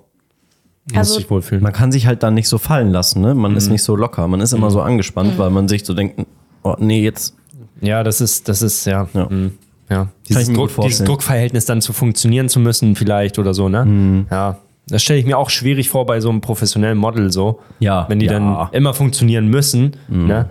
[0.87, 1.63] Du Also- musst dich wohlfühlen.
[1.63, 3.35] Man kann sich halt dann nicht so fallen lassen, ne?
[3.35, 3.73] Man ist Mhm.
[3.73, 6.27] nicht so locker, man ist immer so angespannt, weil man sich so denkt,
[6.63, 7.35] oh nee, jetzt
[7.83, 9.09] Ja, das ist, das ist, ja.
[9.15, 9.25] Ja.
[9.25, 9.53] mm,
[9.89, 10.09] ja.
[10.29, 11.03] Dieses, Druck, dieses.
[11.07, 13.85] Druckverhältnis dann zu funktionieren zu müssen, vielleicht oder so, ne?
[13.87, 14.27] Mhm.
[14.31, 14.59] Ja.
[14.89, 17.61] Das stelle ich mir auch schwierig vor bei so einem professionellen Model so.
[17.79, 18.33] Ja, Wenn die ja.
[18.33, 20.51] dann immer funktionieren müssen, ne?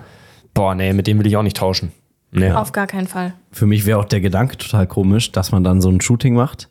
[0.56, 1.92] Boah, nee, mit dem will ich auch nicht tauschen.
[2.32, 2.52] Nee.
[2.52, 3.34] Auf gar keinen Fall.
[3.52, 6.70] Für mich wäre auch der Gedanke total komisch, dass man dann so ein Shooting macht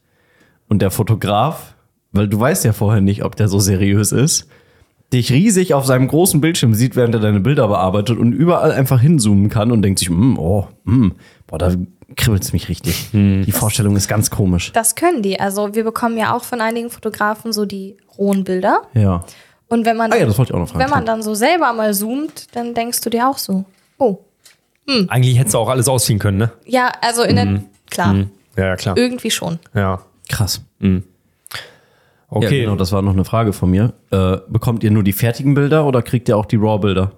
[0.68, 1.74] und der Fotograf,
[2.12, 4.48] weil du weißt ja vorher nicht, ob der so seriös ist,
[5.12, 9.00] dich riesig auf seinem großen Bildschirm sieht, während er deine Bilder bearbeitet und überall einfach
[9.00, 11.08] hinzoomen kann und denkt sich, mm, oh, mm,
[11.46, 11.72] boah, da
[12.16, 13.10] kribbelt es mich richtig.
[13.12, 14.72] Die Vorstellung ist ganz komisch.
[14.72, 15.40] Das können die.
[15.40, 18.82] Also wir bekommen ja auch von einigen Fotografen so die rohen Bilder.
[18.94, 19.24] Ja.
[19.68, 20.82] Und wenn man, Ah ja, das wollte ich auch noch fragen.
[20.82, 23.64] wenn man dann so selber mal zoomt, dann denkst du dir auch so,
[23.98, 24.18] oh,
[25.08, 26.50] Eigentlich hättest du auch alles ausziehen können, ne?
[26.64, 28.14] ja, also in der, klar,
[28.56, 28.96] Ja, ja, klar.
[28.96, 29.58] irgendwie schon.
[29.74, 30.00] Ja.
[30.28, 30.62] Krass.
[32.30, 32.58] Okay.
[32.58, 33.94] Ja, genau, das war noch eine Frage von mir.
[34.10, 37.12] Äh, bekommt ihr nur die fertigen Bilder oder kriegt ihr auch die RAW-Bilder?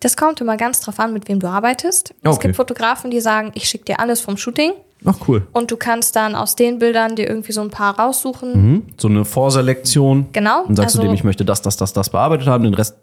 [0.00, 2.14] Das kommt immer ganz drauf an, mit wem du arbeitest.
[2.22, 2.48] Es Okay.
[2.48, 4.72] gibt Fotografen, die sagen, ich schicke dir alles vom Shooting
[5.04, 5.46] Ach, cool.
[5.52, 8.52] und du kannst dann aus den Bildern dir irgendwie so ein paar raussuchen.
[8.72, 8.82] Mhm.
[8.96, 10.26] So eine Vorselektion.
[10.32, 12.74] Genau, Und sagst du also- dem, ich möchte das, das, das, das bearbeitet haben, den
[12.74, 12.96] Rest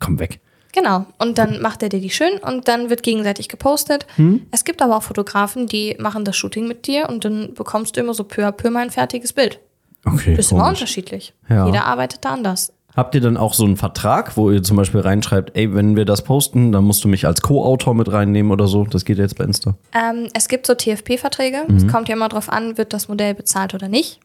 [0.00, 0.40] komm weg.
[0.72, 1.06] Genau.
[1.18, 4.06] Und dann macht er dir die schön und dann wird gegenseitig gepostet.
[4.16, 4.46] Hm?
[4.50, 8.00] Es gibt aber auch Fotografen, die machen das Shooting mit dir und dann bekommst du
[8.00, 9.60] immer so peu à peu mal ein fertiges Bild.
[10.04, 10.34] Okay.
[10.34, 11.34] Ist immer unterschiedlich.
[11.48, 11.66] Ja.
[11.66, 12.72] Jeder arbeitet da anders.
[12.96, 16.04] Habt ihr dann auch so einen Vertrag, wo ihr zum Beispiel reinschreibt, ey, wenn wir
[16.04, 18.84] das posten, dann musst du mich als Co-Autor mit reinnehmen oder so?
[18.84, 19.76] Das geht ja jetzt bei Insta.
[19.94, 21.64] Ähm, es gibt so TFP-Verträge.
[21.68, 21.76] Mhm.
[21.76, 24.18] Es kommt ja immer drauf an, wird das Modell bezahlt oder nicht.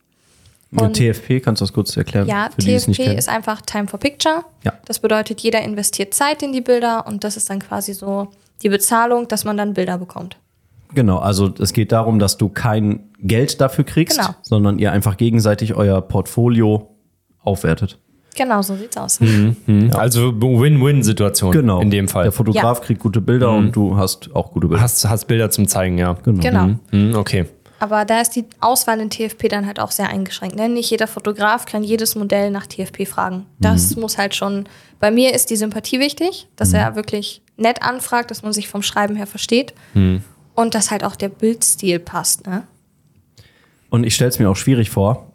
[0.72, 2.28] Und TFP, kannst du das kurz erklären?
[2.28, 4.43] Ja, TFP ist einfach Time for Picture.
[4.63, 4.74] Ja.
[4.86, 8.28] Das bedeutet, jeder investiert Zeit in die Bilder und das ist dann quasi so
[8.61, 10.38] die Bezahlung, dass man dann Bilder bekommt.
[10.93, 14.36] Genau, also es geht darum, dass du kein Geld dafür kriegst, Genau.
[14.41, 16.89] sondern ihr einfach gegenseitig euer Portfolio
[17.41, 17.99] aufwertet.
[18.36, 19.20] Genau, so sieht's aus.
[19.22, 19.91] Mhm.
[19.93, 21.80] Also Win-Win-Situation Genau.
[21.80, 22.24] in dem Fall.
[22.24, 22.84] Der Fotograf Ja.
[22.84, 24.82] kriegt gute Bilder und du hast auch gute Bilder.
[24.84, 26.13] Hast, hast Bilder zum Zeigen, ja.
[26.24, 26.41] genau.
[26.41, 26.70] Genau.
[26.91, 27.45] Mhm, okay.
[27.86, 30.55] Aber da ist die Auswahl in TFP dann halt auch sehr eingeschränkt.
[30.55, 30.67] Ne?
[30.67, 33.45] Nicht jeder Fotograf kann jedes Modell nach TFP fragen.
[33.59, 34.65] Das muss halt schon.
[34.99, 38.81] Bei mir ist die Sympathie wichtig, dass er wirklich nett anfragt, dass man sich vom
[38.81, 39.75] Schreiben her versteht.
[40.55, 42.47] Und dass halt auch der Bildstil passt.
[42.47, 42.63] Ne?
[43.91, 45.33] Und ich stelle es mir auch schwierig vor,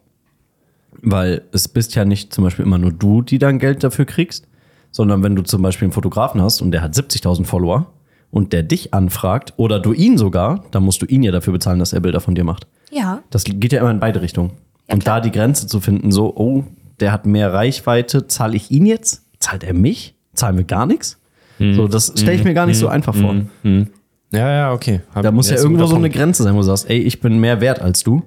[1.01, 4.49] weil es bist ja nicht zum Beispiel immer nur du, die dann Geld dafür kriegst,
[4.91, 7.87] sondern wenn du zum Beispiel einen Fotografen hast und der hat 70.000 Follower
[8.31, 11.79] und der dich anfragt oder du ihn sogar, dann musst du ihn ja dafür bezahlen,
[11.79, 12.67] dass er Bilder von dir macht.
[12.91, 13.23] Ja.
[13.31, 14.53] Das geht ja immer in beide Richtungen.
[14.89, 15.17] Ja, und klar.
[15.17, 16.65] da die Grenze zu finden, so, oh,
[17.01, 19.23] der hat mehr Reichweite, zahle ich ihn jetzt?
[19.39, 20.15] Zahlt er mich?
[20.35, 21.19] Zahlen wir gar nichts?
[21.59, 23.35] So, das stelle ich mir gar nicht so einfach vor.
[23.63, 25.01] Ja, ja, okay.
[25.15, 26.17] Hab- Da muss ja irgendwo so eine Punkt.
[26.17, 28.23] Grenze sein, wo du sagst, ey, ich bin mehr wert als du.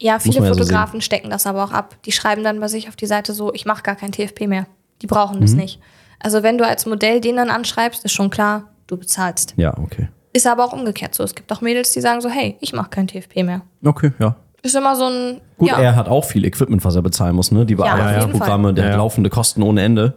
[0.00, 1.96] Ja, viele ja so Fotografen stecken das aber auch ab.
[2.04, 4.66] Die schreiben dann bei sich auf die Seite so, ich mache gar kein TFP mehr.
[5.00, 5.78] Die brauchen das nicht.
[6.18, 9.54] Also wenn du als Modell den dann anschreibst, ist schon klar, du bezahlst.
[9.56, 10.08] Ja, okay.
[10.32, 11.22] Ist aber auch umgekehrt so.
[11.22, 13.62] Es gibt auch Mädels, die sagen so, hey, ich mache kein TFP mehr.
[13.84, 14.36] Okay, ja.
[14.62, 17.52] Ist immer so ein, Gut, ja, er hat auch viel Equipment, was er bezahlen muss,
[17.52, 17.66] ne?
[17.66, 18.98] Die Bearbeitungsprogramme, der Ja, hat ja.
[19.02, 20.14] laufende Kosten ohne Ende.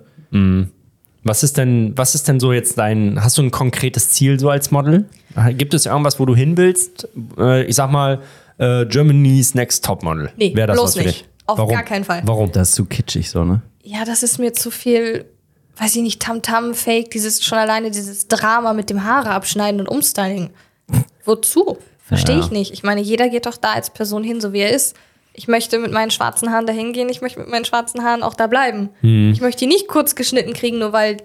[1.23, 4.49] Was ist denn, was ist denn so jetzt dein, hast du ein konkretes Ziel so
[4.49, 5.05] als Model?
[5.51, 7.09] Gibt es irgendwas, wo du hin willst?
[7.37, 8.21] Äh, ich sag mal,
[8.57, 10.31] äh, Germany's Next Top Model.
[10.37, 11.21] Nee, Wär das bloß was für nicht.
[11.21, 11.29] dich?
[11.45, 11.71] Auf Warum?
[11.71, 12.21] gar keinen Fall.
[12.25, 12.51] Warum?
[12.51, 13.61] Das ist zu kitschig so, ne?
[13.83, 15.25] ja, das ist mir zu viel,
[15.79, 19.87] weiß ich nicht, Tamtam, Fake, dieses schon alleine dieses Drama mit dem Haare abschneiden und
[19.87, 20.49] Umstyling.
[21.25, 21.77] Wozu?
[22.03, 22.41] Verstehe Ja.
[22.45, 22.71] ich nicht.
[22.73, 24.95] Ich meine, jeder geht doch da als Person hin, so wie er ist.
[25.33, 28.33] Ich möchte mit meinen schwarzen Haaren dahin gehen, ich möchte mit meinen schwarzen Haaren auch
[28.33, 28.89] da bleiben.
[29.01, 29.31] Hm.
[29.33, 31.17] Ich möchte die nicht kurz geschnitten kriegen, nur weil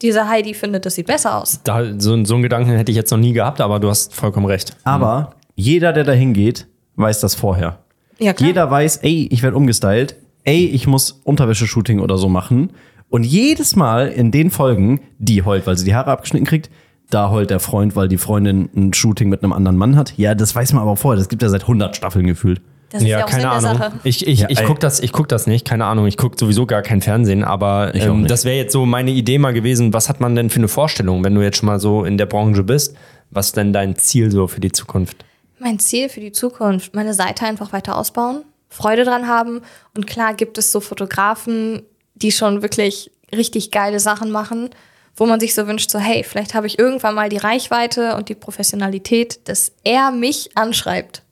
[0.00, 1.60] diese Heidi findet, das sieht besser aus.
[1.64, 4.46] Da, so, so einen Gedanken hätte ich jetzt noch nie gehabt, aber du hast vollkommen
[4.46, 4.74] recht.
[4.84, 7.80] Aber jeder, der da hingeht, weiß das vorher.
[8.20, 8.46] Ja, klar.
[8.46, 12.70] Jeder weiß, ey, ich werde umgestylt, ey, ich muss Unterwäsche-Shooting oder so machen.
[13.10, 16.70] Und jedes Mal in den Folgen, die heult, weil sie die Haare abgeschnitten kriegt,
[17.10, 20.12] da heult der Freund, weil die Freundin ein Shooting mit einem anderen Mann hat.
[20.18, 21.18] Ja, das weiß man aber vorher.
[21.18, 22.60] Das gibt ja seit 100 Staffeln gefühlt.
[22.90, 23.78] Das ist ja, ja, auch keine Sinn der Ahnung.
[23.78, 24.00] Sache.
[24.04, 26.06] Ich, ich, Ja, ich gucke das, ich guck das nicht, keine Ahnung.
[26.06, 29.38] Ich gucke sowieso gar kein Fernsehen, aber auch ähm, das wäre jetzt so meine Idee
[29.38, 29.92] mal gewesen.
[29.92, 32.26] Was hat man denn für eine Vorstellung, wenn du jetzt schon mal so in der
[32.26, 32.96] Branche bist?
[33.30, 35.24] Was ist denn dein Ziel so für die Zukunft?
[35.58, 39.60] Mein Ziel für die Zukunft, meine Seite einfach weiter ausbauen, Freude dran haben.
[39.94, 41.82] Und klar gibt es so Fotografen,
[42.22, 44.70] die schon wirklich richtig geile Sachen machen,
[45.16, 48.28] wo man sich so wünscht, so hey, vielleicht habe ich irgendwann mal die Reichweite und
[48.28, 51.22] die Professionalität, dass er mich anschreibt.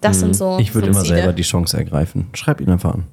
[0.00, 0.54] Das sind so.
[0.54, 0.60] Mhm.
[0.60, 1.16] Ich würde so immer Ziele.
[1.16, 2.28] selber die Chance ergreifen.
[2.34, 3.04] Schreib ihn einfach an.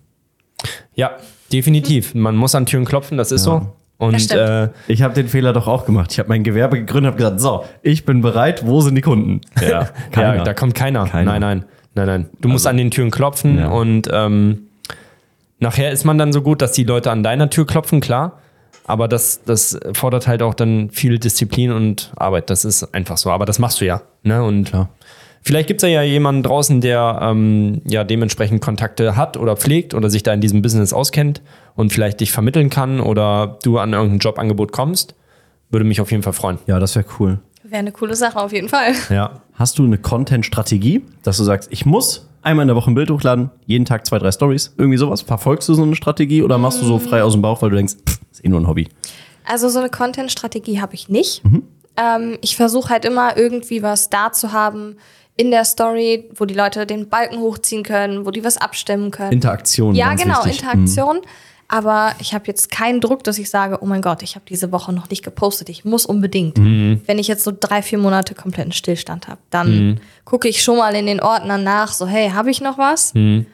[0.96, 1.18] Ja,
[1.52, 2.14] definitiv.
[2.16, 3.68] Man muss an Türen klopfen, das ist so.
[3.98, 6.12] Und äh, Ich habe den Fehler doch auch gemacht.
[6.12, 9.42] Ich habe mein Gewerbe gegründet, habe gesagt, so, ich bin bereit, wo sind die Kunden?
[9.60, 11.06] Ja, ja, da kommt keiner.
[11.08, 11.32] Keiner.
[11.32, 12.30] Nein, nein, nein, nein.
[12.40, 13.70] Du musst an den Türen klopfen Ja.
[13.70, 14.67] und ähm,
[15.60, 18.40] nachher ist man dann so gut, dass die Leute an deiner Tür klopfen, klar.
[18.86, 22.50] Aber das, das fordert halt auch dann viel Disziplin und Arbeit.
[22.50, 23.30] Das ist einfach so.
[23.32, 24.02] Aber das machst du ja.
[24.24, 24.42] Ne?
[24.42, 24.90] Und Klar.
[25.42, 30.10] vielleicht gibt es ja jemanden draußen, der ähm, ja dementsprechend Kontakte hat oder pflegt oder
[30.10, 31.42] sich da in diesem Business auskennt
[31.76, 35.16] und vielleicht dich vermitteln kann oder du an irgendein Jobangebot kommst.
[35.70, 36.60] Würde mich auf jeden Fall freuen.
[36.66, 37.40] Ja, das wäre cool.
[37.64, 38.94] Wäre eine coole Sache auf jeden Fall.
[39.10, 39.42] Ja.
[39.54, 43.10] Hast du eine Content-Strategie, dass du sagst, ich muss einmal in der Woche ein Bild
[43.10, 45.22] hochladen, jeden Tag zwei, drei Stories, irgendwie sowas?
[45.22, 47.76] Verfolgst du so eine Strategie oder machst du so frei aus dem Bauch, weil du
[47.76, 48.88] denkst, pff, ist eh nur ein Hobby?
[49.46, 51.44] Also so eine Content-Strategie habe ich nicht.
[51.44, 51.64] Mhm.
[51.96, 54.98] Ähm, ich versuche halt immer irgendwie was da zu haben
[55.36, 59.32] in der Story, wo die Leute den Balken hochziehen können, wo die was abstimmen können.
[59.32, 59.96] Interaktion.
[59.96, 60.64] ja, genau, wichtig.
[60.74, 60.88] Mhm.
[61.70, 64.72] Aber ich habe jetzt keinen Druck, dass ich sage, oh mein Gott, ich habe diese
[64.72, 65.68] Woche noch nicht gepostet.
[65.68, 66.58] Ich muss unbedingt.
[66.58, 67.02] Mhm.
[67.06, 70.96] Wenn ich jetzt so drei, vier Monate kompletten Stillstand habe, dann gucke ich schon mal
[70.96, 73.14] in den Ordnern nach, so hey, habe ich noch was?
[73.14, 73.46] Mhm.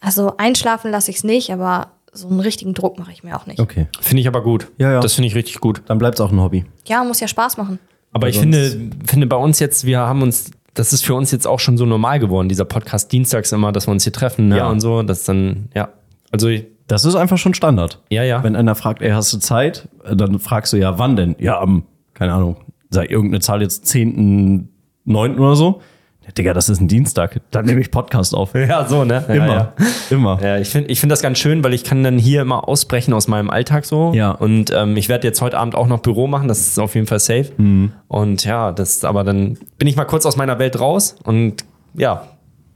[0.00, 3.46] Also einschlafen lasse ich es nicht, aber so einen richtigen Druck mache ich mir auch
[3.46, 3.60] nicht.
[3.60, 4.70] Okay, Finde ich aber gut.
[4.78, 5.00] Ja, ja.
[5.00, 5.82] Das finde ich richtig gut.
[5.86, 6.64] dann bleibt es auch ein Hobby.
[6.86, 7.78] Ja, muss ja Spaß machen.
[8.12, 11.30] Aber ich sonst- finde, finde bei uns jetzt, wir haben uns, das ist für uns
[11.32, 14.48] jetzt auch schon so normal geworden, dieser Podcast dienstags immer, dass wir uns hier treffen
[14.48, 14.58] ne?
[14.58, 14.68] Ja.
[14.70, 15.02] und so.
[15.02, 15.88] Das ist dann, ja.
[16.30, 16.48] Also,
[16.86, 18.00] Das ist einfach schon Standard.
[18.10, 18.42] ja, ja.
[18.42, 19.88] Wenn einer fragt, ey, hast du Zeit?
[20.10, 21.34] Dann fragst du ja, wann denn?
[21.38, 22.56] Ja, am, keine Ahnung,
[22.90, 25.38] sag irgendeine Zahl jetzt 10.9.
[25.38, 25.80] oder so.
[26.24, 27.40] Ja, Digga, das ist ein Dienstag.
[27.50, 28.54] Dann nehme ich Podcast auf.
[28.54, 29.24] ja, so, ne?
[29.28, 29.46] Immer.
[29.46, 29.72] Ja,
[30.10, 30.38] Immer.
[30.40, 30.48] ja.
[30.54, 33.12] ja ich finde ich find das ganz schön, weil ich kann dann hier immer ausbrechen
[33.12, 34.12] aus meinem Alltag so.
[34.14, 34.30] Ja.
[34.30, 37.06] Und ähm, ich werde jetzt heute Abend auch noch Büro machen, das ist auf jeden
[37.06, 37.50] Fall safe.
[37.58, 37.92] Mhm.
[38.08, 41.64] Und ja, das, aber dann bin ich mal kurz aus meiner Welt raus und
[41.94, 42.26] ja,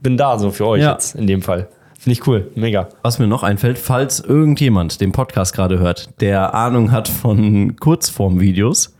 [0.01, 0.91] bin da so für euch Ja.
[0.93, 1.69] jetzt in dem Fall.
[1.99, 2.87] Finde ich cool, mega.
[3.01, 8.95] Was mir noch einfällt, falls irgendjemand den Podcast gerade hört, der Ahnung hat von Kurzformvideos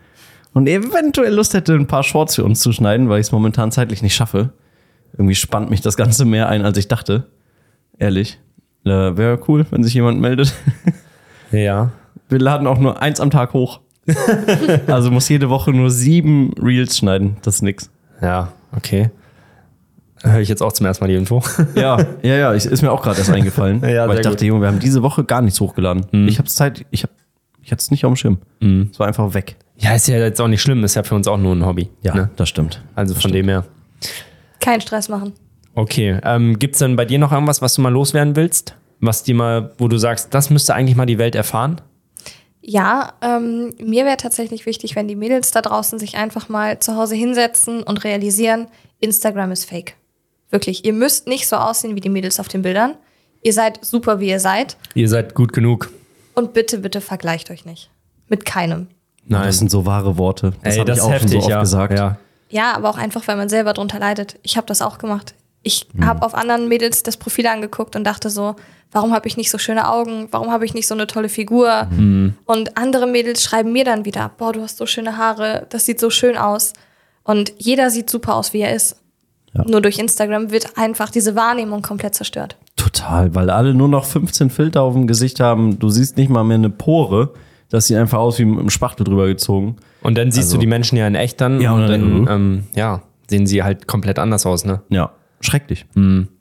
[0.54, 3.72] und eventuell Lust hätte, ein paar Shorts für uns zu schneiden, weil ich es momentan
[3.72, 4.50] zeitlich nicht schaffe.
[5.14, 7.28] Irgendwie spannt mich das Ganze mehr ein, als ich dachte.
[7.98, 8.38] Ehrlich.
[8.84, 10.54] Äh, Wäre cool, wenn sich jemand meldet.
[11.52, 11.94] Ja.
[12.28, 13.80] Wir laden auch nur eins am Tag hoch.
[14.86, 17.38] also muss jede Woche nur sieben Reels schneiden.
[17.42, 17.90] Das ist nix.
[18.22, 19.10] Ja, okay.
[20.24, 21.42] Höre ich jetzt auch zum ersten Mal die Info.
[21.76, 23.82] Ja, ja, ja, ich, ist mir auch gerade erst eingefallen.
[23.88, 24.42] Ja, weil ich dachte, gut.
[24.42, 24.48] Mhm.
[24.48, 26.06] Junge, wir haben diese Woche gar nichts hochgeladen.
[26.28, 27.14] Ich habe Zeit, ich habe
[27.62, 28.38] ich hatte es nicht auf dem Schirm.
[28.92, 29.56] Es war einfach weg.
[29.78, 31.90] Ja, ist ja jetzt auch nicht schlimm, ist ja für uns auch nur ein Hobby.
[32.02, 32.30] Ja, Ne?
[32.36, 32.84] das stimmt.
[32.96, 33.64] Also von dem her.
[34.60, 35.34] Keinen Stress machen.
[35.76, 36.20] Okay.
[36.24, 38.76] Ähm, Gibt es denn bei dir noch irgendwas, was du mal loswerden willst?
[39.02, 41.80] Was dir mal, wo du sagst, das müsste eigentlich mal die Welt erfahren?
[42.62, 46.96] Ja, ähm, mir wäre tatsächlich wichtig, wenn die Mädels da draußen sich einfach mal zu
[46.96, 48.68] Hause hinsetzen und realisieren,
[49.00, 49.96] Instagram ist fake.
[50.50, 52.96] Wirklich, ihr müsst nicht so aussehen wie die Mädels auf den Bildern.
[53.42, 54.78] Ihr seid super, wie ihr seid.
[54.96, 55.92] Ihr seid gut genug.
[56.34, 57.90] Und bitte, bitte vergleicht euch nicht.
[58.28, 58.88] Mit keinem.
[59.26, 59.46] Nein.
[59.46, 60.54] Das sind so wahre Worte.
[60.64, 61.60] Das Ey, habe das ich ist auch heftig, schon so oft ja.
[61.62, 61.98] gesagt.
[61.98, 62.18] ja.
[62.52, 64.40] Ja, aber auch einfach, weil man selber drunter leidet.
[64.42, 65.36] Ich habe das auch gemacht.
[65.62, 68.56] Ich habe auf anderen Mädels das Profil angeguckt und dachte so,
[68.92, 70.30] warum habe ich nicht so schöne Augen?
[70.32, 71.88] Warum habe ich nicht so eine tolle Figur?
[72.46, 76.00] Und andere Mädels schreiben mir dann wieder, boah, du hast so schöne Haare, das sieht
[76.00, 76.74] so schön aus.
[77.24, 78.96] Und jeder sieht super aus, wie er ist.
[79.54, 82.56] Nur durch Instagram wird einfach diese Wahrnehmung komplett zerstört.
[82.76, 85.80] Total, weil alle nur noch 15 Filter auf dem Gesicht haben.
[85.80, 87.34] Du siehst nicht mal mehr eine Pore.
[87.70, 89.76] Das sieht einfach aus wie mit einem Spachtel drüber gezogen.
[90.02, 92.36] Und dann siehst Also- du die Menschen ja in echt dann Ja, und dann dann-
[92.42, 94.82] ähm, ja, sehen sie halt komplett anders aus, ne?
[94.90, 95.12] Ja,
[95.42, 95.86] schrecklich.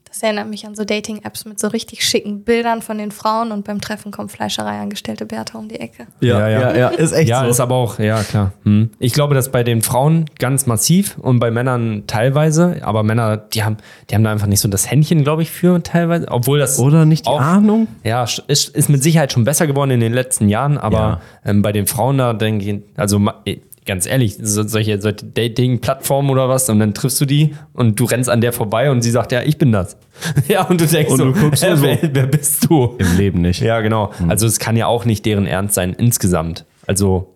[0.08, 3.64] Das erinnert mich an so Dating-Apps mit so richtig schicken Bildern von den Frauen und
[3.64, 6.06] beim Treffen kommt Fleischereiangestellte Bertha um die Ecke.
[6.20, 6.76] Ja, ja.
[6.76, 7.50] ja, ist echt Ja, so.
[7.50, 8.52] ist aber auch, ja, klar.
[8.64, 8.90] Hm.
[8.98, 13.64] Ich glaube, das bei den Frauen ganz massiv und bei Männern teilweise, aber Männer, die
[13.64, 13.76] haben,
[14.10, 17.04] die haben da einfach nicht so das Händchen, glaube ich, für teilweise, obwohl das Oder
[17.04, 17.88] nicht die auch, Ahnung?
[18.04, 21.72] Ja, ist, ist mit Sicherheit schon besser geworden in den letzten Jahren, aber ähm, bei
[21.72, 23.20] den Frauen da denke ich, also
[23.88, 28.04] ganz ehrlich, so, solche, solche Dating-Plattformen oder was, und dann triffst du die und du
[28.04, 29.96] rennst an der vorbei und sie sagt, ja, ich bin das.
[30.48, 31.82] ja, und du denkst Und so, du guckst hä, so.
[31.82, 32.94] wer, wer bist du?
[32.98, 33.60] Im Leben nicht.
[33.60, 34.12] Ja, genau.
[34.28, 36.66] Also es kann ja auch nicht deren Ernst sein insgesamt.
[36.86, 37.34] Also,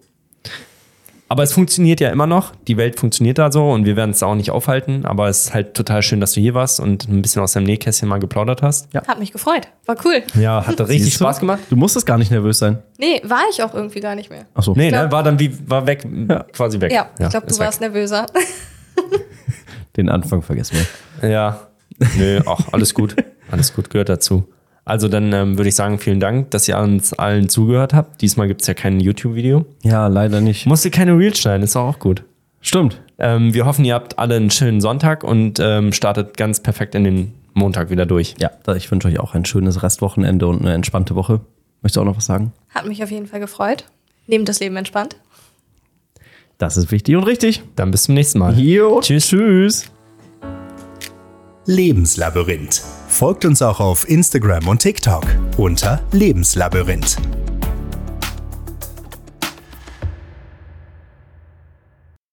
[1.32, 2.54] aber es funktioniert ja immer noch.
[2.68, 5.06] Die Welt funktioniert da so und wir werden es auch nicht aufhalten.
[5.06, 7.64] Aber es ist halt total schön, dass du hier warst und ein bisschen aus deinem
[7.64, 8.94] Nähkästchen mal geplaudert hast.
[8.94, 9.66] Hat mich gefreut.
[9.86, 10.22] War cool.
[10.38, 11.14] Ja, hat richtig?
[11.14, 11.60] Spaß gemacht.
[11.70, 12.82] Du musstest gar nicht nervös sein.
[12.98, 14.44] Nee, war ich auch irgendwie gar nicht mehr.
[14.52, 14.74] Achso.
[14.76, 16.06] Nee, glaub- ne, war dann wie, war weg,
[16.52, 16.92] quasi weg.
[16.92, 17.60] Ja, ich glaube, du weg.
[17.60, 18.26] warst nervöser.
[19.96, 20.76] Den Anfang vergessen
[21.22, 21.30] wir.
[21.30, 21.60] Ja,
[22.18, 23.16] nö, ach, alles gut.
[23.50, 24.46] Alles gut, gehört dazu.
[24.84, 28.20] Also dann ähm, würde ich sagen, vielen Dank, dass ihr uns allen zugehört habt.
[28.20, 29.64] Diesmal gibt es ja kein YouTube-Video.
[29.82, 30.66] Ja, leider nicht.
[30.66, 32.24] Musste keine Reels schneiden, ist auch gut.
[32.60, 33.00] Stimmt.
[33.18, 37.04] Ähm, wir hoffen, ihr habt alle einen schönen Sonntag und ähm, startet ganz perfekt in
[37.04, 38.34] den Montag wieder durch.
[38.38, 41.40] Ja, ich wünsche euch auch ein schönes Restwochenende und eine entspannte Woche.
[41.82, 42.52] Möchtest du auch noch was sagen?
[42.70, 43.84] Hat mich auf jeden Fall gefreut.
[44.26, 45.16] Nehmt das Leben entspannt.
[46.59, 47.62] Das ist wichtig und richtig.
[47.76, 48.59] Dann bis zum nächsten Mal.
[48.59, 49.28] Jo, Tschüss.
[49.28, 49.90] Tschüss.
[51.66, 52.82] Lebenslabyrinth.
[53.12, 55.24] Folgt uns auch auf Instagram und TikTok
[55.59, 57.18] unter Lebenslabyrinth.